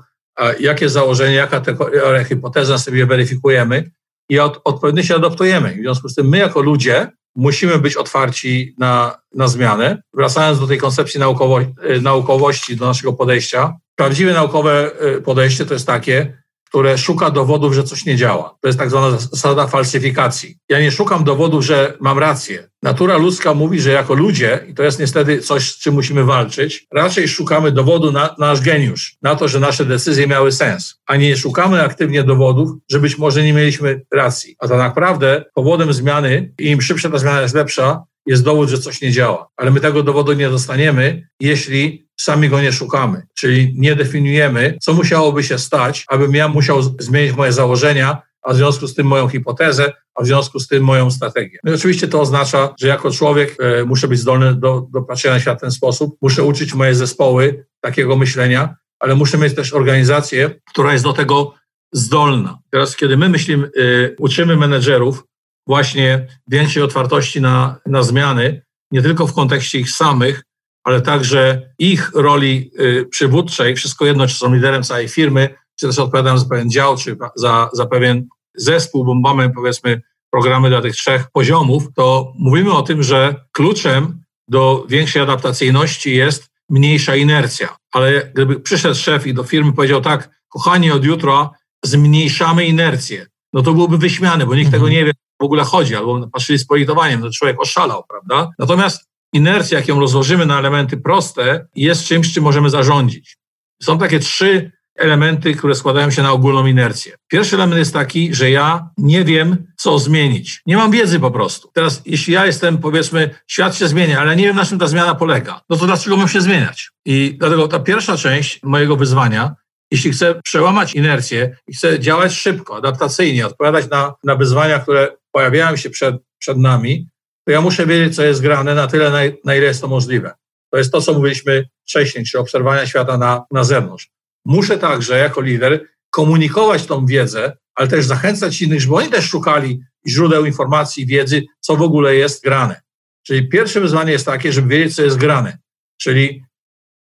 jakie 0.61 0.88
założenia, 0.88 1.37
jaka 1.37 1.61
teoria, 1.61 2.25
hipoteza 2.25 2.79
sobie 2.79 3.07
weryfikujemy 3.07 3.90
i 4.29 4.38
od, 4.38 4.61
odpowiednio 4.64 5.03
się 5.03 5.14
adaptujemy. 5.14 5.75
W 5.75 5.81
związku 5.81 6.09
z 6.09 6.14
tym 6.14 6.29
my 6.29 6.38
jako 6.38 6.61
ludzie 6.61 7.09
musimy 7.37 7.79
być 7.79 7.96
otwarci 7.96 8.75
na, 8.79 9.18
na 9.35 9.48
zmianę. 9.48 10.03
Wracając 10.14 10.61
do 10.61 10.66
tej 10.66 10.79
koncepcji 10.79 11.20
naukowo, 11.20 11.61
e, 11.61 11.66
naukowości, 12.03 12.77
do 12.77 12.87
naszego 12.87 13.12
podejścia, 13.12 13.77
prawdziwe 13.96 14.33
naukowe 14.33 14.90
e, 15.01 15.20
podejście 15.20 15.66
to 15.66 15.75
jest 15.75 15.87
takie, 15.87 16.41
które 16.72 16.98
szuka 16.98 17.30
dowodów, 17.30 17.74
że 17.74 17.85
coś 17.85 18.04
nie 18.04 18.16
działa. 18.16 18.56
To 18.61 18.68
jest 18.68 18.78
tak 18.78 18.90
zwana 18.90 19.11
zasada 19.11 19.66
falsyfikacji. 19.66 20.56
Ja 20.68 20.80
nie 20.80 20.90
szukam 20.90 21.24
dowodów, 21.24 21.64
że 21.64 21.96
mam 22.00 22.18
rację. 22.18 22.68
Natura 22.82 23.16
ludzka 23.16 23.54
mówi, 23.54 23.80
że 23.80 23.90
jako 23.90 24.14
ludzie, 24.14 24.66
i 24.68 24.74
to 24.74 24.82
jest 24.82 24.98
niestety 24.98 25.40
coś, 25.40 25.70
z 25.72 25.78
czym 25.78 25.94
musimy 25.94 26.24
walczyć, 26.24 26.87
raczej 26.92 27.28
szukamy 27.28 27.72
dowodu 27.72 28.12
na, 28.12 28.35
na 28.38 28.46
nasz 28.46 28.61
geniusz, 28.61 29.16
na 29.22 29.37
to, 29.37 29.48
że 29.48 29.61
nasze 29.61 29.85
decyzje 29.85 30.26
miały 30.26 30.52
sens, 30.52 30.94
a 31.06 31.16
nie 31.16 31.37
szukamy 31.37 31.82
aktywnie 31.82 32.24
dowodów, 32.24 32.70
że 32.90 33.00
być 33.00 33.18
może 33.18 33.42
nie 33.42 33.52
mieliśmy 33.52 34.00
racji. 34.12 34.56
A 34.58 34.68
tak 34.68 34.78
naprawdę 34.78 35.44
powodem 35.54 35.92
zmiany, 35.92 36.52
im 36.58 36.82
szybsza 36.82 37.11
ta 37.11 37.18
zmiana 37.18 37.42
jest 37.42 37.54
lepsza, 37.54 38.02
jest 38.26 38.44
dowód, 38.44 38.68
że 38.68 38.78
coś 38.78 39.00
nie 39.00 39.11
działa. 39.11 39.48
Ale 39.56 39.70
my 39.70 39.80
tego 39.80 40.02
dowodu 40.02 40.32
nie 40.32 40.50
dostaniemy, 40.50 41.28
jeśli 41.40 42.06
sami 42.22 42.48
go 42.48 42.61
nie 42.61 42.72
szukamy, 42.72 43.22
czyli 43.35 43.74
nie 43.76 43.96
definiujemy, 43.96 44.78
co 44.82 44.92
musiałoby 44.92 45.42
się 45.42 45.58
stać, 45.58 46.04
abym 46.08 46.35
ja 46.35 46.48
musiał 46.48 46.82
zmienić 46.82 47.37
moje 47.37 47.52
założenia, 47.52 48.22
a 48.42 48.52
w 48.52 48.56
związku 48.56 48.88
z 48.88 48.94
tym 48.94 49.06
moją 49.06 49.28
hipotezę, 49.28 49.92
a 50.14 50.22
w 50.22 50.26
związku 50.26 50.61
z 50.61 50.68
tym 50.68 50.85
moją 50.85 51.11
strategię. 51.11 51.58
No 51.64 51.72
i 51.72 51.74
oczywiście 51.74 52.08
to 52.08 52.20
oznacza, 52.20 52.74
że 52.80 52.88
jako 52.88 53.11
człowiek 53.11 53.56
e, 53.61 53.85
muszę 53.85 54.08
być 54.08 54.18
zdolny 54.18 54.54
do, 54.54 54.87
do 54.92 55.02
patrzenia 55.02 55.35
na 55.35 55.40
świat 55.40 55.58
w 55.58 55.61
ten 55.61 55.70
sposób, 55.70 56.16
muszę 56.22 56.42
uczyć 56.42 56.74
moje 56.74 56.94
zespoły 56.94 57.66
takiego 57.80 58.16
myślenia, 58.16 58.76
ale 58.98 59.14
muszę 59.14 59.38
mieć 59.38 59.54
też 59.54 59.72
organizację, 59.72 60.50
która 60.70 60.92
jest 60.92 61.04
do 61.04 61.12
tego 61.12 61.54
zdolna. 61.92 62.58
Teraz, 62.70 62.96
kiedy 62.96 63.16
my 63.16 63.28
myślimy, 63.28 63.66
e, 63.66 63.70
uczymy 64.18 64.56
menedżerów 64.56 65.24
właśnie 65.66 66.26
większej 66.48 66.82
otwartości 66.82 67.40
na, 67.40 67.80
na 67.87 68.02
zmiany, 68.02 68.62
nie 68.90 69.02
tylko 69.02 69.26
w 69.26 69.35
kontekście 69.35 69.78
ich 69.78 69.90
samych, 69.90 70.42
ale 70.85 71.01
także 71.01 71.73
ich 71.79 72.11
roli 72.14 72.71
y, 72.81 73.07
przywódczej, 73.11 73.77
wszystko 73.77 74.07
jedno, 74.07 74.27
czy 74.27 74.35
są 74.35 74.55
liderem 74.55 74.83
całej 74.83 75.09
firmy, 75.09 75.55
czy 75.81 75.87
też 75.87 75.99
odpowiadają 75.99 76.38
za 76.38 76.49
pewien 76.49 76.71
dział, 76.71 76.97
czy 76.97 77.16
za, 77.37 77.71
za 77.73 77.87
pewien 77.87 78.29
zespół, 78.55 79.05
bo 79.05 79.14
mamy 79.14 79.51
powiedzmy 79.51 80.03
programy 80.31 80.68
dla 80.68 80.83
tych 80.83 80.95
trzech 80.95 81.31
poziomów, 81.33 81.85
to 81.95 82.33
mówimy 82.38 82.73
o 82.73 82.83
tym, 82.83 83.03
że 83.03 83.35
kluczem 83.53 84.23
do 84.49 84.85
większej 84.88 85.23
adaptacyjności 85.23 86.16
jest 86.16 86.51
mniejsza 86.71 87.16
inercja. 87.16 87.77
Ale 87.92 88.31
gdyby 88.35 88.61
przyszedł 88.61 88.95
szef 88.95 89.27
i 89.27 89.35
do 89.35 89.45
firmy 89.45 89.73
powiedział 89.73 90.01
tak, 90.01 90.31
kochani, 90.49 90.90
od 90.90 91.05
jutra 91.05 91.51
zmniejszamy 91.85 92.66
inercję, 92.66 93.27
no 93.53 93.62
to 93.62 93.73
byłoby 93.73 93.99
wyśmiany, 93.99 94.47
bo 94.47 94.55
nikt 94.55 94.66
mhm. 94.66 94.81
tego 94.83 94.88
nie 94.88 95.05
wie, 95.05 95.12
w 95.40 95.45
ogóle 95.45 95.64
chodzi, 95.64 95.97
albo 95.97 96.29
patrzyli 96.29 96.59
z 96.59 96.66
projektowaniem, 96.66 97.21
to 97.21 97.31
człowiek 97.31 97.61
oszalał, 97.61 98.05
prawda? 98.09 98.51
Natomiast 98.59 99.12
inercja, 99.33 99.79
jak 99.79 99.88
ją 99.88 100.01
rozłożymy 100.01 100.47
na 100.47 100.59
elementy 100.59 100.97
proste, 100.97 101.66
jest 101.75 102.05
czymś, 102.05 102.33
czym 102.33 102.45
możemy 102.45 102.71
zarządzić. 102.71 103.37
Są 103.83 103.99
takie 103.99 104.18
trzy 104.18 104.73
elementy, 104.97 105.55
które 105.55 105.75
składają 105.75 106.11
się 106.11 106.23
na 106.23 106.33
ogólną 106.33 106.66
inercję. 106.66 107.16
Pierwszy 107.29 107.57
element 107.57 107.79
jest 107.79 107.92
taki, 107.92 108.35
że 108.35 108.51
ja 108.51 108.88
nie 108.99 109.25
wiem, 109.25 109.66
co 109.77 109.99
zmienić. 109.99 110.61
Nie 110.66 110.77
mam 110.77 110.90
wiedzy 110.90 111.21
po 111.21 111.31
prostu. 111.31 111.71
Teraz, 111.75 112.03
jeśli 112.07 112.35
ja 112.35 112.47
jestem, 112.47 112.79
powiedzmy, 112.79 113.35
świat 113.47 113.77
się 113.77 113.88
zmienia, 113.88 114.21
ale 114.21 114.37
nie 114.37 114.47
wiem, 114.47 114.57
na 114.57 114.64
czym 114.64 114.79
ta 114.79 114.87
zmiana 114.87 115.14
polega, 115.14 115.61
no 115.71 115.77
to 115.77 115.87
dlaczego 115.87 116.16
mam 116.16 116.29
się 116.29 116.40
zmieniać? 116.40 116.90
I 117.05 117.37
dlatego 117.38 117.68
ta 117.68 117.81
pierwsza 117.81 118.16
część 118.16 118.62
mojego 118.62 118.97
wyzwania, 118.97 119.55
jeśli 119.90 120.12
chcę 120.12 120.40
przełamać 120.45 120.95
inercję 120.95 121.57
i 121.68 121.75
chcę 121.75 122.01
działać 122.01 122.33
szybko, 122.33 122.77
adaptacyjnie, 122.77 123.47
odpowiadać 123.47 123.90
na, 123.90 124.14
na 124.25 124.37
wyzwania, 124.37 124.79
które 124.79 125.16
pojawiają 125.33 125.77
się 125.77 125.90
przed, 125.90 126.16
przed 126.38 126.59
nami, 126.59 127.09
to 127.44 127.52
ja 127.52 127.61
muszę 127.61 127.87
wiedzieć, 127.87 128.16
co 128.16 128.24
jest 128.24 128.40
grane 128.40 128.74
na 128.74 128.87
tyle, 128.87 129.11
na, 129.11 129.18
na 129.44 129.55
ile 129.55 129.66
jest 129.66 129.81
to 129.81 129.88
możliwe. 129.88 130.35
To 130.70 130.78
jest 130.78 130.92
to, 130.92 131.00
co 131.00 131.14
mówiliśmy 131.14 131.68
wcześniej, 131.88 132.24
czy 132.24 132.38
obserwowania 132.38 132.87
świata 132.87 133.18
na, 133.18 133.44
na 133.50 133.64
zewnątrz. 133.64 134.11
Muszę 134.44 134.78
także 134.78 135.18
jako 135.18 135.40
lider 135.40 135.87
komunikować 136.11 136.87
tą 136.87 137.07
wiedzę, 137.07 137.57
ale 137.74 137.88
też 137.88 138.07
zachęcać 138.07 138.62
innych, 138.62 138.81
żeby 138.81 138.94
oni 138.94 139.09
też 139.09 139.24
szukali 139.24 139.81
źródeł 140.09 140.46
informacji, 140.46 141.07
wiedzy, 141.07 141.44
co 141.61 141.76
w 141.76 141.83
ogóle 141.83 142.16
jest 142.16 142.42
grane. 142.44 142.81
Czyli 143.22 143.48
pierwsze 143.48 143.81
wyzwanie 143.81 144.12
jest 144.12 144.26
takie, 144.26 144.52
żeby 144.52 144.68
wiedzieć, 144.68 144.96
co 144.96 145.02
jest 145.02 145.16
grane. 145.16 145.59
Czyli 146.00 146.44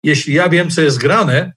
jeśli 0.03 0.33
ja 0.33 0.49
wiem, 0.49 0.69
co 0.69 0.81
jest 0.81 0.97
grane, 0.97 1.53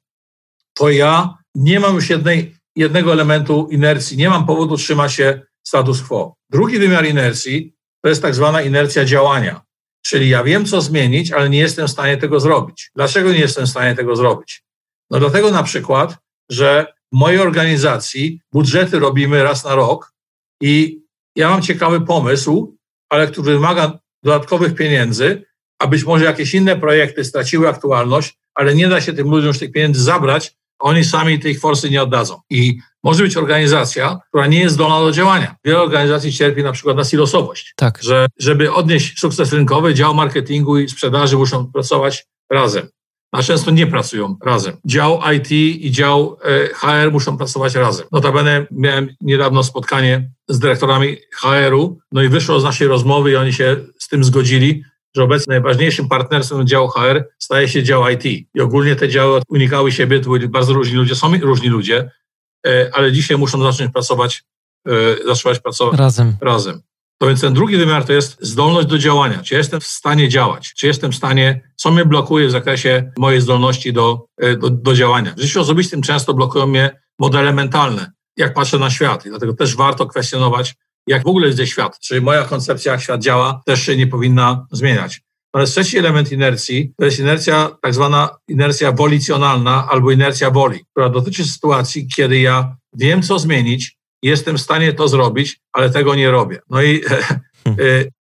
to 0.75 0.91
ja 0.91 1.35
nie 1.55 1.81
mam 1.81 1.95
już 1.95 2.11
jednej, 2.11 2.57
jednego 2.77 3.13
elementu 3.13 3.69
inercji, 3.71 4.17
nie 4.17 4.29
mam 4.29 4.47
powodu 4.47 4.77
trzymać 4.77 5.13
się 5.13 5.43
status 5.67 6.03
quo. 6.03 6.35
Drugi 6.51 6.79
wymiar 6.79 7.07
inercji 7.07 7.75
to 8.03 8.09
jest 8.09 8.23
tak 8.23 8.35
zwana 8.35 8.63
inercja 8.63 9.05
działania. 9.05 9.61
Czyli 10.03 10.29
ja 10.29 10.45
wiem, 10.45 10.67
co 10.67 10.81
zmienić, 10.81 11.33
ale 11.33 11.51
nie 11.51 11.59
jestem 11.59 11.87
w 11.89 11.91
stanie 11.91 12.17
tego 12.17 12.41
zrobić. 12.41 12.91
Dlaczego 12.95 13.33
nie 13.33 13.39
jestem 13.39 13.67
w 13.67 13.71
stanie 13.71 13.95
tego 13.95 14.17
zrobić? 14.17 14.65
No 15.11 15.19
dlatego 15.19 15.51
na 15.51 15.63
przykład, 15.63 16.17
że 16.51 16.87
w 17.13 17.17
mojej 17.17 17.41
organizacji 17.41 18.41
budżety 18.53 18.99
robimy 18.99 19.43
raz 19.43 19.65
na 19.65 19.75
rok 19.75 20.13
i 20.61 21.03
ja 21.37 21.51
mam 21.51 21.63
ciekawy 21.63 22.01
pomysł, 22.01 22.77
ale 23.09 23.27
który 23.27 23.53
wymaga 23.53 23.99
dodatkowych 24.23 24.75
pieniędzy, 24.75 25.45
a 25.79 25.87
być 25.87 26.05
może 26.05 26.25
jakieś 26.25 26.55
inne 26.55 26.77
projekty 26.77 27.25
straciły 27.25 27.69
aktualność, 27.69 28.39
ale 28.55 28.75
nie 28.75 28.89
da 28.89 29.01
się 29.01 29.13
tym 29.13 29.31
ludziom 29.31 29.49
już 29.49 29.59
tych 29.59 29.73
pieniędzy 29.73 30.03
zabrać, 30.03 30.55
oni 30.79 31.05
sami 31.05 31.39
tych 31.39 31.61
forsy 31.61 31.91
nie 31.91 32.03
oddadzą. 32.03 32.41
I 32.51 32.79
może 33.05 33.23
być 33.23 33.37
organizacja, 33.37 34.19
która 34.29 34.47
nie 34.47 34.59
jest 34.59 34.75
zdolna 34.75 35.01
do 35.01 35.13
działania. 35.13 35.57
Wiele 35.65 35.83
organizacji 35.83 36.33
cierpi 36.33 36.63
na 36.63 36.73
przykład 36.73 36.97
na 36.97 37.05
silosowość. 37.05 37.73
Tak. 37.77 37.99
Że 38.03 38.27
żeby 38.39 38.73
odnieść 38.73 39.19
sukces 39.19 39.53
rynkowy, 39.53 39.95
dział 39.95 40.15
marketingu 40.15 40.79
i 40.79 40.89
sprzedaży 40.89 41.37
muszą 41.37 41.73
pracować 41.73 42.27
razem. 42.51 42.89
A 43.33 43.43
często 43.43 43.71
nie 43.71 43.87
pracują 43.87 44.37
razem. 44.45 44.77
Dział 44.85 45.21
IT 45.37 45.51
i 45.53 45.91
dział 45.91 46.39
e, 46.45 46.69
HR 46.75 47.13
muszą 47.13 47.37
pracować 47.37 47.75
razem. 47.75 48.07
Notabene 48.13 48.67
miałem 48.71 49.09
niedawno 49.21 49.63
spotkanie 49.63 50.31
z 50.49 50.59
dyrektorami 50.59 51.17
HR-u, 51.35 51.99
no 52.13 52.23
i 52.23 52.29
wyszło 52.29 52.61
z 52.61 52.65
naszej 52.65 52.89
rozmowy 52.89 53.31
i 53.31 53.37
oni 53.37 53.53
się 53.53 53.77
z 53.99 54.09
tym 54.09 54.25
zgodzili, 54.25 54.85
że 55.17 55.23
obecnie 55.23 55.51
najważniejszym 55.51 56.09
partnerstwem 56.09 56.67
działu 56.67 56.89
HR 56.89 57.25
staje 57.39 57.69
się 57.69 57.83
dział 57.83 58.09
IT. 58.09 58.25
I 58.55 58.61
ogólnie 58.61 58.97
te 58.97 59.09
działy 59.09 59.41
unikały 59.49 59.93
siebie, 59.93 60.21
to 60.21 60.31
byli 60.31 60.49
bardzo 60.49 60.73
różni 60.73 60.97
ludzie, 60.97 61.15
są 61.15 61.39
różni 61.39 61.69
ludzie, 61.69 62.11
e, 62.67 62.91
ale 62.93 63.13
dzisiaj 63.13 63.39
muszą 63.39 63.63
zacząć 63.63 63.93
pracować, 63.93 64.45
e, 64.89 64.93
zacząć 65.27 65.59
pracować 65.59 65.99
razem. 65.99 66.37
razem. 66.41 66.83
To 67.23 67.27
więc 67.27 67.41
ten 67.41 67.55
drugi 67.55 67.77
wymiar 67.77 68.05
to 68.05 68.13
jest 68.13 68.37
zdolność 68.41 68.89
do 68.89 68.99
działania. 68.99 69.43
Czy 69.43 69.55
jestem 69.55 69.81
w 69.81 69.87
stanie 69.87 70.29
działać? 70.29 70.75
Czy 70.75 70.87
jestem 70.87 71.13
w 71.13 71.17
stanie, 71.17 71.61
co 71.77 71.91
mnie 71.91 72.05
blokuje 72.05 72.49
w 72.49 72.51
zakresie 72.51 73.13
mojej 73.19 73.41
zdolności 73.41 73.93
do, 73.93 74.27
e, 74.41 74.57
do, 74.57 74.71
do 74.71 74.95
działania? 74.95 75.35
W 75.37 75.41
życiu 75.41 75.61
osobistym 75.61 76.03
często 76.03 76.35
blokują 76.35 76.67
mnie 76.67 77.01
modele 77.19 77.53
mentalne, 77.53 78.13
jak 78.37 78.55
patrzę 78.55 78.79
na 78.79 78.91
świat. 78.91 79.27
I 79.27 79.29
dlatego 79.29 79.55
też 79.55 79.77
warto 79.77 80.07
kwestionować 80.07 80.75
jak 81.07 81.23
w 81.23 81.27
ogóle 81.27 81.49
jest 81.49 81.63
świat, 81.65 81.99
czy 81.99 82.21
moja 82.21 82.45
koncepcja, 82.45 82.93
jak 82.93 83.01
świat 83.01 83.21
działa, 83.21 83.63
też 83.67 83.83
się 83.87 83.97
nie 83.97 84.07
powinna 84.07 84.67
zmieniać. 84.73 85.21
Ale 85.53 85.67
trzeci 85.67 85.99
element 85.99 86.33
inercji 86.33 86.93
to 86.99 87.05
jest 87.05 87.19
inercja, 87.19 87.71
tak 87.83 87.95
zwana 87.95 88.29
inercja 88.49 88.93
wolicjonalna 88.93 89.89
albo 89.91 90.11
inercja 90.11 90.51
woli, 90.51 90.85
która 90.91 91.09
dotyczy 91.09 91.45
sytuacji, 91.45 92.09
kiedy 92.09 92.41
ja 92.41 92.77
wiem, 92.93 93.23
co 93.23 93.39
zmienić, 93.39 93.97
jestem 94.23 94.59
w 94.59 94.61
stanie 94.61 94.93
to 94.93 95.09
zrobić, 95.09 95.61
ale 95.73 95.91
tego 95.91 96.15
nie 96.15 96.31
robię. 96.31 96.59
No 96.71 96.83
i 96.83 97.05
e, 97.67 97.73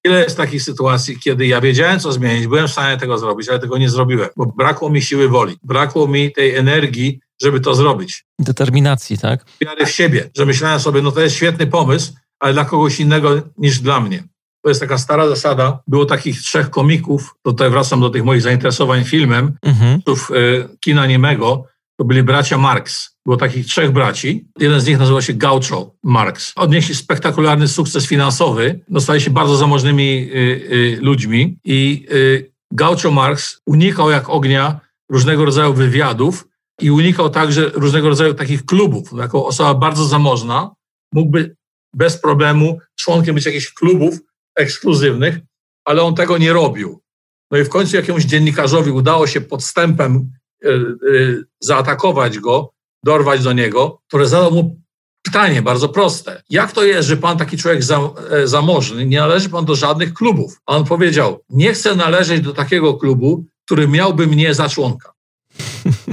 ile 0.04 0.22
jest 0.22 0.36
takich 0.36 0.62
sytuacji, 0.62 1.18
kiedy 1.20 1.46
ja 1.46 1.60
wiedziałem, 1.60 2.00
co 2.00 2.12
zmienić, 2.12 2.46
byłem 2.46 2.68
w 2.68 2.72
stanie 2.72 2.96
tego 2.96 3.18
zrobić, 3.18 3.48
ale 3.48 3.58
tego 3.58 3.78
nie 3.78 3.90
zrobiłem, 3.90 4.28
bo 4.36 4.46
brakło 4.46 4.90
mi 4.90 5.02
siły 5.02 5.28
woli, 5.28 5.56
brakło 5.62 6.08
mi 6.08 6.32
tej 6.32 6.56
energii, 6.56 7.20
żeby 7.42 7.60
to 7.60 7.74
zrobić. 7.74 8.24
Determinacji, 8.38 9.18
tak? 9.18 9.44
Wiary 9.60 9.86
w 9.86 9.90
siebie, 9.90 10.30
że 10.36 10.46
myślałem 10.46 10.80
sobie, 10.80 11.02
no 11.02 11.12
to 11.12 11.20
jest 11.20 11.36
świetny 11.36 11.66
pomysł, 11.66 12.12
ale 12.42 12.52
dla 12.52 12.64
kogoś 12.64 13.00
innego 13.00 13.42
niż 13.58 13.80
dla 13.80 14.00
mnie. 14.00 14.24
To 14.64 14.68
jest 14.68 14.80
taka 14.80 14.98
stara 14.98 15.28
zasada. 15.28 15.78
Było 15.86 16.04
takich 16.04 16.40
trzech 16.40 16.70
komików, 16.70 17.34
tutaj 17.42 17.70
wracam 17.70 18.00
do 18.00 18.10
tych 18.10 18.24
moich 18.24 18.42
zainteresowań 18.42 19.04
filmem, 19.04 19.52
mhm. 19.62 20.00
y, 20.30 20.68
kina 20.80 21.06
niemego, 21.06 21.64
to 21.98 22.04
byli 22.04 22.22
bracia 22.22 22.58
Marx. 22.58 23.16
Było 23.26 23.36
takich 23.36 23.66
trzech 23.66 23.92
braci. 23.92 24.48
Jeden 24.58 24.80
z 24.80 24.86
nich 24.86 24.98
nazywał 24.98 25.22
się 25.22 25.34
Gaucho 25.34 25.94
Marx. 26.02 26.52
Odnieśli 26.56 26.94
spektakularny 26.94 27.68
sukces 27.68 28.06
finansowy. 28.06 28.80
Dostali 28.88 29.20
się 29.20 29.30
bardzo 29.30 29.56
zamożnymi 29.56 30.30
y, 30.34 30.36
y, 30.36 30.98
ludźmi 31.00 31.58
i 31.64 32.06
y, 32.12 32.52
Gaucho 32.72 33.10
Marx 33.10 33.60
unikał 33.66 34.10
jak 34.10 34.30
ognia 34.30 34.80
różnego 35.10 35.44
rodzaju 35.44 35.74
wywiadów 35.74 36.48
i 36.80 36.90
unikał 36.90 37.30
także 37.30 37.70
różnego 37.74 38.08
rodzaju 38.08 38.34
takich 38.34 38.64
klubów. 38.64 39.12
Jako 39.18 39.46
osoba 39.46 39.74
bardzo 39.74 40.04
zamożna 40.04 40.70
mógłby 41.14 41.56
bez 41.94 42.18
problemu 42.18 42.78
członkiem 42.96 43.34
być 43.34 43.46
jakichś 43.46 43.72
klubów 43.72 44.18
ekskluzywnych, 44.56 45.38
ale 45.84 46.02
on 46.02 46.14
tego 46.14 46.38
nie 46.38 46.52
robił. 46.52 47.02
No 47.50 47.58
i 47.58 47.64
w 47.64 47.68
końcu 47.68 47.96
jakiemuś 47.96 48.24
dziennikarzowi 48.24 48.90
udało 48.90 49.26
się 49.26 49.40
podstępem 49.40 50.30
y, 50.64 50.68
y, 50.68 51.44
zaatakować 51.60 52.38
go, 52.38 52.72
dorwać 53.04 53.42
do 53.42 53.52
niego, 53.52 53.98
który 54.08 54.26
zadał 54.26 54.52
mu 54.52 54.82
pytanie 55.22 55.62
bardzo 55.62 55.88
proste. 55.88 56.42
Jak 56.50 56.72
to 56.72 56.84
jest, 56.84 57.08
że 57.08 57.16
pan 57.16 57.38
taki 57.38 57.56
człowiek 57.56 57.82
e, 57.82 58.48
zamożny, 58.48 59.06
nie 59.06 59.18
należy 59.18 59.48
pan 59.48 59.64
do 59.64 59.74
żadnych 59.74 60.14
klubów? 60.14 60.60
A 60.66 60.76
on 60.76 60.84
powiedział, 60.84 61.44
nie 61.50 61.72
chcę 61.72 61.96
należeć 61.96 62.40
do 62.40 62.52
takiego 62.52 62.94
klubu, 62.94 63.44
który 63.64 63.88
miałby 63.88 64.26
mnie 64.26 64.54
za 64.54 64.68
członka. 64.68 65.12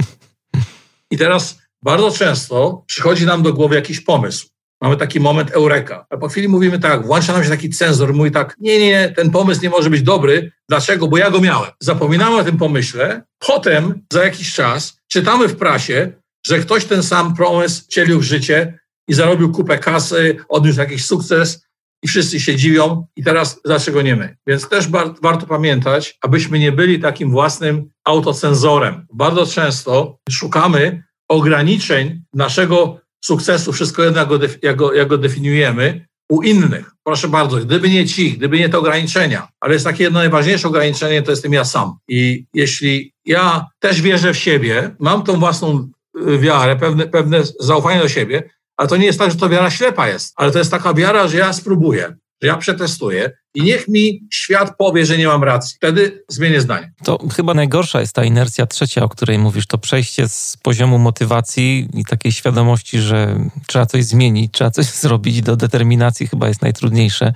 I 1.12 1.18
teraz 1.18 1.58
bardzo 1.82 2.10
często 2.10 2.84
przychodzi 2.86 3.26
nam 3.26 3.42
do 3.42 3.52
głowy 3.52 3.74
jakiś 3.74 4.00
pomysł. 4.00 4.48
Mamy 4.80 4.96
taki 4.96 5.20
moment 5.20 5.50
eureka. 5.50 6.06
A 6.10 6.16
po 6.16 6.28
chwili 6.28 6.48
mówimy 6.48 6.78
tak, 6.78 7.06
włącza 7.06 7.32
nam 7.32 7.44
się 7.44 7.50
taki 7.50 7.70
cenzor, 7.70 8.14
mówi 8.14 8.30
tak, 8.30 8.56
nie, 8.60 8.78
nie, 8.78 9.12
ten 9.16 9.30
pomysł 9.30 9.62
nie 9.62 9.70
może 9.70 9.90
być 9.90 10.02
dobry. 10.02 10.52
Dlaczego? 10.68 11.08
Bo 11.08 11.18
ja 11.18 11.30
go 11.30 11.40
miałem. 11.40 11.70
Zapominamy 11.80 12.36
o 12.36 12.44
tym 12.44 12.58
pomyśle. 12.58 13.22
Potem, 13.38 14.06
za 14.12 14.24
jakiś 14.24 14.54
czas, 14.54 15.00
czytamy 15.08 15.48
w 15.48 15.56
prasie, 15.56 16.12
że 16.46 16.58
ktoś 16.58 16.84
ten 16.84 17.02
sam 17.02 17.34
pomysł 17.34 17.84
wcielił 17.84 18.20
w 18.20 18.22
życie 18.22 18.78
i 19.08 19.14
zarobił 19.14 19.52
kupę 19.52 19.78
kasy, 19.78 20.36
odniósł 20.48 20.80
jakiś 20.80 21.06
sukces 21.06 21.66
i 22.02 22.08
wszyscy 22.08 22.40
się 22.40 22.56
dziwią 22.56 23.06
i 23.16 23.24
teraz 23.24 23.60
dlaczego 23.64 24.02
nie 24.02 24.16
my? 24.16 24.36
Więc 24.46 24.68
też 24.68 24.88
warto 25.22 25.46
pamiętać, 25.46 26.18
abyśmy 26.22 26.58
nie 26.58 26.72
byli 26.72 27.00
takim 27.00 27.30
własnym 27.30 27.90
autocenzorem. 28.04 29.06
Bardzo 29.12 29.46
często 29.46 30.18
szukamy 30.30 31.02
ograniczeń 31.28 32.22
naszego 32.34 33.00
sukcesu, 33.24 33.72
wszystko 33.72 34.02
jedno, 34.02 34.20
jak 34.20 34.28
go, 34.28 34.38
jak 34.62 34.76
go, 34.76 34.94
jak 34.94 35.08
go 35.08 35.18
definiujemy, 35.18 36.06
u 36.30 36.42
innych. 36.42 36.90
Proszę 37.04 37.28
bardzo, 37.28 37.56
gdyby 37.56 37.90
nie 37.90 38.06
ci, 38.06 38.32
gdyby 38.32 38.58
nie 38.58 38.68
te 38.68 38.78
ograniczenia, 38.78 39.48
ale 39.60 39.72
jest 39.72 39.84
takie 39.84 40.04
jedno 40.04 40.18
najważniejsze 40.18 40.68
ograniczenie, 40.68 41.22
to 41.22 41.30
jestem 41.30 41.52
ja 41.52 41.64
sam. 41.64 41.94
I 42.08 42.44
jeśli 42.54 43.12
ja 43.24 43.66
też 43.78 44.02
wierzę 44.02 44.34
w 44.34 44.38
siebie, 44.38 44.96
mam 44.98 45.22
tą 45.22 45.38
własną 45.38 45.88
y, 46.28 46.38
wiarę, 46.38 46.76
pewne, 46.76 47.06
pewne 47.06 47.42
zaufanie 47.60 48.00
do 48.00 48.08
siebie, 48.08 48.50
ale 48.76 48.88
to 48.88 48.96
nie 48.96 49.06
jest 49.06 49.18
tak, 49.18 49.30
że 49.30 49.36
to 49.36 49.48
wiara 49.48 49.70
ślepa 49.70 50.08
jest, 50.08 50.32
ale 50.36 50.52
to 50.52 50.58
jest 50.58 50.70
taka 50.70 50.94
wiara, 50.94 51.28
że 51.28 51.38
ja 51.38 51.52
spróbuję, 51.52 52.16
że 52.42 52.48
ja 52.48 52.56
przetestuję 52.56 53.30
i 53.54 53.62
niech 53.62 53.88
mi 53.88 54.20
świat 54.30 54.76
powie, 54.78 55.06
że 55.06 55.18
nie 55.18 55.26
mam 55.26 55.44
racji. 55.44 55.76
Wtedy 55.76 56.24
zmienię 56.28 56.60
zdanie. 56.60 56.92
To 57.04 57.18
chyba 57.36 57.54
najgorsza 57.54 58.00
jest 58.00 58.12
ta 58.12 58.24
inercja 58.24 58.66
trzecia, 58.66 59.02
o 59.02 59.08
której 59.08 59.38
mówisz, 59.38 59.66
to 59.66 59.78
przejście 59.78 60.28
z 60.28 60.56
poziomu 60.62 60.98
motywacji 60.98 61.88
i 61.94 62.04
takiej 62.04 62.32
świadomości, 62.32 62.98
że 62.98 63.38
trzeba 63.66 63.86
coś 63.86 64.04
zmienić, 64.04 64.52
trzeba 64.52 64.70
coś 64.70 64.86
zrobić, 65.04 65.42
do 65.42 65.56
determinacji 65.56 66.26
chyba 66.26 66.48
jest 66.48 66.62
najtrudniejsze, 66.62 67.32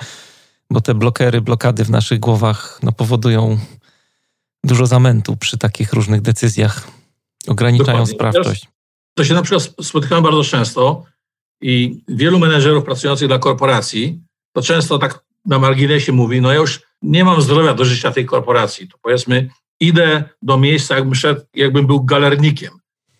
bo 0.70 0.80
te 0.80 0.94
blokery, 0.94 1.40
blokady 1.40 1.84
w 1.84 1.90
naszych 1.90 2.20
głowach 2.20 2.78
no, 2.82 2.92
powodują 2.92 3.58
dużo 4.64 4.86
zamętu 4.86 5.36
przy 5.36 5.58
takich 5.58 5.92
różnych 5.92 6.20
decyzjach, 6.20 6.88
ograniczają 7.46 7.98
Dokładnie. 7.98 8.14
sprawczość. 8.14 8.68
To 9.14 9.24
się 9.24 9.34
na 9.34 9.42
przykład 9.42 9.74
spotykamy 9.82 10.22
bardzo 10.22 10.44
często 10.44 11.04
i 11.60 12.02
wielu 12.08 12.38
menedżerów 12.38 12.84
pracujących 12.84 13.28
dla 13.28 13.38
korporacji 13.38 14.23
to 14.54 14.62
często 14.62 14.98
tak 14.98 15.24
na 15.46 15.58
marginesie 15.58 16.12
mówi, 16.12 16.40
no 16.40 16.52
ja 16.52 16.58
już 16.58 16.82
nie 17.02 17.24
mam 17.24 17.42
zdrowia 17.42 17.74
do 17.74 17.84
życia 17.84 18.10
tej 18.10 18.26
korporacji, 18.26 18.88
to 18.88 18.98
powiedzmy 19.02 19.48
idę 19.80 20.24
do 20.42 20.58
miejsca, 20.58 20.94
jakbym, 20.94 21.14
szedł, 21.14 21.40
jakbym 21.54 21.86
był 21.86 22.04
galernikiem. 22.04 22.70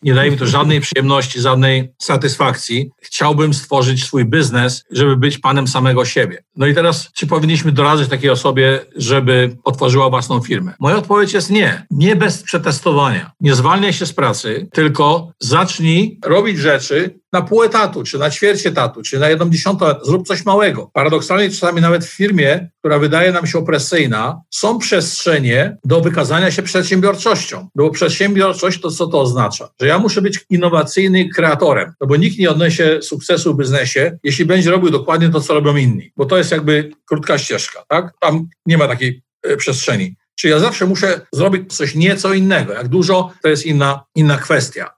Nie 0.04 0.14
daje 0.14 0.30
mi 0.30 0.36
to 0.36 0.46
żadnej 0.46 0.80
przyjemności, 0.80 1.40
żadnej 1.40 1.92
satysfakcji. 2.02 2.90
Chciałbym 3.02 3.54
stworzyć 3.54 4.04
swój 4.04 4.24
biznes, 4.24 4.84
żeby 4.90 5.16
być 5.16 5.38
panem 5.38 5.68
samego 5.68 6.04
siebie. 6.04 6.44
No 6.56 6.66
i 6.66 6.74
teraz, 6.74 7.10
czy 7.12 7.26
powinniśmy 7.26 7.72
doradzać 7.72 8.08
takiej 8.08 8.30
osobie, 8.30 8.80
żeby 8.96 9.56
otworzyła 9.64 10.10
własną 10.10 10.40
firmę? 10.40 10.74
Moja 10.80 10.96
odpowiedź 10.96 11.32
jest 11.32 11.50
nie. 11.50 11.86
Nie 11.90 12.16
bez 12.16 12.42
przetestowania. 12.42 13.30
Nie 13.40 13.54
zwalniaj 13.54 13.92
się 13.92 14.06
z 14.06 14.12
pracy, 14.12 14.68
tylko 14.72 15.32
zacznij 15.40 16.18
robić 16.24 16.58
rzeczy, 16.58 17.18
na 17.34 17.42
pół 17.42 17.62
etatu, 17.62 18.02
czy 18.02 18.18
na 18.18 18.30
ćwierć 18.30 18.66
etatu, 18.66 19.02
czy 19.02 19.18
na 19.18 19.28
jedną 19.28 19.50
dziesiątą, 19.50 19.86
zrób 20.02 20.26
coś 20.26 20.44
małego. 20.44 20.90
Paradoksalnie 20.92 21.50
czasami 21.50 21.80
nawet 21.80 22.04
w 22.04 22.16
firmie, 22.16 22.70
która 22.78 22.98
wydaje 22.98 23.32
nam 23.32 23.46
się 23.46 23.58
opresyjna, 23.58 24.40
są 24.50 24.78
przestrzenie 24.78 25.76
do 25.84 26.00
wykazania 26.00 26.50
się 26.50 26.62
przedsiębiorczością. 26.62 27.68
No 27.74 27.84
bo 27.84 27.90
przedsiębiorczość 27.90 28.80
to 28.80 28.90
co 28.90 29.06
to 29.06 29.20
oznacza? 29.20 29.68
Że 29.80 29.86
ja 29.86 29.98
muszę 29.98 30.22
być 30.22 30.44
innowacyjny 30.50 31.28
kreatorem, 31.28 31.92
no 32.00 32.06
bo 32.06 32.16
nikt 32.16 32.38
nie 32.38 32.50
odniesie 32.50 33.02
sukcesu 33.02 33.54
w 33.54 33.58
biznesie, 33.58 34.18
jeśli 34.22 34.44
będzie 34.44 34.70
robił 34.70 34.90
dokładnie 34.90 35.28
to, 35.28 35.40
co 35.40 35.54
robią 35.54 35.76
inni, 35.76 36.12
bo 36.16 36.26
to 36.26 36.38
jest 36.38 36.50
jakby 36.50 36.90
krótka 37.06 37.38
ścieżka, 37.38 37.84
tak? 37.88 38.12
Tam 38.20 38.48
nie 38.66 38.78
ma 38.78 38.88
takiej 38.88 39.22
e, 39.42 39.56
przestrzeni. 39.56 40.16
Czyli 40.34 40.50
ja 40.50 40.58
zawsze 40.58 40.86
muszę 40.86 41.20
zrobić 41.32 41.76
coś 41.76 41.94
nieco 41.94 42.32
innego. 42.32 42.72
Jak 42.72 42.88
dużo, 42.88 43.32
to 43.42 43.48
jest 43.48 43.66
inna, 43.66 44.04
inna 44.14 44.36
kwestia 44.36 44.90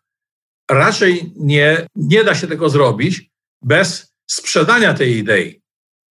raczej 0.70 1.32
nie, 1.36 1.86
nie 1.96 2.24
da 2.24 2.34
się 2.34 2.46
tego 2.46 2.68
zrobić 2.70 3.30
bez 3.62 4.12
sprzedania 4.30 4.94
tej 4.94 5.16
idei. 5.16 5.60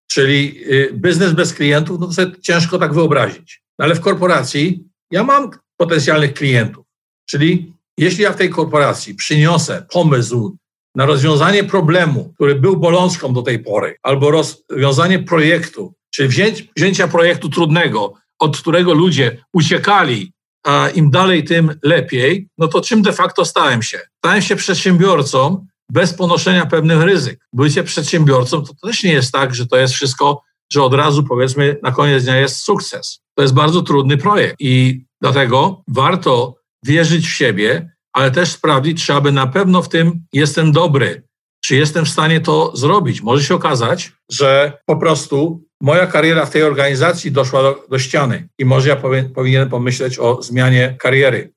Czyli 0.08 0.64
y, 0.74 0.94
biznes 0.94 1.34
bez 1.34 1.54
klientów, 1.54 2.00
no 2.00 2.08
to 2.08 2.14
sobie 2.14 2.42
ciężko 2.42 2.80
tak 2.80 2.94
wyobrazić. 2.94 3.64
Ale 3.78 3.96
w 3.96 4.02
korporacji 4.02 4.84
ja 5.12 5.24
mam 5.24 5.50
potencjalnych 5.78 6.34
klientów. 6.34 6.86
Czyli 7.30 7.74
jeśli 7.98 8.24
ja 8.24 8.34
w 8.34 8.36
tej 8.36 8.50
korporacji 8.50 9.16
przyniosę 9.16 9.86
pomysł 9.92 10.58
na 10.96 11.06
rozwiązanie 11.06 11.64
problemu, 11.64 12.34
który 12.36 12.56
był 12.56 12.78
bolączką 12.78 13.34
do 13.34 13.42
tej 13.42 13.60
pory, 13.60 13.98
albo 14.04 14.32
rozwiązanie 14.32 15.20
projektu, 15.20 15.94
czy 16.14 16.28
wzięć, 16.28 16.68
wzięcia 16.76 17.08
projektu 17.08 17.50
trudnego, 17.50 18.14
od 18.40 18.58
którego 18.58 18.94
ludzie 18.94 19.46
uciekali 19.54 20.34
a 20.66 20.90
im 20.90 21.12
dalej, 21.12 21.44
tym 21.44 21.76
lepiej, 21.84 22.48
no 22.58 22.68
to 22.68 22.82
czym 22.82 23.02
de 23.02 23.14
facto 23.14 23.46
stałem 23.46 23.82
się? 23.82 24.00
Stałem 24.18 24.42
się 24.42 24.56
przedsiębiorcą 24.56 25.66
bez 25.90 26.14
ponoszenia 26.14 26.66
pewnych 26.66 27.02
ryzyk. 27.02 27.40
Bycie 27.54 27.84
przedsiębiorcą 27.84 28.64
to 28.64 28.74
też 28.88 29.04
nie 29.04 29.14
jest 29.14 29.32
tak, 29.32 29.56
że 29.56 29.68
to 29.68 29.78
jest 29.78 29.94
wszystko, 29.94 30.42
że 30.74 30.84
od 30.84 30.94
razu 30.94 31.24
powiedzmy 31.24 31.78
na 31.84 31.92
koniec 31.92 32.24
dnia 32.24 32.38
jest 32.38 32.58
sukces. 32.58 33.20
To 33.36 33.42
jest 33.42 33.54
bardzo 33.54 33.82
trudny 33.82 34.18
projekt 34.18 34.56
i 34.60 35.06
dlatego 35.22 35.84
warto 35.88 36.56
wierzyć 36.86 37.28
w 37.28 37.36
siebie, 37.36 37.96
ale 38.14 38.32
też 38.32 38.50
sprawdzić, 38.50 39.06
czy 39.06 39.14
aby 39.14 39.32
na 39.32 39.48
pewno 39.48 39.82
w 39.82 39.90
tym 39.90 40.26
jestem 40.34 40.72
dobry, 40.72 41.24
czy 41.64 41.76
jestem 41.76 42.06
w 42.06 42.10
stanie 42.10 42.42
to 42.42 42.78
zrobić. 42.78 43.22
Może 43.22 43.44
się 43.44 43.56
okazać, 43.56 44.12
że 44.32 44.78
po 44.86 44.98
prostu 44.98 45.65
moja 45.82 46.08
kariera 46.08 46.46
w 46.46 46.52
tej 46.52 46.64
organizacji 46.64 47.32
doszła 47.32 47.62
do, 47.62 47.86
do 47.90 48.00
ściany 48.00 48.50
i 48.60 48.66
może 48.66 48.90
ja 48.90 48.96
powin, 48.96 49.34
powinienem 49.34 49.70
pomyśleć 49.70 50.20
o 50.20 50.42
zmianie 50.44 50.96
kariery. 51.00 51.54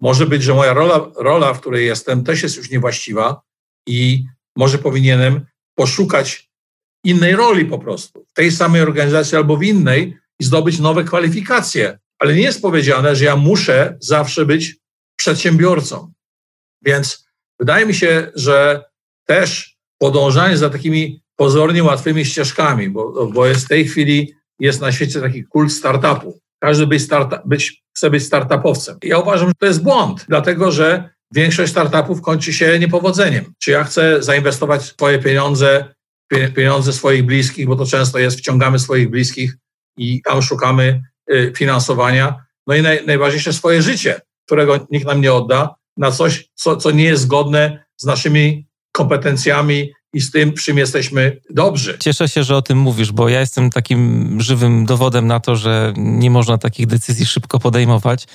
Może 0.00 0.26
być, 0.26 0.42
że 0.42 0.54
moja 0.54 0.72
rola, 0.72 1.10
rola, 1.16 1.54
w 1.54 1.60
której 1.60 1.86
jestem, 1.86 2.24
też 2.24 2.42
jest 2.42 2.56
już 2.56 2.70
niewłaściwa 2.70 3.42
i 3.88 4.24
może 4.56 4.78
powinienem 4.78 5.46
poszukać 5.74 6.50
innej 7.04 7.36
roli 7.36 7.64
po 7.64 7.78
prostu, 7.78 8.26
w 8.28 8.32
tej 8.32 8.52
samej 8.52 8.82
organizacji 8.82 9.36
albo 9.36 9.56
w 9.56 9.62
innej 9.62 10.18
i 10.40 10.44
zdobyć 10.44 10.78
nowe 10.78 11.04
kwalifikacje. 11.04 11.98
Ale 12.18 12.34
nie 12.34 12.42
jest 12.42 12.62
powiedziane, 12.62 13.16
że 13.16 13.24
ja 13.24 13.36
muszę 13.36 13.96
zawsze 14.00 14.46
być 14.46 14.76
przedsiębiorcą. 15.16 16.12
Więc 16.82 17.28
wydaje 17.60 17.86
mi 17.86 17.94
się, 17.94 18.32
że 18.34 18.84
też 19.26 19.76
podążanie 19.98 20.56
za 20.56 20.70
takimi 20.70 21.22
pozornie 21.42 21.82
łatwymi 21.82 22.24
ścieżkami, 22.24 22.90
bo, 22.90 23.26
bo 23.34 23.46
jest 23.46 23.64
w 23.64 23.68
tej 23.68 23.88
chwili 23.88 24.34
jest 24.58 24.80
na 24.80 24.92
świecie 24.92 25.20
taki 25.20 25.44
kult 25.44 25.72
startupu. 25.72 26.40
Każdy 26.58 26.86
być 26.86 27.02
starta, 27.02 27.42
być, 27.44 27.82
chce 27.96 28.10
być 28.10 28.22
startupowcem. 28.22 28.98
Ja 29.02 29.18
uważam, 29.18 29.48
że 29.48 29.54
to 29.58 29.66
jest 29.66 29.82
błąd, 29.82 30.24
dlatego 30.28 30.72
że 30.72 31.10
większość 31.34 31.72
startupów 31.72 32.22
kończy 32.22 32.52
się 32.52 32.78
niepowodzeniem. 32.78 33.44
Czy 33.58 33.70
ja 33.70 33.84
chcę 33.84 34.22
zainwestować 34.22 34.82
swoje 34.82 35.18
pieniądze, 35.18 35.94
pieniądze 36.56 36.92
swoich 36.92 37.26
bliskich, 37.26 37.66
bo 37.66 37.76
to 37.76 37.86
często 37.86 38.18
jest, 38.18 38.38
wciągamy 38.38 38.78
swoich 38.78 39.10
bliskich 39.10 39.56
i 39.96 40.22
tam 40.22 40.42
szukamy 40.42 41.02
y, 41.32 41.52
finansowania. 41.56 42.44
No 42.66 42.74
i 42.74 42.82
naj, 42.82 43.06
najważniejsze 43.06 43.52
swoje 43.52 43.82
życie, 43.82 44.20
którego 44.46 44.86
nikt 44.90 45.06
nam 45.06 45.20
nie 45.20 45.32
odda, 45.32 45.74
na 45.96 46.10
coś, 46.10 46.50
co, 46.54 46.76
co 46.76 46.90
nie 46.90 47.04
jest 47.04 47.22
zgodne 47.22 47.84
z 47.96 48.04
naszymi 48.04 48.66
kompetencjami 48.92 49.92
i 50.14 50.20
z 50.20 50.30
tym, 50.30 50.52
czym 50.52 50.78
jesteśmy 50.78 51.40
dobrzy. 51.50 51.96
Cieszę 52.00 52.28
się, 52.28 52.44
że 52.44 52.56
o 52.56 52.62
tym 52.62 52.78
mówisz, 52.78 53.12
bo 53.12 53.28
ja 53.28 53.40
jestem 53.40 53.70
takim 53.70 54.36
żywym 54.40 54.86
dowodem 54.86 55.26
na 55.26 55.40
to, 55.40 55.56
że 55.56 55.94
nie 55.96 56.30
można 56.30 56.58
takich 56.58 56.86
decyzji 56.86 57.26
szybko 57.26 57.58
podejmować. 57.58 58.26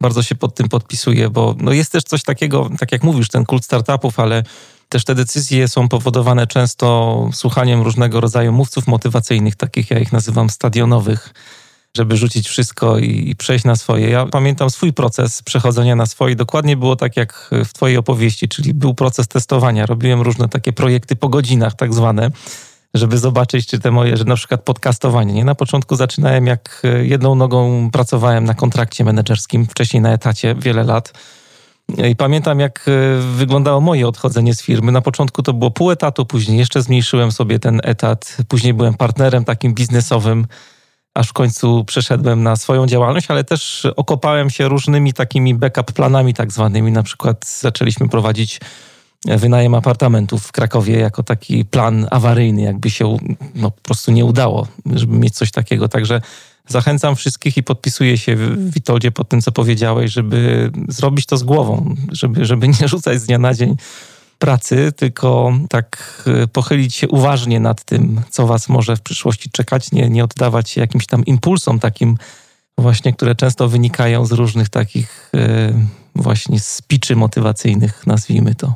Bardzo 0.00 0.22
się 0.22 0.34
pod 0.34 0.54
tym 0.54 0.68
podpisuję, 0.68 1.30
bo 1.30 1.56
no 1.58 1.72
jest 1.72 1.92
też 1.92 2.02
coś 2.02 2.22
takiego, 2.22 2.70
tak 2.78 2.92
jak 2.92 3.02
mówisz, 3.02 3.28
ten 3.28 3.44
kult 3.44 3.64
startupów, 3.64 4.20
ale 4.20 4.42
też 4.88 5.04
te 5.04 5.14
decyzje 5.14 5.68
są 5.68 5.88
powodowane 5.88 6.46
często 6.46 7.28
słuchaniem 7.32 7.82
różnego 7.82 8.20
rodzaju 8.20 8.52
mówców 8.52 8.86
motywacyjnych, 8.86 9.56
takich 9.56 9.90
ja 9.90 9.98
ich 9.98 10.12
nazywam 10.12 10.50
stadionowych, 10.50 11.34
żeby 11.96 12.16
rzucić 12.16 12.48
wszystko 12.48 12.98
i, 12.98 13.30
i 13.30 13.36
przejść 13.36 13.64
na 13.64 13.76
swoje. 13.76 14.10
Ja 14.10 14.26
pamiętam 14.26 14.70
swój 14.70 14.92
proces 14.92 15.42
przechodzenia 15.42 15.96
na 15.96 16.06
swoje. 16.06 16.36
Dokładnie 16.36 16.76
było 16.76 16.96
tak 16.96 17.16
jak 17.16 17.50
w 17.64 17.72
Twojej 17.72 17.96
opowieści, 17.96 18.48
czyli 18.48 18.74
był 18.74 18.94
proces 18.94 19.28
testowania. 19.28 19.86
Robiłem 19.86 20.22
różne 20.22 20.48
takie 20.48 20.72
projekty 20.72 21.16
po 21.16 21.28
godzinach, 21.28 21.74
tak 21.74 21.94
zwane 21.94 22.30
żeby 22.94 23.18
zobaczyć, 23.18 23.66
czy 23.66 23.78
te 23.78 23.90
moje, 23.90 24.16
że 24.16 24.24
na 24.24 24.36
przykład 24.36 24.62
podcastowanie. 24.62 25.32
Nie? 25.32 25.44
Na 25.44 25.54
początku 25.54 25.96
zaczynałem 25.96 26.46
jak 26.46 26.82
jedną 27.02 27.34
nogą 27.34 27.90
pracowałem 27.90 28.44
na 28.44 28.54
kontrakcie 28.54 29.04
menedżerskim, 29.04 29.66
wcześniej 29.66 30.00
na 30.00 30.12
etacie 30.12 30.54
wiele 30.54 30.84
lat. 30.84 31.12
I 32.10 32.16
pamiętam, 32.16 32.60
jak 32.60 32.84
e, 32.88 33.20
wyglądało 33.36 33.80
moje 33.80 34.08
odchodzenie 34.08 34.54
z 34.54 34.62
firmy. 34.62 34.92
Na 34.92 35.00
początku 35.00 35.42
to 35.42 35.52
było 35.52 35.70
pół 35.70 35.90
etatu, 35.90 36.26
później 36.26 36.58
jeszcze 36.58 36.82
zmniejszyłem 36.82 37.32
sobie 37.32 37.58
ten 37.58 37.80
etat. 37.84 38.36
Później 38.48 38.74
byłem 38.74 38.94
partnerem 38.94 39.44
takim 39.44 39.74
biznesowym, 39.74 40.46
aż 41.14 41.28
w 41.28 41.32
końcu 41.32 41.84
przeszedłem 41.84 42.42
na 42.42 42.56
swoją 42.56 42.86
działalność, 42.86 43.30
ale 43.30 43.44
też 43.44 43.86
okopałem 43.96 44.50
się 44.50 44.68
różnymi 44.68 45.12
takimi 45.12 45.54
backup 45.54 45.92
planami, 45.92 46.34
tak 46.34 46.52
zwanymi. 46.52 46.92
Na 46.92 47.02
przykład 47.02 47.58
zaczęliśmy 47.60 48.08
prowadzić 48.08 48.60
wynajem 49.26 49.74
apartamentów 49.74 50.46
w 50.46 50.52
Krakowie 50.52 50.98
jako 50.98 51.22
taki 51.22 51.64
plan 51.64 52.06
awaryjny, 52.10 52.62
jakby 52.62 52.90
się 52.90 53.16
no, 53.54 53.70
po 53.70 53.80
prostu 53.82 54.12
nie 54.12 54.24
udało, 54.24 54.66
żeby 54.86 55.16
mieć 55.16 55.34
coś 55.34 55.50
takiego. 55.50 55.88
Także 55.88 56.20
Zachęcam 56.68 57.16
wszystkich 57.16 57.56
i 57.56 57.62
podpisuję 57.62 58.18
się, 58.18 58.36
Witoldzie, 58.56 59.10
pod 59.10 59.28
tym, 59.28 59.40
co 59.40 59.52
powiedziałeś, 59.52 60.12
żeby 60.12 60.70
zrobić 60.88 61.26
to 61.26 61.36
z 61.36 61.42
głową, 61.42 61.94
żeby, 62.12 62.44
żeby 62.44 62.68
nie 62.68 62.88
rzucać 62.88 63.20
z 63.20 63.26
dnia 63.26 63.38
na 63.38 63.54
dzień 63.54 63.76
pracy, 64.42 64.92
tylko 64.96 65.52
tak 65.70 66.22
e, 66.26 66.46
pochylić 66.46 66.94
się 66.94 67.08
uważnie 67.08 67.60
nad 67.60 67.84
tym, 67.84 68.20
co 68.30 68.46
was 68.46 68.68
może 68.68 68.96
w 68.96 69.00
przyszłości 69.00 69.50
czekać, 69.50 69.92
nie, 69.92 70.10
nie 70.10 70.24
oddawać 70.24 70.70
się 70.70 70.80
jakimś 70.80 71.06
tam 71.06 71.24
impulsom 71.24 71.78
takim 71.78 72.16
właśnie, 72.78 73.12
które 73.12 73.34
często 73.34 73.68
wynikają 73.68 74.26
z 74.26 74.32
różnych 74.32 74.68
takich 74.68 75.30
e, 75.34 75.72
właśnie 76.14 76.60
spiczy 76.60 77.16
motywacyjnych, 77.16 78.06
nazwijmy 78.06 78.54
to. 78.54 78.74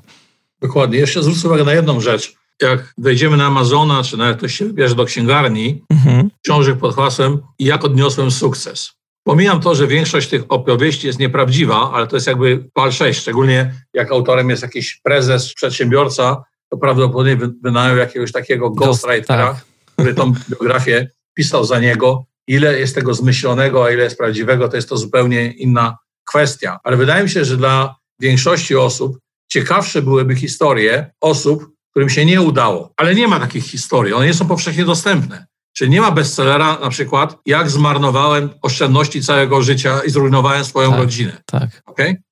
Dokładnie. 0.60 0.98
Jeszcze 0.98 1.22
zwrócę 1.22 1.48
uwagę 1.48 1.64
na 1.64 1.72
jedną 1.72 2.00
rzecz 2.00 2.34
jak 2.62 2.94
wejdziemy 2.98 3.36
na 3.36 3.46
Amazona, 3.46 4.02
czy 4.02 4.16
nawet 4.16 4.36
ktoś 4.38 4.54
się 4.54 4.64
wybierze 4.64 4.94
do 4.94 5.04
księgarni, 5.04 5.82
mhm. 5.90 6.30
książek 6.44 6.78
pod 6.78 6.96
hasłem 6.96 7.42
Jak 7.58 7.84
odniosłem 7.84 8.30
sukces. 8.30 8.95
Pomijam 9.26 9.60
to, 9.60 9.74
że 9.74 9.86
większość 9.86 10.28
tych 10.28 10.42
opowieści 10.48 11.06
jest 11.06 11.18
nieprawdziwa, 11.18 11.92
ale 11.92 12.06
to 12.06 12.16
jest 12.16 12.26
jakby 12.26 12.68
pal 12.74 12.92
6, 12.92 13.20
szczególnie 13.20 13.74
jak 13.94 14.12
autorem 14.12 14.50
jest 14.50 14.62
jakiś 14.62 15.00
prezes, 15.04 15.54
przedsiębiorca, 15.54 16.44
to 16.70 16.76
prawdopodobnie 16.76 17.38
wynajął 17.62 17.96
jakiegoś 17.96 18.32
takiego 18.32 18.70
ghostwritera, 18.70 19.54
tak. 19.54 19.64
który 19.92 20.14
tą 20.14 20.32
biografię 20.50 21.10
pisał 21.34 21.64
za 21.64 21.80
niego. 21.80 22.26
Ile 22.46 22.78
jest 22.78 22.94
tego 22.94 23.14
zmyślonego, 23.14 23.84
a 23.84 23.90
ile 23.90 24.04
jest 24.04 24.18
prawdziwego, 24.18 24.68
to 24.68 24.76
jest 24.76 24.88
to 24.88 24.96
zupełnie 24.96 25.52
inna 25.52 25.98
kwestia. 26.24 26.78
Ale 26.84 26.96
wydaje 26.96 27.22
mi 27.22 27.30
się, 27.30 27.44
że 27.44 27.56
dla 27.56 27.96
większości 28.20 28.76
osób 28.76 29.18
ciekawsze 29.48 30.02
byłyby 30.02 30.34
historie 30.34 31.10
osób, 31.20 31.70
którym 31.90 32.08
się 32.08 32.24
nie 32.24 32.42
udało. 32.42 32.92
Ale 32.96 33.14
nie 33.14 33.28
ma 33.28 33.40
takich 33.40 33.64
historii, 33.64 34.12
one 34.12 34.26
nie 34.26 34.34
są 34.34 34.48
powszechnie 34.48 34.84
dostępne. 34.84 35.46
Czyli 35.76 35.90
nie 35.90 36.00
ma 36.00 36.10
bestsellera 36.10 36.78
na 36.78 36.90
przykład, 36.90 37.38
jak 37.46 37.70
zmarnowałem 37.70 38.50
oszczędności 38.62 39.22
całego 39.22 39.62
życia 39.62 40.00
i 40.04 40.10
zrujnowałem 40.10 40.64
swoją 40.64 40.90
tak, 40.90 40.98
rodzinę. 40.98 41.42
Tak. 41.46 41.82
Okay? 41.86 42.22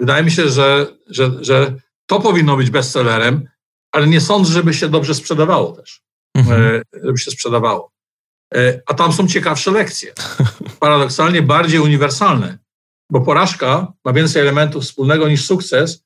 Wydaje 0.00 0.24
mi 0.24 0.30
się, 0.30 0.48
że, 0.48 0.86
że, 1.06 1.30
że 1.40 1.74
to 2.06 2.20
powinno 2.20 2.56
być 2.56 2.70
bestsellerem, 2.70 3.48
ale 3.92 4.06
nie 4.06 4.20
sądzę, 4.20 4.52
żeby 4.52 4.74
się 4.74 4.88
dobrze 4.88 5.14
sprzedawało 5.14 5.72
też. 5.72 6.02
Mhm. 6.36 6.62
E, 6.62 6.82
żeby 7.04 7.18
się 7.18 7.30
sprzedawało. 7.30 7.92
E, 8.54 8.80
a 8.86 8.94
tam 8.94 9.12
są 9.12 9.28
ciekawsze 9.28 9.70
lekcje. 9.70 10.12
Paradoksalnie 10.80 11.42
bardziej 11.42 11.80
uniwersalne, 11.80 12.58
bo 13.10 13.20
porażka 13.20 13.92
ma 14.04 14.12
więcej 14.12 14.42
elementów 14.42 14.84
wspólnego 14.84 15.28
niż 15.28 15.46
sukces, 15.46 16.04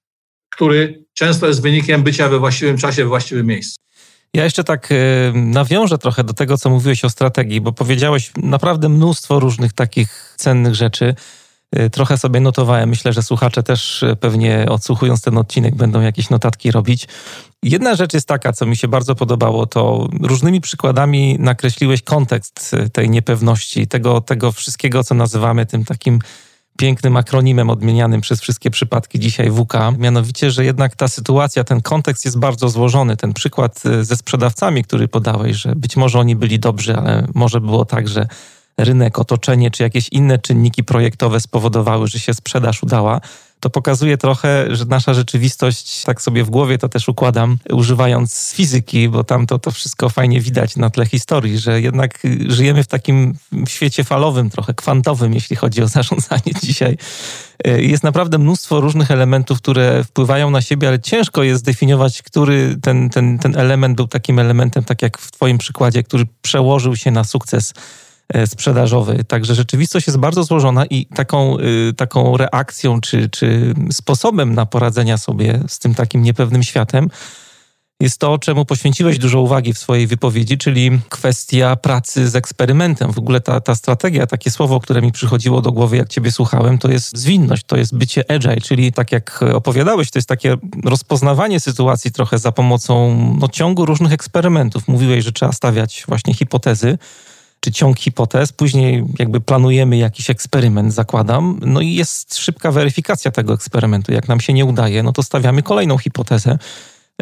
który 0.51 1.05
często 1.15 1.47
jest 1.47 1.63
wynikiem 1.63 2.03
bycia 2.03 2.29
we 2.29 2.39
właściwym 2.39 2.79
czasie, 2.79 3.03
we 3.03 3.09
właściwym 3.09 3.47
miejscu. 3.47 3.77
Ja 4.35 4.45
jeszcze 4.45 4.65
tak 4.65 4.89
e, 4.93 4.97
nawiążę 5.35 5.99
trochę 5.99 6.25
do 6.25 6.33
tego, 6.33 6.59
co 6.59 6.71
mówiłeś 6.71 7.05
o 7.05 7.11
strategii, 7.11 7.61
bo 7.61 7.73
powiedziałeś 7.73 8.33
naprawdę 8.37 8.89
mnóstwo 8.89 9.41
różnych 9.41 9.73
takich 9.73 10.35
cennych 10.37 10.75
rzeczy. 10.75 11.15
E, 11.73 11.91
trochę 11.91 12.19
sobie 12.19 12.41
notowałem. 12.41 12.89
Myślę, 12.89 13.13
że 13.13 13.23
słuchacze 13.23 13.63
też 13.63 14.03
e, 14.03 14.17
pewnie 14.17 14.67
odsłuchując 14.69 15.23
ten 15.23 15.39
odcinek 15.39 15.75
będą 15.75 16.01
jakieś 16.01 16.31
notatki 16.31 16.71
robić. 16.71 17.09
Jedna 17.63 17.95
rzecz 17.95 18.15
jest 18.15 18.29
taka, 18.29 18.53
co 18.53 18.67
mi 18.67 18.77
się 18.77 18.89
bardzo 18.89 19.15
podobało, 19.15 19.67
to 19.67 20.09
różnymi 20.21 20.61
przykładami 20.61 21.37
nakreśliłeś 21.39 22.03
kontekst 22.03 22.77
tej 22.93 23.11
niepewności, 23.11 23.87
tego, 23.87 24.21
tego 24.21 24.53
wszystkiego, 24.53 25.05
co 25.05 25.15
nazywamy 25.15 25.67
tym 25.67 25.85
takim 25.85 26.19
pięknym 26.79 27.17
akronimem 27.17 27.71
odmienianym 27.71 28.21
przez 28.21 28.41
wszystkie 28.41 28.71
przypadki 28.71 29.21
dzisiaj 29.21 29.51
WK, 29.51 29.75
mianowicie, 29.99 30.51
że 30.51 30.65
jednak 30.65 30.97
ta 30.97 31.09
sytuacja, 31.09 31.65
ten 31.65 31.83
kontekst 31.83 32.25
jest 32.25 32.39
bardzo 32.39 32.69
złożony. 32.69 33.17
Ten 33.17 33.33
przykład 33.33 33.83
e, 33.87 34.05
ze 34.05 34.17
sprzedawcami, 34.17 34.85
który 34.85 35.09
podałeś, 35.09 35.57
że 35.57 35.75
być 35.77 35.97
może 35.97 36.19
oni 36.19 36.37
byli 36.37 36.59
dobrzy, 36.59 36.97
ale 36.97 37.27
może 37.35 37.61
było 37.61 37.85
tak, 37.85 38.09
że 38.09 38.27
rynek, 38.79 39.19
otoczenie 39.19 39.71
czy 39.71 39.83
jakieś 39.83 40.09
inne 40.09 40.39
czynniki 40.39 40.85
projektowe 40.85 41.41
spowodowały, 41.41 42.09
że 42.09 42.19
się 42.19 42.35
sprzedaż 42.35 42.83
udała 42.83 43.21
to 43.65 43.71
pokazuje 43.71 44.17
trochę, 44.19 44.77
że 44.77 44.85
nasza 44.85 45.15
rzeczywistość, 45.15 46.05
tak 46.05 46.23
sobie 46.23 46.45
w 46.45 46.51
głowie 46.51 46.79
to 46.79 46.89
też 46.89 47.09
układam, 47.09 47.59
używając 47.71 48.53
fizyki, 48.55 49.09
bo 49.09 49.25
tam 49.25 49.47
to, 49.47 49.59
to 49.59 49.71
wszystko 49.71 50.09
fajnie 50.09 50.41
widać 50.41 50.77
na 50.77 50.91
tle 50.91 51.07
historii, 51.07 51.59
że 51.59 51.81
jednak 51.81 52.23
żyjemy 52.49 52.83
w 52.83 52.87
takim 52.87 53.35
świecie 53.69 54.05
falowym, 54.05 54.51
trochę 54.51 54.75
kwantowym, 54.75 55.35
jeśli 55.35 55.57
chodzi 55.57 55.83
o 55.83 55.89
zarządzanie 55.99 56.53
dzisiaj. 56.63 56.97
E, 57.65 57.83
jest 57.83 58.05
naprawdę 58.05 58.39
mnóstwo 58.39 58.81
różnych 58.81 59.11
elementów, 59.11 59.59
które 59.59 60.05
wpływają 60.05 60.51
na 60.51 60.63
siebie, 60.63 60.89
ale 60.89 61.01
ciężko 61.01 61.43
jest 61.43 61.61
zdefiniować, 61.61 62.23
który 62.23 62.77
ten, 62.83 63.11
ten, 63.11 63.39
ten 63.39 63.57
element 63.57 63.97
był 63.97 64.09
takim 64.09 64.39
elementem, 64.39 64.85
tak 64.85 65.03
jak 65.03 65.19
w 65.19 65.31
Twoim 65.31 65.59
przykładzie, 65.59 66.03
który 66.03 66.25
przełożył 66.43 66.97
się 66.97 67.11
na 67.11 67.25
sukces 67.25 67.75
sprzedażowy. 68.47 69.25
Także 69.25 69.55
rzeczywistość 69.55 70.07
jest 70.07 70.19
bardzo 70.19 70.45
złożona 70.45 70.87
i 70.87 71.07
taką, 71.07 71.59
y, 71.59 71.93
taką 71.97 72.37
reakcją 72.37 73.01
czy, 73.01 73.29
czy 73.31 73.75
sposobem 73.93 74.55
na 74.55 74.67
poradzenia 74.67 75.19
sobie 75.19 75.61
z 75.69 75.79
tym 75.79 75.95
takim 75.95 76.23
niepewnym 76.23 76.63
światem 76.63 77.11
jest 78.01 78.21
to, 78.21 78.39
czemu 78.39 78.65
poświęciłeś 78.65 79.19
dużo 79.19 79.41
uwagi 79.41 79.75
w 79.75 79.79
swojej 79.79 80.07
wypowiedzi, 80.07 80.59
czyli 80.59 80.91
kwestia 81.09 81.77
pracy 81.77 82.29
z 82.29 82.37
eksperymentem. 82.37 83.13
W 83.13 83.19
ogóle 83.19 83.41
ta, 83.41 83.61
ta 83.61 83.75
strategia, 83.75 84.27
takie 84.27 84.51
słowo, 84.51 84.81
które 84.81 85.03
mi 85.03 85.13
przychodziło 85.13 85.61
do 85.61 85.73
głowy, 85.73 85.97
jak 85.97 86.09
ciebie 86.09 86.33
słuchałem, 86.33 86.79
to 86.79 86.91
jest 86.91 87.19
zwinność, 87.19 87.65
to 87.67 87.77
jest 87.77 87.97
bycie 87.97 88.31
agile, 88.31 88.61
czyli 88.61 88.93
tak 88.93 89.13
jak 89.13 89.43
opowiadałeś, 89.43 90.11
to 90.11 90.19
jest 90.19 90.29
takie 90.29 90.57
rozpoznawanie 90.85 91.61
sytuacji 91.61 92.13
trochę 92.13 92.39
za 92.39 92.53
pomocą 92.53 93.17
no, 93.41 93.49
ciągu 93.49 93.87
różnych 93.87 94.13
eksperymentów. 94.13 94.89
Mówiłeś, 94.89 95.25
że 95.25 95.33
trzeba 95.33 95.53
stawiać 95.53 96.05
właśnie 96.09 96.35
hipotezy, 96.35 96.99
czy 97.65 97.73
ciąg 97.73 97.99
hipotez, 97.99 98.53
później 98.53 99.05
jakby 99.19 99.41
planujemy 99.41 99.97
jakiś 99.97 100.31
eksperyment, 100.31 100.95
zakładam, 100.95 101.61
no 101.67 101.81
i 101.81 101.95
jest 101.95 102.37
szybka 102.37 102.73
weryfikacja 102.73 103.31
tego 103.31 103.55
eksperymentu. 103.55 104.13
Jak 104.13 104.29
nam 104.29 104.41
się 104.41 104.53
nie 104.53 104.65
udaje, 104.65 105.03
no 105.03 105.13
to 105.13 105.23
stawiamy 105.23 105.63
kolejną 105.63 105.99
hipotezę. 105.99 106.59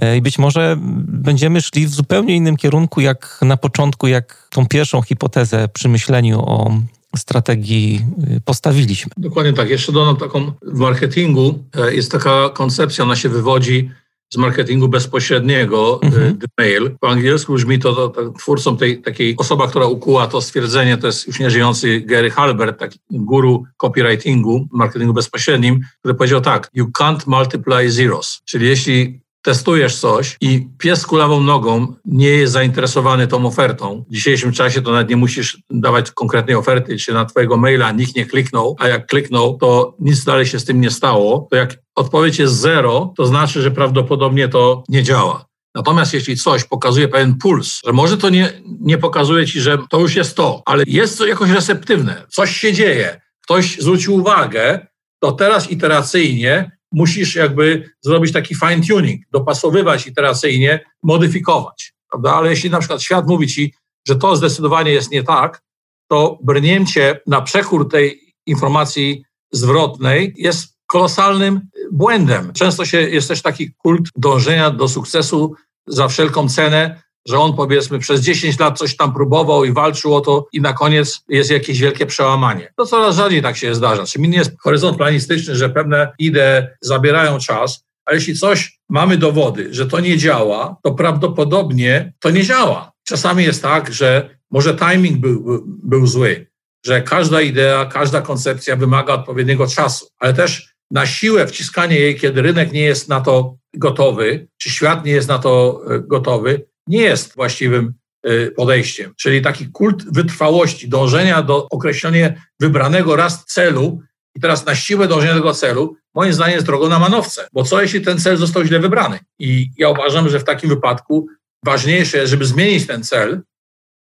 E, 0.00 0.16
I 0.16 0.22
być 0.22 0.38
może 0.38 0.76
będziemy 1.06 1.60
szli 1.60 1.86
w 1.86 1.90
zupełnie 1.90 2.36
innym 2.36 2.56
kierunku, 2.56 3.00
jak 3.00 3.38
na 3.42 3.56
początku, 3.56 4.06
jak 4.06 4.48
tą 4.50 4.66
pierwszą 4.66 5.02
hipotezę 5.02 5.68
przy 5.68 5.88
myśleniu 5.88 6.40
o 6.40 6.78
strategii 7.16 8.04
y, 8.36 8.40
postawiliśmy. 8.40 9.12
Dokładnie 9.16 9.52
tak. 9.52 9.70
Jeszcze 9.70 9.92
dodam 9.92 10.16
taką, 10.16 10.52
w 10.62 10.78
marketingu 10.78 11.64
e, 11.74 11.94
jest 11.94 12.12
taka 12.12 12.48
koncepcja, 12.48 13.04
ona 13.04 13.16
się 13.16 13.28
wywodzi 13.28 13.90
z 14.32 14.36
marketingu 14.36 14.88
bezpośredniego, 14.88 16.00
y, 16.04 16.06
mhm. 16.06 16.38
the 16.38 16.46
mail. 16.58 16.96
Po 17.00 17.08
angielsku 17.08 17.54
brzmi 17.54 17.78
to, 17.78 17.92
to, 17.92 18.08
to, 18.08 18.30
twórcą 18.30 18.76
tej 18.76 19.02
takiej 19.02 19.36
osoba, 19.36 19.68
która 19.68 19.86
ukuła 19.86 20.26
to 20.26 20.40
stwierdzenie, 20.40 20.96
to 20.96 21.06
jest 21.06 21.26
już 21.26 21.40
nieżyjący 21.40 22.00
Gary 22.00 22.30
Halbert, 22.30 22.78
taki 22.78 22.98
guru 23.10 23.64
copywritingu, 23.76 24.68
marketingu 24.72 25.12
bezpośrednim, 25.12 25.80
który 25.98 26.14
powiedział 26.14 26.40
tak, 26.40 26.70
you 26.74 26.86
can't 26.98 27.26
multiply 27.26 27.90
zeros. 27.90 28.40
Czyli 28.44 28.66
jeśli 28.68 29.21
testujesz 29.42 29.96
coś 29.96 30.36
i 30.40 30.68
pies 30.78 31.06
kulawą 31.06 31.40
nogą 31.40 31.94
nie 32.04 32.28
jest 32.28 32.52
zainteresowany 32.52 33.26
tą 33.26 33.46
ofertą, 33.46 34.04
w 34.08 34.12
dzisiejszym 34.12 34.52
czasie 34.52 34.82
to 34.82 34.92
nawet 34.92 35.08
nie 35.08 35.16
musisz 35.16 35.58
dawać 35.70 36.10
konkretnej 36.10 36.56
oferty, 36.56 36.96
czy 36.96 37.12
na 37.12 37.24
twojego 37.24 37.56
maila 37.56 37.92
nikt 37.92 38.16
nie 38.16 38.26
kliknął, 38.26 38.76
a 38.78 38.88
jak 38.88 39.06
kliknął, 39.06 39.58
to 39.58 39.96
nic 40.00 40.24
dalej 40.24 40.46
się 40.46 40.58
z 40.58 40.64
tym 40.64 40.80
nie 40.80 40.90
stało, 40.90 41.48
to 41.50 41.56
jak 41.56 41.78
odpowiedź 41.94 42.38
jest 42.38 42.54
zero, 42.54 43.12
to 43.16 43.26
znaczy, 43.26 43.62
że 43.62 43.70
prawdopodobnie 43.70 44.48
to 44.48 44.84
nie 44.88 45.02
działa. 45.02 45.44
Natomiast 45.74 46.14
jeśli 46.14 46.36
coś 46.36 46.64
pokazuje 46.64 47.08
pewien 47.08 47.38
puls, 47.38 47.80
że 47.86 47.92
może 47.92 48.18
to 48.18 48.30
nie, 48.30 48.52
nie 48.80 48.98
pokazuje 48.98 49.46
ci, 49.46 49.60
że 49.60 49.78
to 49.90 50.00
już 50.00 50.14
jest 50.14 50.36
to, 50.36 50.62
ale 50.66 50.84
jest 50.86 51.18
to 51.18 51.26
jakoś 51.26 51.50
receptywne, 51.50 52.26
coś 52.28 52.56
się 52.56 52.72
dzieje, 52.72 53.20
ktoś 53.42 53.78
zwrócił 53.78 54.14
uwagę, 54.14 54.86
to 55.20 55.32
teraz 55.32 55.70
iteracyjnie 55.70 56.70
musisz 56.92 57.34
jakby 57.34 57.90
zrobić 58.00 58.32
taki 58.32 58.54
fine 58.54 58.82
tuning, 58.88 59.22
dopasowywać 59.32 60.06
iteracyjnie, 60.06 60.84
modyfikować. 61.02 61.94
Prawda? 62.10 62.34
Ale 62.34 62.50
jeśli 62.50 62.70
na 62.70 62.78
przykład 62.78 63.02
świat 63.02 63.26
mówi 63.26 63.46
ci, 63.46 63.74
że 64.08 64.16
to 64.16 64.36
zdecydowanie 64.36 64.92
jest 64.92 65.10
nie 65.10 65.22
tak, 65.22 65.62
to 66.08 66.38
brnięcie 66.42 67.20
na 67.26 67.42
przekór 67.42 67.90
tej 67.90 68.34
informacji 68.46 69.24
zwrotnej 69.52 70.34
jest 70.36 70.78
kolosalnym 70.86 71.60
błędem. 71.92 72.52
Często 72.52 72.84
się, 72.84 73.00
jest 73.00 73.28
też 73.28 73.42
taki 73.42 73.74
kult 73.74 74.08
dążenia 74.16 74.70
do 74.70 74.88
sukcesu 74.88 75.54
za 75.86 76.08
wszelką 76.08 76.48
cenę, 76.48 77.02
że 77.28 77.38
on 77.38 77.56
powiedzmy 77.56 77.98
przez 77.98 78.20
10 78.20 78.58
lat 78.58 78.78
coś 78.78 78.96
tam 78.96 79.14
próbował 79.14 79.64
i 79.64 79.72
walczył 79.72 80.14
o 80.14 80.20
to 80.20 80.46
i 80.52 80.60
na 80.60 80.72
koniec 80.72 81.24
jest 81.28 81.50
jakieś 81.50 81.80
wielkie 81.80 82.06
przełamanie. 82.06 82.72
To 82.76 82.86
coraz 82.86 83.16
rzadziej 83.16 83.42
tak 83.42 83.56
się 83.56 83.74
zdarza. 83.74 84.06
Czym 84.06 84.24
inny 84.24 84.36
jest 84.36 84.52
horyzont 84.60 84.96
planistyczny, 84.96 85.56
że 85.56 85.68
pewne 85.68 86.12
idee 86.18 86.66
zabierają 86.80 87.38
czas, 87.38 87.84
a 88.04 88.14
jeśli 88.14 88.34
coś 88.34 88.78
mamy 88.88 89.16
dowody, 89.16 89.74
że 89.74 89.86
to 89.86 90.00
nie 90.00 90.18
działa, 90.18 90.76
to 90.82 90.94
prawdopodobnie 90.94 92.12
to 92.20 92.30
nie 92.30 92.44
działa. 92.44 92.92
Czasami 93.04 93.44
jest 93.44 93.62
tak, 93.62 93.92
że 93.92 94.38
może 94.50 94.74
timing 94.74 95.18
był, 95.18 95.64
był 95.66 96.06
zły, 96.06 96.46
że 96.86 97.02
każda 97.02 97.40
idea, 97.40 97.86
każda 97.86 98.20
koncepcja 98.20 98.76
wymaga 98.76 99.14
odpowiedniego 99.14 99.66
czasu, 99.66 100.06
ale 100.18 100.34
też 100.34 100.72
na 100.90 101.06
siłę 101.06 101.46
wciskanie 101.46 101.98
jej, 101.98 102.16
kiedy 102.16 102.42
rynek 102.42 102.72
nie 102.72 102.82
jest 102.82 103.08
na 103.08 103.20
to 103.20 103.56
gotowy, 103.74 104.48
czy 104.58 104.70
świat 104.70 105.04
nie 105.04 105.12
jest 105.12 105.28
na 105.28 105.38
to 105.38 105.82
e, 105.90 106.00
gotowy, 106.00 106.66
nie 106.86 107.02
jest 107.02 107.34
właściwym 107.34 107.94
y, 108.26 108.52
podejściem. 108.56 109.14
Czyli 109.16 109.42
taki 109.42 109.68
kult 109.68 110.14
wytrwałości, 110.14 110.88
dążenia 110.88 111.42
do 111.42 111.66
określenia 111.70 112.34
wybranego 112.60 113.16
raz 113.16 113.44
celu 113.44 114.00
i 114.34 114.40
teraz 114.40 114.66
na 114.66 114.74
siłę 114.74 115.08
dążenia 115.08 115.34
do 115.34 115.40
tego 115.40 115.54
celu, 115.54 115.96
moim 116.14 116.32
zdaniem 116.32 116.54
jest 116.54 116.66
drogą 116.66 116.88
na 116.88 116.98
manowce. 116.98 117.48
Bo 117.52 117.64
co 117.64 117.82
jeśli 117.82 118.00
ten 118.00 118.18
cel 118.18 118.36
został 118.36 118.64
źle 118.64 118.80
wybrany? 118.80 119.18
I 119.38 119.70
ja 119.78 119.88
uważam, 119.88 120.28
że 120.28 120.40
w 120.40 120.44
takim 120.44 120.68
wypadku 120.70 121.26
ważniejsze 121.64 122.18
jest, 122.18 122.30
żeby 122.30 122.44
zmienić 122.44 122.86
ten 122.86 123.04
cel 123.04 123.42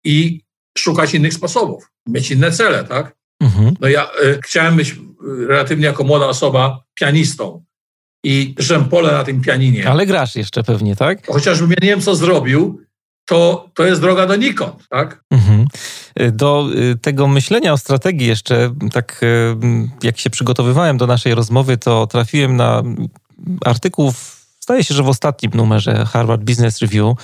i 0.04 0.42
szukać 0.78 1.14
innych 1.14 1.34
sposobów, 1.34 1.92
mieć 2.08 2.32
inne 2.32 2.52
cele, 2.52 2.84
tak? 2.84 3.16
Mhm. 3.42 3.74
No 3.80 3.88
ja 3.88 4.12
y, 4.24 4.40
chciałem 4.44 4.76
być 4.76 4.92
y, 4.92 4.98
relatywnie 5.48 5.86
jako 5.86 6.04
młoda 6.04 6.26
osoba 6.26 6.84
pianistą 6.94 7.64
i 8.24 8.56
pole 8.90 9.12
na 9.12 9.24
tym 9.24 9.42
pianinie. 9.42 9.90
Ale 9.90 10.06
grasz 10.06 10.36
jeszcze 10.36 10.64
pewnie, 10.64 10.96
tak? 10.96 11.28
Chociażbym 11.28 11.70
ja 11.70 11.78
nie 11.82 11.90
wiem, 11.90 12.02
co 12.02 12.16
zrobił, 12.16 12.82
to, 13.26 13.70
to 13.74 13.86
jest 13.86 14.02
droga 14.02 14.28
donikąd, 14.28 14.88
tak? 14.90 15.24
Mhm. 15.32 15.66
Do 16.32 16.70
y, 16.76 16.96
tego 16.96 17.28
myślenia 17.28 17.74
o 17.74 17.78
strategii 17.78 18.28
jeszcze, 18.28 18.74
tak 18.94 19.22
y, 19.24 19.56
jak 20.04 20.18
się 20.18 20.30
przygotowywałem 20.30 20.98
do 20.98 21.08
naszej 21.08 21.36
rozmowy, 21.36 21.78
to 21.78 22.08
trafiłem 22.08 22.56
na 22.56 22.84
artykuł, 23.66 24.14
zdaje 24.60 24.84
się, 24.84 24.94
że 24.94 25.04
w 25.04 25.10
ostatnim 25.10 25.52
numerze 25.56 26.06
Harvard 26.06 26.42
Business 26.42 26.80
Review, 26.80 27.18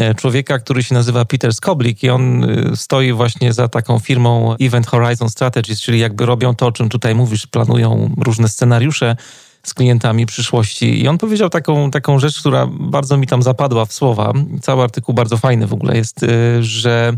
y, 0.00 0.14
człowieka, 0.14 0.58
który 0.58 0.82
się 0.82 0.94
nazywa 0.94 1.24
Peter 1.24 1.54
Skoblik 1.54 2.02
i 2.02 2.10
on 2.10 2.46
stoi 2.74 3.12
właśnie 3.12 3.52
za 3.52 3.68
taką 3.68 3.98
firmą 3.98 4.56
Event 4.60 4.86
Horizon 4.86 5.28
Strategies, 5.28 5.80
czyli 5.80 5.98
jakby 5.98 6.26
robią 6.26 6.54
to, 6.54 6.66
o 6.66 6.72
czym 6.72 6.88
tutaj 6.88 7.14
mówisz, 7.14 7.46
planują 7.46 8.14
różne 8.18 8.48
scenariusze, 8.48 9.16
z 9.62 9.74
klientami 9.74 10.26
przyszłości. 10.26 11.02
I 11.02 11.08
on 11.08 11.18
powiedział 11.18 11.50
taką, 11.50 11.90
taką 11.90 12.18
rzecz, 12.18 12.40
która 12.40 12.66
bardzo 12.66 13.16
mi 13.16 13.26
tam 13.26 13.42
zapadła 13.42 13.84
w 13.84 13.92
słowa. 13.92 14.32
Cały 14.62 14.82
artykuł 14.82 15.14
bardzo 15.14 15.36
fajny 15.36 15.66
w 15.66 15.72
ogóle 15.72 15.96
jest, 15.96 16.22
y, 16.22 16.62
że 16.62 17.12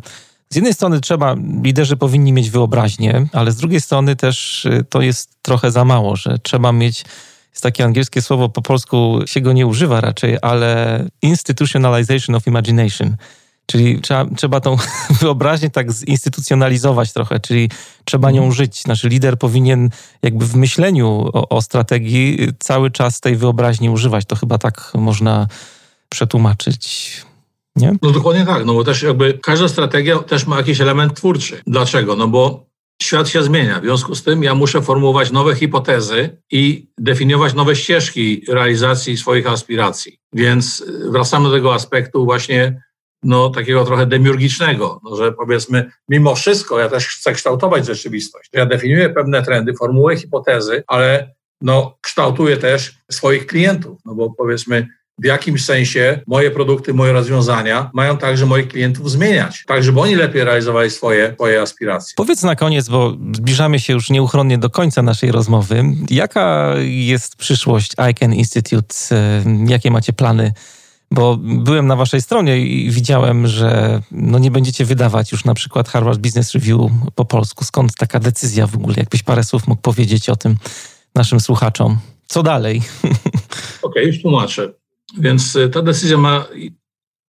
z 0.50 0.56
jednej 0.56 0.74
strony 0.74 1.00
trzeba, 1.00 1.36
liderzy 1.62 1.96
powinni 1.96 2.32
mieć 2.32 2.50
wyobraźnię, 2.50 3.26
ale 3.32 3.52
z 3.52 3.56
drugiej 3.56 3.80
strony 3.80 4.16
też 4.16 4.64
y, 4.64 4.84
to 4.88 5.00
jest 5.00 5.30
trochę 5.42 5.70
za 5.70 5.84
mało, 5.84 6.16
że 6.16 6.38
trzeba 6.38 6.72
mieć 6.72 7.04
jest 7.52 7.62
takie 7.62 7.84
angielskie 7.84 8.22
słowo, 8.22 8.48
po 8.48 8.62
polsku 8.62 9.20
się 9.26 9.40
go 9.40 9.52
nie 9.52 9.66
używa 9.66 10.00
raczej, 10.00 10.36
ale 10.42 11.04
institutionalization 11.22 12.36
of 12.36 12.46
imagination. 12.46 13.16
Czyli 13.66 14.00
trzeba, 14.00 14.26
trzeba 14.36 14.60
tą 14.60 14.76
wyobraźnię 15.20 15.70
tak 15.70 15.92
zinstytucjonalizować 15.92 17.12
trochę, 17.12 17.40
czyli 17.40 17.70
trzeba 18.04 18.30
nią 18.30 18.42
mhm. 18.42 18.52
żyć. 18.52 18.82
Znaczy 18.82 19.08
lider 19.08 19.38
powinien 19.38 19.90
jakby 20.22 20.46
w 20.46 20.56
myśleniu 20.56 21.30
o, 21.32 21.48
o 21.48 21.62
strategii 21.62 22.48
cały 22.58 22.90
czas 22.90 23.20
tej 23.20 23.36
wyobraźni 23.36 23.90
używać. 23.90 24.24
To 24.24 24.36
chyba 24.36 24.58
tak 24.58 24.92
można 24.94 25.46
przetłumaczyć. 26.08 27.12
Nie? 27.76 27.92
No 28.02 28.10
dokładnie 28.10 28.46
tak, 28.46 28.64
no 28.64 28.74
bo 28.74 28.84
też 28.84 29.02
jakby 29.02 29.38
każda 29.42 29.68
strategia 29.68 30.18
też 30.18 30.46
ma 30.46 30.56
jakiś 30.56 30.80
element 30.80 31.14
twórczy. 31.14 31.62
Dlaczego? 31.66 32.16
No 32.16 32.28
bo 32.28 32.66
świat 33.02 33.28
się 33.28 33.42
zmienia. 33.42 33.80
W 33.80 33.84
związku 33.84 34.14
z 34.14 34.22
tym 34.22 34.42
ja 34.42 34.54
muszę 34.54 34.82
formułować 34.82 35.30
nowe 35.30 35.56
hipotezy 35.56 36.38
i 36.50 36.88
definiować 36.98 37.54
nowe 37.54 37.76
ścieżki 37.76 38.44
realizacji 38.48 39.16
swoich 39.16 39.46
aspiracji. 39.46 40.18
Więc 40.32 40.84
wracamy 41.10 41.48
do 41.48 41.54
tego 41.54 41.74
aspektu 41.74 42.24
właśnie 42.24 42.82
no, 43.22 43.50
takiego 43.50 43.84
trochę 43.84 44.06
demiurgicznego, 44.06 45.00
no, 45.04 45.16
że 45.16 45.32
powiedzmy, 45.32 45.90
mimo 46.08 46.34
wszystko 46.34 46.78
ja 46.78 46.88
też 46.88 47.08
chcę 47.08 47.32
kształtować 47.32 47.86
rzeczywistość. 47.86 48.50
Ja 48.52 48.66
definiuję 48.66 49.10
pewne 49.10 49.42
trendy, 49.42 49.74
formułuję 49.74 50.16
hipotezy, 50.16 50.82
ale 50.86 51.34
no, 51.60 51.98
kształtuję 52.00 52.56
też 52.56 52.94
swoich 53.10 53.46
klientów, 53.46 54.00
no 54.04 54.14
bo 54.14 54.30
powiedzmy, 54.30 54.88
w 55.18 55.24
jakimś 55.24 55.64
sensie 55.64 56.20
moje 56.26 56.50
produkty, 56.50 56.94
moje 56.94 57.12
rozwiązania 57.12 57.90
mają 57.94 58.18
także 58.18 58.46
moich 58.46 58.68
klientów 58.68 59.10
zmieniać, 59.10 59.64
tak 59.66 59.82
żeby 59.82 60.00
oni 60.00 60.14
lepiej 60.14 60.44
realizowali 60.44 60.90
swoje, 60.90 61.34
swoje 61.34 61.62
aspiracje. 61.62 62.14
Powiedz 62.16 62.42
na 62.42 62.56
koniec, 62.56 62.88
bo 62.88 63.16
zbliżamy 63.34 63.80
się 63.80 63.92
już 63.92 64.10
nieuchronnie 64.10 64.58
do 64.58 64.70
końca 64.70 65.02
naszej 65.02 65.32
rozmowy. 65.32 65.84
Jaka 66.10 66.74
jest 66.84 67.36
przyszłość 67.36 67.92
ICANN 68.10 68.32
Institute? 68.32 68.94
Jakie 69.66 69.90
macie 69.90 70.12
plany 70.12 70.52
bo 71.12 71.36
byłem 71.42 71.86
na 71.86 71.96
waszej 71.96 72.22
stronie 72.22 72.58
i 72.58 72.90
widziałem, 72.90 73.46
że 73.46 74.02
no 74.10 74.38
nie 74.38 74.50
będziecie 74.50 74.84
wydawać 74.84 75.32
już 75.32 75.44
na 75.44 75.54
przykład 75.54 75.88
Harvard 75.88 76.20
Business 76.20 76.54
Review 76.54 76.80
po 77.14 77.24
polsku. 77.24 77.64
Skąd 77.64 77.94
taka 77.94 78.20
decyzja 78.20 78.66
w 78.66 78.74
ogóle? 78.74 78.94
Jakbyś 78.96 79.22
parę 79.22 79.44
słów 79.44 79.66
mógł 79.66 79.82
powiedzieć 79.82 80.28
o 80.28 80.36
tym 80.36 80.56
naszym 81.14 81.40
słuchaczom. 81.40 81.98
Co 82.26 82.42
dalej? 82.42 82.82
Okej, 83.04 83.12
okay, 83.82 84.04
już 84.04 84.22
tłumaczę. 84.22 84.72
Więc 85.18 85.56
y, 85.56 85.68
ta 85.68 85.82
decyzja 85.82 86.18
ma 86.18 86.44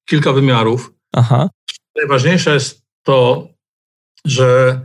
kilka 0.06 0.34
wymiarów. 0.34 0.94
Aha. 1.14 1.50
Najważniejsze 1.96 2.54
jest 2.54 2.82
to, 3.04 3.48
że 4.26 4.82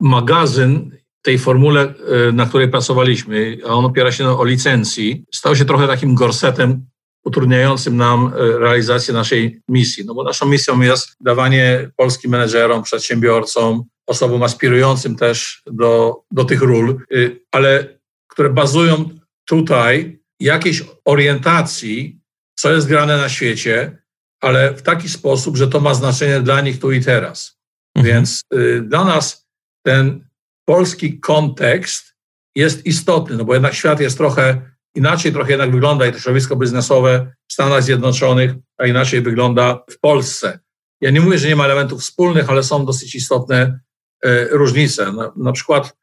magazyn 0.00 0.96
tej 1.22 1.38
formule, 1.38 1.94
y, 2.28 2.32
na 2.32 2.46
której 2.46 2.68
pracowaliśmy, 2.68 3.58
a 3.64 3.68
on 3.68 3.84
opiera 3.84 4.12
się 4.12 4.38
o 4.38 4.44
licencji, 4.44 5.24
stał 5.34 5.56
się 5.56 5.64
trochę 5.64 5.86
takim 5.86 6.14
gorsetem 6.14 6.86
utrudniającym 7.24 7.96
nam 7.96 8.26
e, 8.26 8.58
realizację 8.58 9.14
naszej 9.14 9.60
misji. 9.68 10.04
No 10.04 10.14
bo 10.14 10.24
naszą 10.24 10.46
misją 10.46 10.80
jest 10.80 11.08
dawanie 11.20 11.90
polskim 11.96 12.30
menedżerom, 12.30 12.82
przedsiębiorcom, 12.82 13.84
osobom 14.06 14.42
aspirującym 14.42 15.16
też 15.16 15.62
do, 15.66 16.22
do 16.30 16.44
tych 16.44 16.62
ról, 16.62 17.00
y, 17.12 17.40
ale 17.50 17.98
które 18.28 18.50
bazują 18.50 19.08
tutaj 19.44 20.20
jakiejś 20.40 20.82
orientacji, 21.04 22.20
co 22.54 22.72
jest 22.72 22.88
grane 22.88 23.16
na 23.16 23.28
świecie, 23.28 23.98
ale 24.40 24.74
w 24.74 24.82
taki 24.82 25.08
sposób, 25.08 25.56
że 25.56 25.68
to 25.68 25.80
ma 25.80 25.94
znaczenie 25.94 26.40
dla 26.40 26.60
nich 26.60 26.80
tu 26.80 26.92
i 26.92 27.04
teraz. 27.04 27.58
Mhm. 27.96 28.14
Więc 28.14 28.42
y, 28.54 28.82
dla 28.82 29.04
nas 29.04 29.46
ten 29.82 30.28
polski 30.64 31.20
kontekst 31.20 32.14
jest 32.56 32.86
istotny, 32.86 33.36
no 33.36 33.44
bo 33.44 33.54
jednak 33.54 33.74
świat 33.74 34.00
jest 34.00 34.16
trochę 34.16 34.70
Inaczej 34.94 35.32
trochę 35.32 35.50
jednak 35.50 35.72
wygląda 35.72 36.06
i 36.06 36.12
to 36.12 36.18
środowisko 36.18 36.56
biznesowe 36.56 37.32
w 37.48 37.52
Stanach 37.52 37.82
Zjednoczonych, 37.82 38.52
a 38.78 38.86
inaczej 38.86 39.20
wygląda 39.20 39.84
w 39.90 39.98
Polsce. 39.98 40.58
Ja 41.00 41.10
nie 41.10 41.20
mówię, 41.20 41.38
że 41.38 41.48
nie 41.48 41.56
ma 41.56 41.64
elementów 41.64 42.00
wspólnych, 42.00 42.50
ale 42.50 42.62
są 42.62 42.84
dosyć 42.84 43.14
istotne 43.14 43.80
e, 44.24 44.44
różnice. 44.44 45.12
Na, 45.12 45.32
na 45.36 45.52
przykład 45.52 45.96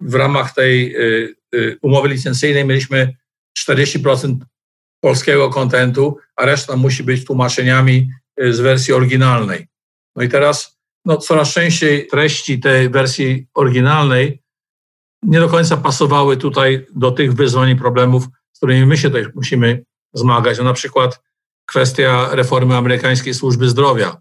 w 0.00 0.14
ramach 0.14 0.54
tej 0.54 0.94
e, 0.94 0.98
e, 1.54 1.76
umowy 1.82 2.08
licencyjnej 2.08 2.64
mieliśmy 2.64 3.16
40% 3.58 4.36
polskiego 5.00 5.50
kontentu, 5.50 6.16
a 6.36 6.44
reszta 6.44 6.76
musi 6.76 7.02
być 7.04 7.24
tłumaczeniami 7.24 8.08
z 8.50 8.60
wersji 8.60 8.94
oryginalnej. 8.94 9.66
No 10.16 10.22
i 10.22 10.28
teraz 10.28 10.78
no, 11.04 11.16
coraz 11.16 11.52
częściej 11.52 12.06
treści 12.06 12.60
tej 12.60 12.90
wersji 12.90 13.46
oryginalnej 13.54 14.42
nie 15.22 15.40
do 15.40 15.48
końca 15.48 15.76
pasowały 15.76 16.36
tutaj 16.36 16.86
do 16.96 17.10
tych 17.10 17.34
wyzwań 17.34 17.70
i 17.70 17.76
problemów, 17.76 18.24
z 18.52 18.56
którymi 18.56 18.86
my 18.86 18.96
się 18.96 19.08
tutaj 19.08 19.26
musimy 19.34 19.84
zmagać. 20.14 20.58
No 20.58 20.64
na 20.64 20.72
przykład 20.72 21.22
kwestia 21.66 22.28
reformy 22.32 22.76
amerykańskiej 22.76 23.34
służby 23.34 23.68
zdrowia. 23.68 24.16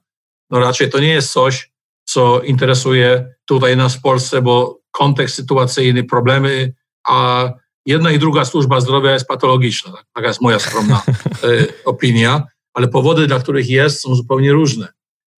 No 0.49 0.59
raczej 0.59 0.89
to 0.89 0.99
nie 0.99 1.13
jest 1.13 1.31
coś, 1.31 1.71
co 2.05 2.41
interesuje 2.41 3.35
tutaj 3.45 3.77
nas 3.77 3.95
w 3.95 4.01
Polsce, 4.01 4.41
bo 4.41 4.79
kontekst 4.91 5.35
sytuacyjny, 5.35 6.03
problemy, 6.03 6.73
a 7.07 7.49
jedna 7.85 8.11
i 8.11 8.19
druga 8.19 8.45
służba 8.45 8.81
zdrowia 8.81 9.11
jest 9.11 9.27
patologiczna. 9.27 9.91
Tak, 9.91 10.05
taka 10.13 10.27
jest 10.27 10.41
moja 10.41 10.59
skromna 10.59 11.01
y, 11.43 11.73
opinia, 11.85 12.43
ale 12.73 12.87
powody, 12.87 13.27
dla 13.27 13.39
których 13.39 13.69
jest, 13.69 14.01
są 14.01 14.15
zupełnie 14.15 14.51
różne. 14.51 14.87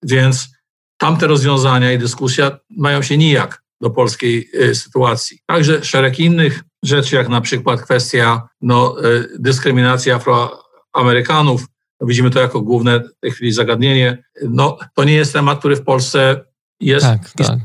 Więc 0.04 0.50
tamte 0.98 1.28
rozwiązania 1.28 1.92
i 1.92 1.98
dyskusja 1.98 2.60
mają 2.70 3.02
się 3.02 3.18
nijak 3.18 3.64
do 3.82 3.90
polskiej 3.90 4.50
y, 4.54 4.76
sytuacji. 4.76 5.40
Także 5.46 5.84
szereg 5.84 6.20
innych 6.20 6.64
rzeczy, 6.84 7.16
jak 7.16 7.30
na 7.30 7.42
przykład 7.42 7.82
kwestia 7.82 8.50
no, 8.62 9.06
y, 9.06 9.28
dyskryminacji 9.40 10.12
Afroamerykanów, 10.12 11.66
no, 12.02 12.08
widzimy 12.08 12.30
to 12.30 12.40
jako 12.40 12.62
główne 12.62 13.00
w 13.00 13.20
tej 13.22 13.32
chwili 13.32 13.52
zagadnienie. 13.52 14.24
No, 14.50 14.78
to 14.96 15.04
nie 15.04 15.14
jest 15.14 15.34
temat, 15.34 15.60
który 15.60 15.76
w 15.76 15.84
Polsce 15.84 16.42
jest 16.80 17.06
tak, 17.06 17.32
tak. 17.32 17.58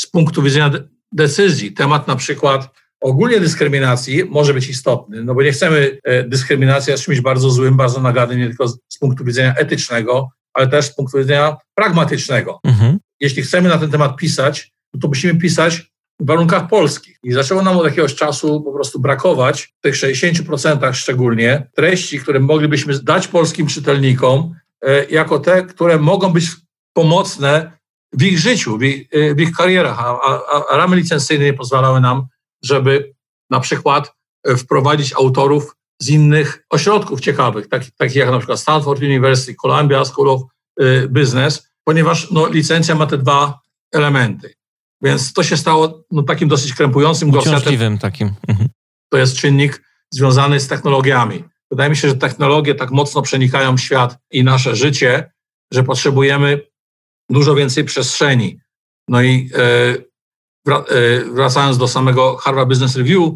z 0.00 0.06
punktu 0.06 0.42
widzenia 0.42 0.70
decyzji. 1.12 1.72
Temat 1.72 2.08
na 2.08 2.16
przykład 2.16 2.68
ogólnie 3.00 3.40
dyskryminacji 3.40 4.24
może 4.24 4.54
być 4.54 4.68
istotny, 4.68 5.24
no 5.24 5.34
bo 5.34 5.42
nie 5.42 5.52
chcemy, 5.52 5.98
e, 6.04 6.28
dyskryminacja 6.28 6.92
jest 6.92 7.04
czymś 7.04 7.20
bardzo 7.20 7.50
złym, 7.50 7.76
bardzo 7.76 8.00
nagadnym, 8.00 8.38
nie 8.38 8.46
tylko 8.46 8.68
z 8.68 8.98
punktu 9.00 9.24
widzenia 9.24 9.54
etycznego, 9.54 10.28
ale 10.54 10.68
też 10.68 10.84
z 10.84 10.94
punktu 10.94 11.18
widzenia 11.18 11.56
pragmatycznego. 11.74 12.60
Mhm. 12.64 12.98
Jeśli 13.20 13.42
chcemy 13.42 13.68
na 13.68 13.78
ten 13.78 13.90
temat 13.90 14.16
pisać, 14.16 14.71
no 14.94 15.00
to 15.00 15.08
musimy 15.08 15.34
pisać 15.34 15.92
w 16.20 16.26
warunkach 16.26 16.68
polskich. 16.68 17.18
I 17.22 17.32
zaczęło 17.32 17.62
nam 17.62 17.78
od 17.78 17.84
jakiegoś 17.84 18.14
czasu 18.14 18.60
po 18.60 18.72
prostu 18.72 19.00
brakować, 19.00 19.74
w 19.78 19.80
tych 19.80 19.94
60% 19.94 20.92
szczególnie, 20.94 21.70
treści, 21.74 22.18
które 22.18 22.40
moglibyśmy 22.40 22.98
dać 22.98 23.28
polskim 23.28 23.66
czytelnikom, 23.66 24.54
e, 24.84 25.04
jako 25.04 25.38
te, 25.38 25.62
które 25.62 25.98
mogą 25.98 26.32
być 26.32 26.46
pomocne 26.92 27.72
w 28.12 28.22
ich 28.22 28.38
życiu, 28.38 28.78
w 28.78 28.82
ich, 28.82 29.08
w 29.36 29.40
ich 29.40 29.52
karierach, 29.52 29.98
a, 30.00 30.18
a, 30.52 30.64
a 30.70 30.76
ramy 30.76 30.96
licencyjne 30.96 31.44
nie 31.44 31.54
pozwalały 31.54 32.00
nam, 32.00 32.26
żeby 32.64 33.14
na 33.50 33.60
przykład 33.60 34.12
e, 34.44 34.56
wprowadzić 34.56 35.12
autorów 35.12 35.76
z 36.00 36.08
innych 36.08 36.64
ośrodków 36.70 37.20
ciekawych, 37.20 37.68
takich, 37.68 37.90
takich 37.96 38.16
jak 38.16 38.30
na 38.30 38.38
przykład 38.38 38.60
Stanford 38.60 39.02
University, 39.02 39.54
Columbia 39.54 40.04
School 40.04 40.28
of 40.28 40.42
e, 40.80 41.08
Business, 41.08 41.68
ponieważ 41.84 42.30
no, 42.30 42.48
licencja 42.48 42.94
ma 42.94 43.06
te 43.06 43.18
dwa 43.18 43.60
elementy. 43.92 44.54
Więc 45.02 45.32
to 45.32 45.42
się 45.42 45.56
stało 45.56 46.04
no, 46.10 46.22
takim 46.22 46.48
dosyć 46.48 46.74
krępującym 46.74 47.30
Uciążliwym 47.30 47.98
takim. 47.98 48.34
Mhm. 48.48 48.68
To 49.12 49.18
jest 49.18 49.36
czynnik 49.36 49.82
związany 50.10 50.60
z 50.60 50.68
technologiami. 50.68 51.44
Wydaje 51.70 51.90
mi 51.90 51.96
się, 51.96 52.08
że 52.08 52.16
technologie 52.16 52.74
tak 52.74 52.90
mocno 52.90 53.22
przenikają 53.22 53.76
świat 53.76 54.18
i 54.30 54.44
nasze 54.44 54.76
życie, 54.76 55.32
że 55.72 55.82
potrzebujemy 55.82 56.60
dużo 57.30 57.54
więcej 57.54 57.84
przestrzeni. 57.84 58.58
No 59.08 59.22
i 59.22 59.50
e, 59.54 59.94
e, 60.68 61.24
wracając 61.24 61.78
do 61.78 61.88
samego 61.88 62.36
Harvard 62.36 62.68
Business 62.68 62.96
Review, 62.96 63.32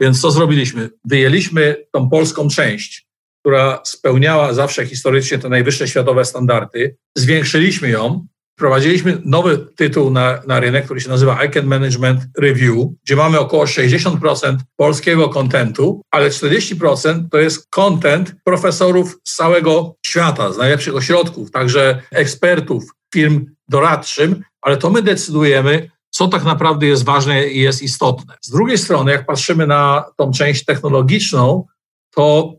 więc 0.00 0.20
co 0.20 0.30
zrobiliśmy? 0.30 0.90
Wyjęliśmy 1.04 1.76
tą 1.92 2.08
polską 2.08 2.48
część, 2.48 3.06
która 3.40 3.80
spełniała 3.84 4.54
zawsze 4.54 4.86
historycznie 4.86 5.38
te 5.38 5.48
najwyższe 5.48 5.88
światowe 5.88 6.24
standardy, 6.24 6.96
zwiększyliśmy 7.16 7.90
ją, 7.90 8.26
wprowadziliśmy 8.56 9.22
nowy 9.24 9.66
tytuł 9.76 10.10
na, 10.10 10.40
na 10.46 10.60
rynek, 10.60 10.84
który 10.84 11.00
się 11.00 11.08
nazywa 11.08 11.44
ICANN 11.44 11.66
Management 11.66 12.20
Review, 12.38 12.76
gdzie 13.04 13.16
mamy 13.16 13.38
około 13.38 13.64
60% 13.64 14.56
polskiego 14.76 15.28
kontentu, 15.28 16.02
ale 16.10 16.30
40% 16.30 17.24
to 17.30 17.38
jest 17.38 17.70
content 17.70 18.34
profesorów 18.44 19.18
z 19.24 19.36
całego 19.36 19.96
świata, 20.06 20.52
z 20.52 20.58
najlepszych 20.58 20.96
ośrodków, 20.96 21.50
także 21.50 22.02
ekspertów, 22.10 22.84
firm 23.14 23.46
doradczym, 23.68 24.42
ale 24.62 24.76
to 24.76 24.90
my 24.90 25.02
decydujemy, 25.02 25.90
co 26.10 26.28
tak 26.28 26.44
naprawdę 26.44 26.86
jest 26.86 27.04
ważne 27.04 27.48
i 27.48 27.60
jest 27.60 27.82
istotne. 27.82 28.34
Z 28.42 28.50
drugiej 28.50 28.78
strony, 28.78 29.12
jak 29.12 29.26
patrzymy 29.26 29.66
na 29.66 30.04
tą 30.16 30.32
część 30.32 30.64
technologiczną, 30.64 31.66
to 32.14 32.54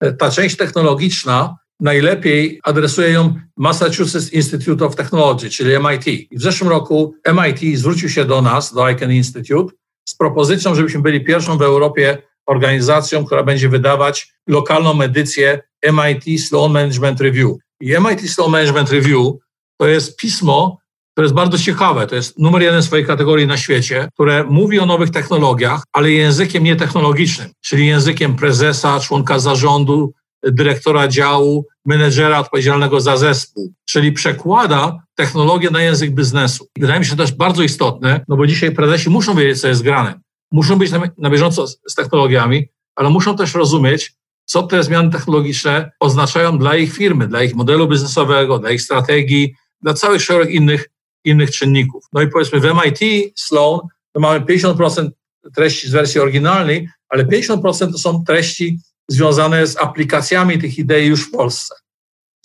e, 0.00 0.12
ta 0.12 0.30
część 0.30 0.56
technologiczna 0.56 1.56
najlepiej 1.80 2.60
adresuje 2.62 3.10
ją 3.10 3.34
Massachusetts 3.56 4.32
Institute 4.32 4.86
of 4.86 4.96
Technology, 4.96 5.50
czyli 5.50 5.70
MIT. 5.78 6.06
I 6.06 6.38
w 6.38 6.42
zeszłym 6.42 6.70
roku 6.70 7.14
MIT 7.26 7.78
zwrócił 7.78 8.08
się 8.08 8.24
do 8.24 8.42
nas, 8.42 8.74
do 8.74 8.88
ICANN 8.88 9.12
Institute, 9.12 9.74
z 10.08 10.14
propozycją, 10.14 10.74
żebyśmy 10.74 11.00
byli 11.02 11.24
pierwszą 11.24 11.58
w 11.58 11.62
Europie 11.62 12.22
organizacją, 12.46 13.24
która 13.24 13.42
będzie 13.42 13.68
wydawać 13.68 14.32
lokalną 14.46 15.02
edycję 15.02 15.60
MIT 15.92 16.48
Sloan 16.48 16.72
Management 16.72 17.20
Review. 17.20 17.56
I 17.80 17.94
MIT 18.00 18.30
Sloan 18.30 18.50
Management 18.50 18.90
Review 18.90 19.32
to 19.76 19.88
jest 19.88 20.16
pismo, 20.16 20.78
które 21.12 21.24
jest 21.24 21.34
bardzo 21.34 21.58
ciekawe. 21.58 22.06
To 22.06 22.14
jest 22.14 22.38
numer 22.38 22.62
jeden 22.62 22.82
swojej 22.82 23.06
kategorii 23.06 23.46
na 23.46 23.56
świecie, 23.56 24.08
które 24.14 24.44
mówi 24.44 24.80
o 24.80 24.86
nowych 24.86 25.10
technologiach, 25.10 25.82
ale 25.92 26.10
językiem 26.10 26.64
nietechnologicznym, 26.64 27.48
czyli 27.60 27.86
językiem 27.86 28.36
prezesa, 28.36 29.00
członka 29.00 29.38
zarządu, 29.38 30.12
dyrektora 30.42 31.08
działu, 31.08 31.66
menedżera 31.84 32.38
odpowiedzialnego 32.38 33.00
za 33.00 33.16
zespół, 33.16 33.72
czyli 33.84 34.12
przekłada 34.12 34.98
technologię 35.14 35.70
na 35.70 35.82
język 35.82 36.10
biznesu. 36.10 36.68
Wydaje 36.78 37.00
mi 37.00 37.06
się 37.06 37.16
też 37.16 37.32
bardzo 37.32 37.62
istotne, 37.62 38.24
no 38.28 38.36
bo 38.36 38.46
dzisiaj 38.46 38.74
prezesi 38.74 39.10
muszą 39.10 39.34
wiedzieć, 39.34 39.60
co 39.60 39.68
jest 39.68 39.82
grane. 39.82 40.20
Muszą 40.52 40.76
być 40.76 40.92
na, 41.18 41.30
bieżąco 41.30 41.66
z, 41.66 41.94
technologiami, 41.96 42.68
ale 42.96 43.10
muszą 43.10 43.36
też 43.36 43.54
rozumieć, 43.54 44.12
co 44.44 44.62
te 44.62 44.82
zmiany 44.82 45.10
technologiczne 45.10 45.90
oznaczają 46.00 46.58
dla 46.58 46.76
ich 46.76 46.92
firmy, 46.92 47.28
dla 47.28 47.42
ich 47.42 47.54
modelu 47.54 47.88
biznesowego, 47.88 48.58
dla 48.58 48.70
ich 48.70 48.82
strategii, 48.82 49.54
dla 49.82 49.94
całych 49.94 50.22
szereg 50.22 50.50
innych, 50.50 50.88
innych 51.24 51.50
czynników. 51.50 52.04
No 52.12 52.22
i 52.22 52.28
powiedzmy 52.28 52.60
w 52.60 52.64
MIT 52.64 53.32
Sloan 53.36 53.80
mamy 54.14 54.40
50% 54.40 55.08
treści 55.54 55.88
z 55.88 55.90
wersji 55.90 56.20
oryginalnej, 56.20 56.88
ale 57.08 57.24
50% 57.24 57.92
to 57.92 57.98
są 57.98 58.24
treści 58.24 58.78
związane 59.10 59.66
z 59.66 59.76
aplikacjami 59.76 60.58
tych 60.58 60.78
idei 60.78 61.06
już 61.06 61.28
w 61.28 61.30
Polsce. 61.30 61.74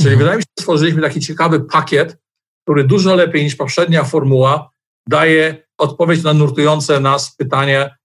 Czyli 0.02 0.14
mhm. 0.14 0.20
wydaje 0.20 0.38
mi 0.38 0.44
się, 0.44 0.48
że 0.58 0.62
stworzyliśmy 0.62 1.02
taki 1.02 1.20
ciekawy 1.20 1.60
pakiet, 1.60 2.18
który 2.64 2.84
dużo 2.84 3.16
lepiej 3.16 3.44
niż 3.44 3.56
poprzednia 3.56 4.04
formuła 4.04 4.70
daje 5.08 5.64
odpowiedź 5.78 6.24
na 6.24 6.34
nurtujące 6.34 7.00
nas 7.00 7.36
pytanie, 7.36 7.96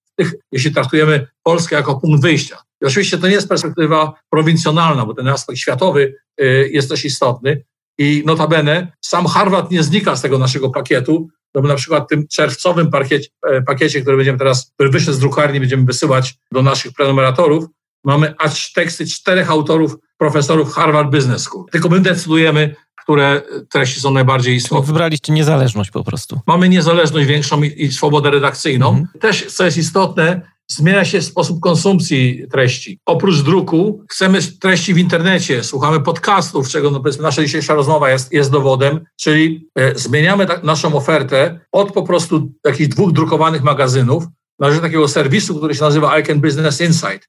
jeśli 0.53 0.73
traktujemy 0.73 1.27
Polskę 1.43 1.77
jako 1.77 2.01
punkt 2.01 2.23
wyjścia. 2.23 2.59
I 2.83 2.87
oczywiście 2.87 3.19
to 3.19 3.29
nie 3.29 3.35
jest 3.35 3.49
perspektywa 3.49 4.13
prowincjonalna, 4.31 5.07
bo 5.07 5.15
ten 5.15 5.29
aspekt 5.29 5.59
światowy 5.59 6.15
y, 6.41 6.71
jest 6.73 6.89
też 6.89 7.05
istotny. 7.05 7.65
I 7.99 8.23
notabene 8.27 8.93
sam 9.05 9.27
Harvard 9.27 9.71
nie 9.71 9.83
znika 9.83 10.17
z 10.17 10.23
tego 10.23 10.39
naszego 10.39 10.71
pakietu, 10.71 11.29
no 11.55 11.63
bo 11.63 11.69
na 11.69 11.75
przykład 11.75 12.05
w 12.05 12.07
tym 12.07 12.29
czerwcowym 12.29 12.91
pakiecie, 12.91 13.29
pakiecie, 13.67 14.01
który 14.01 14.17
będziemy 14.17 14.39
teraz, 14.39 14.73
który 14.75 14.91
wyszedł 14.91 15.13
z 15.13 15.19
drukarni, 15.19 15.61
będziemy 15.61 15.85
wysyłać 15.85 16.35
do 16.53 16.63
naszych 16.63 16.93
prenumeratorów, 16.93 17.65
mamy 18.05 18.35
aż 18.39 18.73
teksty 18.73 19.07
czterech 19.07 19.51
autorów, 19.51 19.97
profesorów 20.19 20.73
Harvard 20.73 21.11
Business 21.11 21.43
School. 21.43 21.65
Tylko 21.73 21.89
my 21.89 22.01
decydujemy, 22.01 22.75
które 23.03 23.43
treści 23.71 24.01
są 24.01 24.11
najbardziej 24.11 24.57
istotne. 24.57 24.87
Wybraliście 24.87 25.33
niezależność 25.33 25.91
po 25.91 26.05
prostu. 26.05 26.41
Mamy 26.47 26.69
niezależność 26.69 27.27
większą 27.27 27.63
i, 27.63 27.83
i 27.85 27.93
swobodę 27.93 28.31
redakcyjną. 28.31 28.89
Mhm. 28.89 29.09
Też, 29.21 29.47
co 29.47 29.65
jest 29.65 29.77
istotne, 29.77 30.43
zmienia 30.71 31.05
się 31.05 31.23
sposób 31.23 31.61
konsumpcji 31.61 32.47
treści. 32.51 33.01
Oprócz 33.07 33.43
druku 33.43 34.05
chcemy 34.11 34.39
treści 34.61 34.95
w 34.95 34.99
internecie, 34.99 35.65
słuchamy 35.65 36.01
podcastów, 36.01 36.69
czego 36.69 36.91
no 36.91 37.03
nasza 37.21 37.43
dzisiejsza 37.43 37.75
rozmowa 37.75 38.11
jest, 38.11 38.33
jest 38.33 38.51
dowodem, 38.51 39.01
czyli 39.17 39.69
e, 39.75 39.99
zmieniamy 39.99 40.47
naszą 40.63 40.95
ofertę 40.95 41.61
od 41.73 41.93
po 41.93 42.03
prostu 42.03 42.53
jakichś 42.65 42.89
dwóch 42.89 43.13
drukowanych 43.13 43.63
magazynów 43.63 44.25
na 44.59 44.71
rzecz 44.71 44.83
takiego 44.83 45.09
serwisu, 45.09 45.57
który 45.57 45.75
się 45.75 45.81
nazywa 45.81 46.19
ICANN 46.19 46.41
Business 46.41 46.81
Insight, 46.81 47.29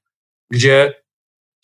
gdzie 0.50 0.94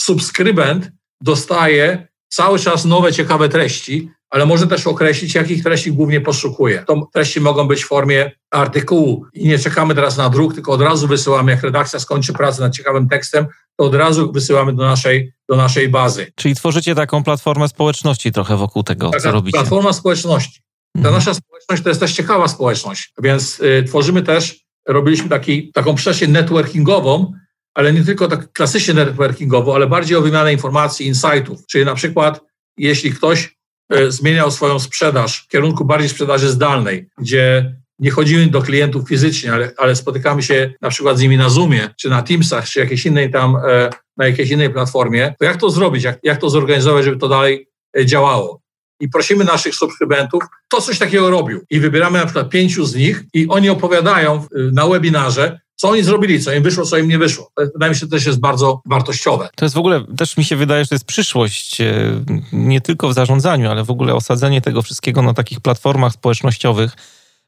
subskrybent 0.01 0.91
dostaje 1.21 2.09
cały 2.29 2.59
czas 2.59 2.85
nowe, 2.85 3.13
ciekawe 3.13 3.49
treści, 3.49 4.11
ale 4.31 4.47
może 4.47 4.67
też 4.67 4.87
określić, 4.87 5.35
jakich 5.35 5.63
treści 5.63 5.93
głównie 5.93 6.21
poszukuje. 6.21 6.85
To 6.87 7.09
treści 7.13 7.41
mogą 7.41 7.69
być 7.69 7.85
w 7.85 7.89
formie 7.89 8.33
artykułu 8.51 9.27
i 9.35 9.49
nie 9.49 9.59
czekamy 9.59 9.95
teraz 9.95 10.17
na 10.17 10.31
druk, 10.31 10.55
tylko 10.55 10.73
od 10.73 10.81
razu 10.81 11.09
wysyłamy, 11.09 11.53
jak 11.53 11.63
redakcja 11.63 12.01
skończy 12.01 12.33
pracę 12.33 12.63
nad 12.63 12.75
ciekawym 12.75 13.09
tekstem, 13.09 13.47
to 13.77 13.85
od 13.85 13.95
razu 13.95 14.33
wysyłamy 14.33 14.73
do 14.73 14.85
naszej, 14.85 15.33
do 15.49 15.57
naszej 15.57 15.89
bazy. 15.89 16.33
Czyli 16.35 16.55
tworzycie 16.55 16.95
taką 16.95 17.25
platformę 17.25 17.69
społeczności 17.69 18.33
trochę 18.33 18.57
wokół 18.57 18.83
tego, 18.83 19.11
Taka 19.11 19.23
co 19.23 19.33
robicie. 19.33 19.59
Platforma 19.59 19.93
społeczności. 19.93 20.61
Ta 20.95 20.99
mhm. 20.99 21.15
nasza 21.15 21.35
społeczność 21.35 21.83
to 21.83 21.89
jest 21.89 22.01
też 22.01 22.13
ciekawa 22.13 22.49
społeczność, 22.49 23.13
więc 23.23 23.61
y, 23.61 23.85
tworzymy 23.87 24.23
też, 24.23 24.67
robiliśmy 24.89 25.29
taki, 25.29 25.73
taką 25.73 25.95
przestrzeń 25.95 26.31
networkingową, 26.31 27.33
ale 27.77 27.93
nie 27.93 28.05
tylko 28.05 28.29
tak 28.29 28.53
klasycznie 28.53 28.95
networkingowo, 28.95 29.75
ale 29.75 29.87
bardziej 29.87 30.17
o 30.17 30.23
wymianę 30.23 30.53
informacji, 30.53 31.07
insightów. 31.07 31.67
Czyli 31.67 31.85
na 31.85 31.95
przykład, 31.95 32.41
jeśli 32.77 33.13
ktoś 33.13 33.57
e, 33.93 34.11
zmieniał 34.11 34.51
swoją 34.51 34.79
sprzedaż 34.79 35.45
w 35.45 35.49
kierunku 35.49 35.85
bardziej 35.85 36.09
sprzedaży 36.09 36.49
zdalnej, 36.49 37.09
gdzie 37.19 37.77
nie 37.99 38.11
chodzimy 38.11 38.47
do 38.47 38.63
klientów 38.63 39.09
fizycznie, 39.09 39.53
ale, 39.53 39.73
ale 39.77 39.97
spotykamy 39.97 40.43
się 40.43 40.75
na 40.83 40.91
przykład 40.91 41.19
z 41.19 41.21
nimi 41.21 41.37
na 41.37 41.49
Zoomie, 41.49 41.89
czy 42.01 42.11
na 42.11 42.23
Teamsach, 42.23 42.69
czy 42.69 42.81
jakiejś 42.81 43.07
innej 43.07 43.31
tam 43.31 43.57
e, 43.57 43.91
na 44.17 44.27
jakiejś 44.27 44.51
innej 44.51 44.71
platformie, 44.71 45.35
to 45.39 45.45
jak 45.45 45.57
to 45.57 45.71
zrobić, 45.71 46.05
jak, 46.05 46.19
jak 46.23 46.41
to 46.41 46.51
zorganizować, 46.51 47.05
żeby 47.05 47.17
to 47.17 47.29
dalej 47.29 47.69
e, 47.99 48.07
działało? 48.07 48.61
I 49.01 49.09
prosimy 49.09 49.45
naszych 49.45 49.75
subskrybentów, 49.75 50.43
to 50.69 50.81
coś 50.81 50.99
takiego 50.99 51.31
robił. 51.31 51.61
I 51.71 51.81
wybieramy 51.81 52.19
na 52.19 52.25
przykład 52.25 52.51
pięciu 52.51 52.85
z 52.85 52.95
nich 52.95 53.25
i 53.35 53.49
oni 53.49 53.69
opowiadają 53.69 54.47
na 54.73 54.87
webinarze, 54.87 55.61
co 55.77 55.89
oni 55.89 56.03
zrobili, 56.03 56.41
co 56.43 56.53
im 56.53 56.63
wyszło, 56.63 56.85
co 56.85 56.99
im 56.99 57.09
nie 57.09 57.19
wyszło. 57.19 57.51
To 57.55 57.63
wydaje 57.73 57.91
mi 57.91 57.97
się, 57.97 58.01
że 58.01 58.09
też 58.09 58.27
jest 58.27 58.41
bardzo 58.41 58.83
wartościowe. 58.87 59.49
To 59.57 59.65
jest 59.65 59.75
w 59.75 59.79
ogóle, 59.79 60.05
też 60.17 60.37
mi 60.37 60.45
się 60.45 60.57
wydaje, 60.57 60.85
że 60.85 60.89
to 60.89 60.95
jest 60.95 61.05
przyszłość, 61.05 61.81
e, 61.81 62.25
nie 62.53 62.81
tylko 62.81 63.09
w 63.09 63.15
zarządzaniu, 63.15 63.71
ale 63.71 63.85
w 63.85 63.91
ogóle 63.91 64.15
osadzenie 64.15 64.61
tego 64.61 64.83
wszystkiego 64.83 65.23
na 65.23 65.35
takich 65.35 65.61
platformach 65.61 66.13
społecznościowych. 66.13 66.97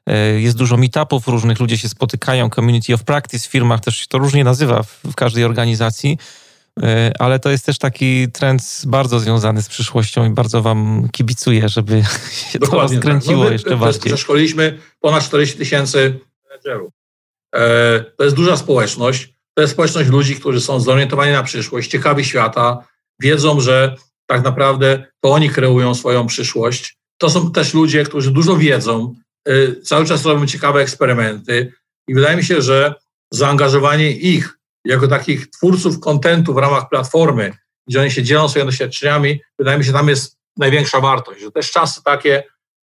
E, 0.07 0.41
jest 0.41 0.57
dużo 0.57 0.77
meetupów 0.77 1.27
różnych, 1.27 1.59
ludzie 1.59 1.77
się 1.77 1.89
spotykają, 1.89 2.49
community 2.49 2.93
of 2.93 3.03
practice 3.03 3.47
w 3.47 3.51
firmach, 3.51 3.79
też 3.79 3.97
się 3.97 4.07
to 4.07 4.17
różnie 4.17 4.43
nazywa 4.43 4.83
w 4.83 5.15
każdej 5.15 5.43
organizacji, 5.43 6.17
e, 6.83 7.11
ale 7.19 7.39
to 7.39 7.49
jest 7.49 7.65
też 7.65 7.77
taki 7.77 8.31
trend 8.31 8.81
bardzo 8.87 9.19
związany 9.19 9.61
z 9.61 9.67
przyszłością 9.67 10.25
i 10.25 10.29
bardzo 10.29 10.61
wam 10.61 11.09
kibicuję, 11.11 11.69
żeby 11.69 12.03
się 12.51 12.59
Dokładnie 12.59 12.99
to 12.99 13.09
rozkręciło 13.09 13.39
tak. 13.43 13.47
no 13.47 13.53
jeszcze 13.53 13.77
bardziej. 13.77 14.13
Przeszkoliliśmy 14.13 14.79
ponad 14.99 15.23
40 15.23 15.57
tysięcy 15.57 16.19
menedżerów. 16.49 16.98
E, 17.55 17.99
to 18.17 18.23
jest 18.23 18.35
duża 18.35 18.57
społeczność. 18.57 19.33
To 19.53 19.61
jest 19.61 19.73
społeczność 19.73 20.09
ludzi, 20.09 20.35
którzy 20.35 20.61
są 20.61 20.79
zorientowani 20.79 21.31
na 21.31 21.43
przyszłość, 21.43 21.91
ciekawi 21.91 22.25
świata, 22.25 22.87
wiedzą, 23.19 23.59
że 23.59 23.95
tak 24.25 24.43
naprawdę 24.43 25.05
to 25.19 25.31
oni 25.31 25.49
kreują 25.49 25.95
swoją 25.95 26.27
przyszłość. 26.27 26.97
To 27.17 27.29
są 27.29 27.51
też 27.51 27.73
ludzie, 27.73 28.03
którzy 28.03 28.31
dużo 28.31 28.57
wiedzą, 28.57 29.15
e, 29.45 29.75
cały 29.81 30.05
czas 30.05 30.25
robią 30.25 30.47
ciekawe 30.47 30.81
eksperymenty 30.81 31.73
i 32.07 32.13
wydaje 32.13 32.37
mi 32.37 32.43
się, 32.43 32.61
że 32.61 32.93
zaangażowanie 33.33 34.11
ich 34.11 34.59
jako 34.85 35.07
takich 35.07 35.49
twórców 35.49 35.99
kontentu 35.99 36.53
w 36.53 36.57
ramach 36.57 36.89
platformy, 36.89 37.53
gdzie 37.87 38.01
oni 38.01 38.11
się 38.11 38.23
dzielą 38.23 38.49
swoimi 38.49 38.65
doświadczeniami, 38.65 39.41
wydaje 39.59 39.77
mi 39.77 39.85
się, 39.85 39.93
tam 39.93 40.09
jest 40.09 40.37
największa 40.57 40.99
wartość. 40.99 41.41
Że 41.41 41.51
też 41.51 41.71
czasy 41.71 42.03
takie, 42.03 42.43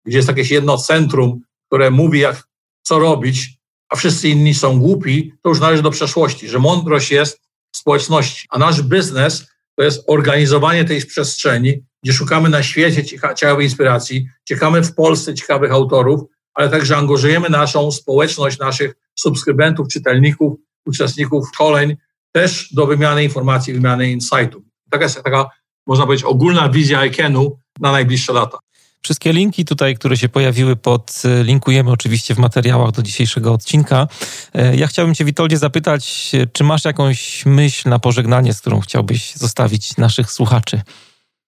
gdzie 0.06 0.18
jest 0.18 0.30
jakieś 0.30 0.52
jedno 0.52 0.78
centrum, 0.78 1.42
które 1.68 1.92
mówi, 1.92 2.20
jak, 2.20 2.44
co 2.82 3.00
robić, 3.00 3.61
a 3.92 3.96
wszyscy 3.96 4.30
inni 4.30 4.54
są 4.54 4.80
głupi, 4.80 5.34
to 5.44 5.50
już 5.50 5.60
należy 5.60 5.84
do 5.84 5.92
przeszłości, 5.92 6.48
że 6.50 6.60
mądrość 6.60 7.12
jest 7.12 7.42
w 7.74 7.78
społeczności, 7.78 8.48
a 8.50 8.60
nasz 8.60 8.82
biznes 8.82 9.48
to 9.76 9.84
jest 9.84 10.04
organizowanie 10.08 10.86
tej 10.86 11.06
przestrzeni, 11.06 11.84
gdzie 12.04 12.14
szukamy 12.14 12.50
na 12.50 12.64
świecie 12.64 13.04
ciekawej 13.36 13.66
inspiracji, 13.66 14.28
ciekamy 14.46 14.84
w 14.84 14.96
Polsce 14.96 15.34
ciekawych 15.34 15.72
autorów, 15.72 16.22
ale 16.54 16.70
także 16.70 16.98
angażujemy 16.98 17.50
naszą 17.50 17.92
społeczność, 17.92 18.60
naszych 18.60 18.94
subskrybentów, 19.16 19.88
czytelników, 19.88 20.60
uczestników 20.86 21.48
szkoleń 21.54 21.98
też 22.32 22.74
do 22.74 22.88
wymiany 22.88 23.24
informacji, 23.24 23.74
wymiany 23.74 24.12
insightów. 24.12 24.64
Taka 24.90 25.04
jest 25.04 25.24
taka, 25.24 25.50
można 25.88 26.06
powiedzieć, 26.06 26.26
ogólna 26.26 26.70
wizja 26.70 27.06
ICANN-u 27.06 27.60
na 27.80 27.92
najbliższe 27.92 28.34
lata. 28.34 28.58
Wszystkie 29.04 29.34
linki 29.34 29.66
tutaj, 29.66 29.96
które 29.96 30.18
się 30.18 30.30
pojawiły 30.30 30.76
pod, 30.76 31.22
e, 31.26 31.44
linkujemy 31.44 31.92
oczywiście 31.92 32.36
w 32.36 32.38
materiałach 32.38 32.92
do 32.92 33.02
dzisiejszego 33.02 33.54
odcinka. 33.54 34.08
E, 34.54 34.76
ja 34.76 34.88
chciałbym 34.88 35.16
Cię, 35.16 35.26
Witoldzie, 35.26 35.58
zapytać, 35.58 36.32
e, 36.34 36.48
czy 36.48 36.64
masz 36.64 36.86
jakąś 36.86 37.46
myśl 37.46 37.90
na 37.90 38.00
pożegnanie, 38.00 38.54
z 38.54 38.62
którą 38.62 38.80
chciałbyś 38.80 39.36
zostawić 39.36 39.98
naszych 39.98 40.32
słuchaczy? 40.32 40.82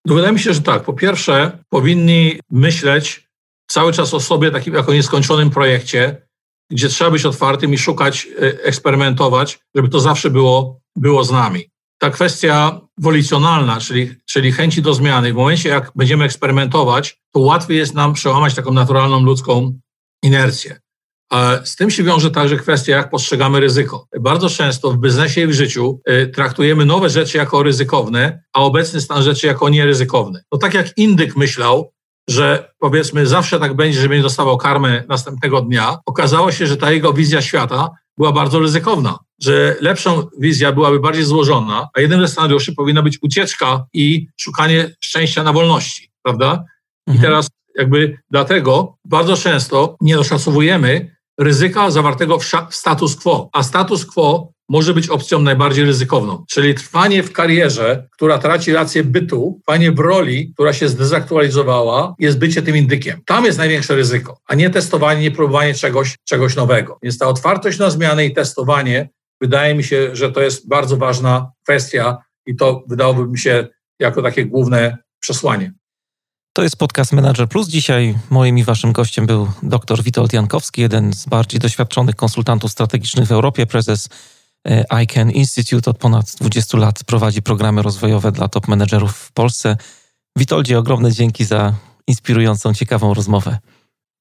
No 0.06 0.16
wydaje 0.16 0.34
mi 0.34 0.39
się, 0.39 0.54
że 0.54 0.62
tak. 0.62 0.84
Po 0.84 0.93
pierwsze, 0.93 1.58
powinni 1.70 2.39
myśleć 2.51 3.30
cały 3.68 3.93
czas 3.93 4.14
o 4.14 4.20
sobie 4.20 4.51
takim 4.51 4.74
jako 4.74 4.93
nieskończonym 4.93 5.49
projekcie, 5.49 6.28
gdzie 6.72 6.89
trzeba 6.89 7.12
być 7.12 7.26
otwartym 7.26 7.74
i 7.74 7.78
szukać, 7.78 8.28
eksperymentować, 8.64 9.60
żeby 9.76 9.89
to 9.89 9.99
zawsze 9.99 10.30
było, 10.30 10.80
było 10.95 11.24
z 11.24 11.32
nami 11.32 11.74
ta 12.04 12.10
kwestia 12.10 12.82
wolicjonalna, 12.98 13.80
czyli, 13.80 14.16
czyli 14.26 14.52
chęci 14.52 14.82
do 14.82 14.94
zmiany, 14.94 15.34
w 15.34 15.36
momencie 15.36 15.70
jak 15.70 15.91
będziemy 15.96 16.26
eksperymentować, 16.26 17.18
to 17.34 17.39
łatwiej 17.39 17.78
jest 17.78 17.94
nam 17.94 18.14
przełamać 18.14 18.56
taką 18.56 18.74
naturalną 18.74 19.24
ludzką 19.24 19.80
inercję. 20.24 20.80
Z 21.64 21.76
tym 21.76 21.89
się 21.89 22.04
wiąże 22.04 22.32
także 22.32 22.58
kwestia, 22.58 22.96
jak 22.96 23.10
postrzegamy 23.10 23.60
ryzyko. 23.60 24.08
Bardzo 24.20 24.50
często 24.50 24.91
w 24.91 24.98
biznesie 24.98 25.41
i 25.41 25.48
w 25.48 25.54
życiu 25.54 26.02
y, 26.10 26.28
traktujemy 26.28 26.86
nowe 26.86 27.10
rzeczy 27.10 27.38
jako 27.38 27.64
ryzykowne, 27.64 28.44
a 28.54 28.62
obecny 28.62 29.02
stan 29.02 29.24
rzeczy 29.24 29.48
jako 29.48 29.70
nieryzykowny. 29.70 30.41
To 30.52 30.58
tak 30.58 30.74
jak 30.74 30.98
indyk 30.98 31.36
myślał, 31.36 31.91
że 32.30 32.74
powiedzmy 32.80 33.28
zawsze 33.28 33.60
tak 33.60 33.76
będzie, 33.76 34.02
że 34.02 34.10
będzie 34.10 34.24
dostawał 34.24 34.58
karmę 34.58 35.04
następnego 35.10 35.62
dnia, 35.62 35.98
okazało 36.06 36.52
się, 36.52 36.68
że 36.68 36.78
ta 36.78 36.91
jego 36.91 37.14
wizja 37.14 37.41
świata 37.41 37.89
była 38.18 38.32
bardzo 38.32 38.59
ryzykowna, 38.59 39.20
że 39.41 39.76
lepszą 39.82 40.28
wizja 40.39 40.72
byłaby 40.72 40.99
bardziej 40.99 41.24
złożona, 41.24 41.88
a 41.93 42.01
jednym 42.01 42.22
ze 42.22 42.28
scenariuszy 42.28 42.74
powinna 42.76 43.01
być 43.01 43.20
ucieczka 43.22 43.86
i 43.93 44.28
szukanie 44.38 44.95
szczęścia 44.99 45.43
na 45.43 45.53
wolności, 45.53 46.11
prawda? 46.24 46.64
Mhm. 47.07 47.18
I 47.18 47.22
teraz 47.22 47.49
jakby 47.76 48.18
dlatego 48.32 48.97
bardzo 49.05 49.38
często 49.38 49.97
nie 50.01 50.16
doszacowujemy 50.16 51.16
ryzyka 51.39 51.91
zawartego 51.91 52.39
w 52.39 52.76
status 52.76 53.16
quo, 53.16 53.49
a 53.53 53.64
status 53.64 54.05
quo 54.05 54.53
może 54.70 54.93
być 54.93 55.09
opcją 55.09 55.41
najbardziej 55.41 55.86
ryzykowną. 55.86 56.45
Czyli 56.49 56.76
trwanie 56.76 57.24
w 57.24 57.32
karierze, 57.32 58.07
która 58.11 58.38
traci 58.38 58.74
rację 58.74 59.03
bytu, 59.03 59.59
trwanie 59.66 59.91
w 59.91 59.99
roli, 59.99 60.51
która 60.53 60.74
się 60.74 60.89
zdezaktualizowała, 60.89 62.16
jest 62.20 62.38
bycie 62.38 62.61
tym 62.61 62.78
indykiem. 62.78 63.22
Tam 63.26 63.45
jest 63.45 63.57
największe 63.57 63.95
ryzyko, 63.95 64.38
a 64.47 64.55
nie 64.55 64.70
testowanie, 64.70 65.22
nie 65.22 65.32
próbowanie 65.32 65.74
czegoś, 65.74 66.16
czegoś 66.26 66.55
nowego. 66.55 66.97
Więc 67.03 67.18
ta 67.18 67.28
otwartość 67.28 67.80
na 67.80 67.89
zmiany 67.89 68.26
i 68.26 68.34
testowanie, 68.34 69.09
wydaje 69.41 69.76
mi 69.76 69.84
się, 69.84 70.16
że 70.16 70.32
to 70.32 70.41
jest 70.41 70.68
bardzo 70.68 70.97
ważna 70.97 71.51
kwestia 71.64 72.18
i 72.45 72.55
to 72.55 72.84
wydałoby 72.88 73.28
mi 73.28 73.39
się 73.39 73.68
jako 73.99 74.22
takie 74.22 74.45
główne 74.45 74.97
przesłanie. 75.20 75.74
To 76.53 76.64
jest 76.64 76.78
podcast 76.78 77.14
Manager 77.14 77.49
Plus. 77.49 77.68
Dzisiaj 77.68 78.16
moim 78.30 78.57
i 78.57 78.64
waszym 78.64 78.91
gościem 78.91 79.26
był 79.26 79.47
dr 79.64 80.03
Witold 80.03 80.34
Jankowski, 80.34 80.82
jeden 80.82 81.14
z 81.14 81.26
bardziej 81.26 81.59
doświadczonych 81.59 82.16
konsultantów 82.16 82.72
strategicznych 82.72 83.28
w 83.28 83.32
Europie, 83.32 83.66
prezes 83.66 84.09
ICANN 85.03 85.32
Institute 85.32 85.91
od 85.91 85.97
ponad 85.97 86.36
20 86.39 86.78
lat 86.78 87.03
prowadzi 87.03 87.41
programy 87.41 87.82
rozwojowe 87.82 88.32
dla 88.32 88.47
top 88.47 88.68
menedżerów 88.68 89.11
w 89.16 89.32
Polsce. 89.32 89.78
Witoldzie, 90.38 90.80
ogromne 90.80 91.11
dzięki 91.11 91.45
za 91.45 91.74
inspirującą, 92.07 92.74
ciekawą 92.74 93.14
rozmowę. 93.14 93.57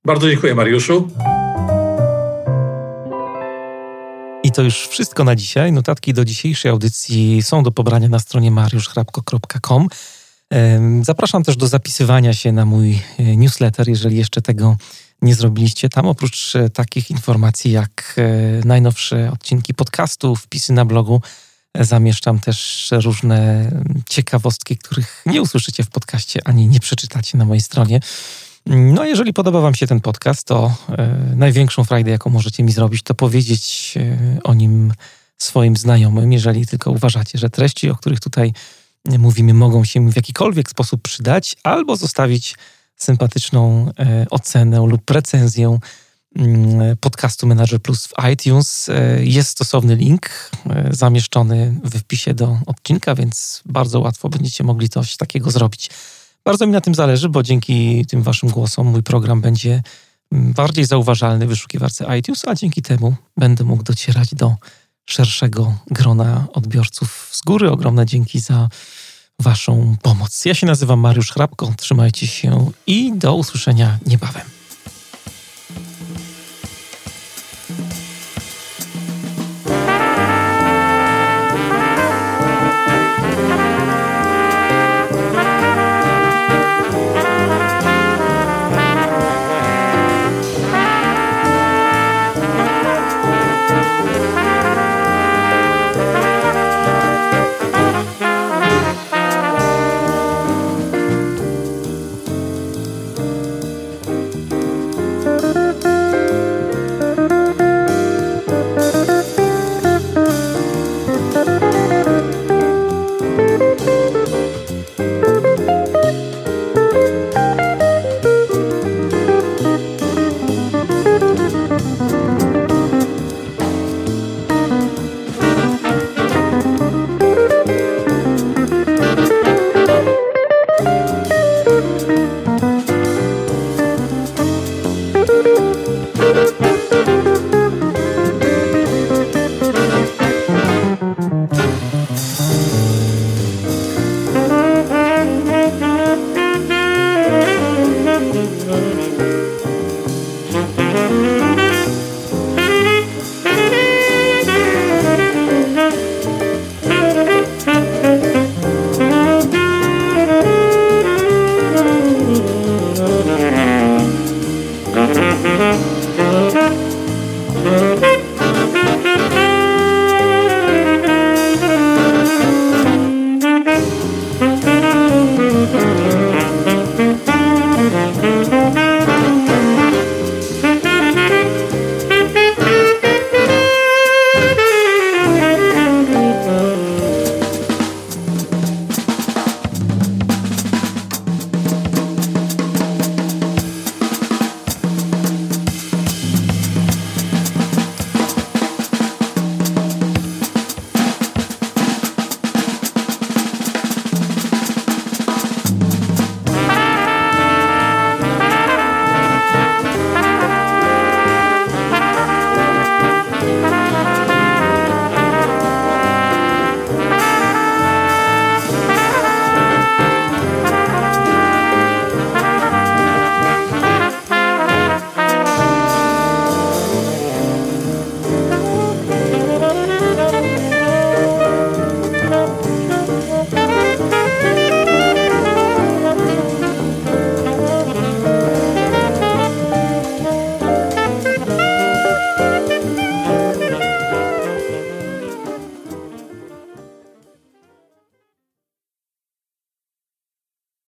Bardzo 0.04 0.30
dziękuję, 0.30 0.54
Mariuszu. 0.54 1.08
I 4.44 4.52
to 4.52 4.62
już 4.62 4.88
wszystko 4.88 5.24
na 5.24 5.36
dzisiaj. 5.36 5.72
Notatki 5.72 6.14
do 6.14 6.24
dzisiejszej 6.24 6.70
audycji 6.70 7.42
są 7.42 7.62
do 7.62 7.72
pobrania 7.72 8.08
na 8.08 8.18
stronie 8.18 8.50
mariuszchrapko.com. 8.50 9.88
Zapraszam 11.02 11.42
też 11.42 11.56
do 11.56 11.66
zapisywania 11.66 12.34
się 12.34 12.52
na 12.52 12.64
mój 12.64 12.98
e, 13.18 13.36
newsletter, 13.36 13.88
jeżeli 13.88 14.16
jeszcze 14.16 14.42
tego 14.42 14.76
nie 15.22 15.34
zrobiliście. 15.34 15.88
Tam 15.88 16.06
oprócz 16.06 16.56
e, 16.56 16.70
takich 16.70 17.10
informacji 17.10 17.72
jak 17.72 18.14
e, 18.16 18.66
najnowsze 18.66 19.30
odcinki 19.32 19.74
podcastu, 19.74 20.36
wpisy 20.36 20.72
na 20.72 20.84
blogu, 20.84 21.22
zamieszczam 21.80 22.40
też 22.40 22.88
różne 23.04 23.70
ciekawostki, 24.08 24.78
których 24.78 25.22
nie 25.26 25.42
usłyszycie 25.42 25.84
w 25.84 25.90
podcaście 25.90 26.40
ani 26.44 26.66
nie 26.66 26.80
przeczytacie 26.80 27.38
na 27.38 27.44
mojej 27.44 27.60
stronie. 27.60 28.00
No, 28.66 29.04
jeżeli 29.04 29.32
podoba 29.32 29.60
Wam 29.60 29.74
się 29.74 29.86
ten 29.86 30.00
podcast, 30.00 30.46
to 30.46 30.74
największą 31.36 31.84
frajdę, 31.84 32.10
jaką 32.10 32.30
możecie 32.30 32.62
mi 32.62 32.72
zrobić, 32.72 33.02
to 33.02 33.14
powiedzieć 33.14 33.94
o 34.44 34.54
nim 34.54 34.92
swoim 35.38 35.76
znajomym, 35.76 36.32
jeżeli 36.32 36.66
tylko 36.66 36.90
uważacie, 36.90 37.38
że 37.38 37.50
treści, 37.50 37.90
o 37.90 37.96
których 37.96 38.20
tutaj 38.20 38.52
mówimy, 39.18 39.54
mogą 39.54 39.84
się 39.84 40.10
w 40.10 40.16
jakikolwiek 40.16 40.70
sposób 40.70 41.02
przydać, 41.02 41.56
albo 41.62 41.96
zostawić 41.96 42.54
sympatyczną 43.02 43.90
e, 43.98 44.26
ocenę 44.30 44.86
lub 44.86 45.10
recenzję 45.10 45.78
mm, 46.36 46.96
podcastu 46.96 47.46
Manager 47.46 47.82
Plus 47.82 48.06
w 48.06 48.12
iTunes. 48.32 48.88
E, 48.88 49.24
jest 49.24 49.50
stosowny 49.50 49.96
link 49.96 50.50
e, 50.70 50.88
zamieszczony 50.90 51.80
w 51.84 51.98
wpisie 51.98 52.34
do 52.34 52.58
odcinka, 52.66 53.14
więc 53.14 53.62
bardzo 53.66 54.00
łatwo 54.00 54.28
będziecie 54.28 54.64
mogli 54.64 54.88
coś 54.88 55.16
takiego 55.16 55.50
zrobić. 55.50 55.90
Bardzo 56.44 56.66
mi 56.66 56.72
na 56.72 56.80
tym 56.80 56.94
zależy, 56.94 57.28
bo 57.28 57.42
dzięki 57.42 58.06
tym 58.06 58.22
waszym 58.22 58.48
głosom 58.48 58.86
mój 58.86 59.02
program 59.02 59.40
będzie 59.40 59.82
mm, 60.32 60.52
bardziej 60.52 60.84
zauważalny 60.84 61.46
w 61.46 61.48
wyszukiwarce 61.48 62.18
iTunes, 62.18 62.48
a 62.48 62.54
dzięki 62.54 62.82
temu 62.82 63.14
będę 63.36 63.64
mógł 63.64 63.82
docierać 63.82 64.34
do 64.34 64.56
szerszego 65.04 65.74
grona 65.90 66.46
odbiorców 66.52 67.28
z 67.32 67.40
góry. 67.42 67.70
Ogromne 67.70 68.06
dzięki 68.06 68.40
za 68.40 68.68
Waszą 69.40 69.96
pomoc. 70.02 70.44
Ja 70.44 70.54
się 70.54 70.66
nazywam 70.66 71.00
Mariusz 71.00 71.32
Hrabko, 71.32 71.74
trzymajcie 71.78 72.26
się 72.26 72.70
i 72.86 73.12
do 73.14 73.34
usłyszenia 73.34 73.98
niebawem. 74.06 74.61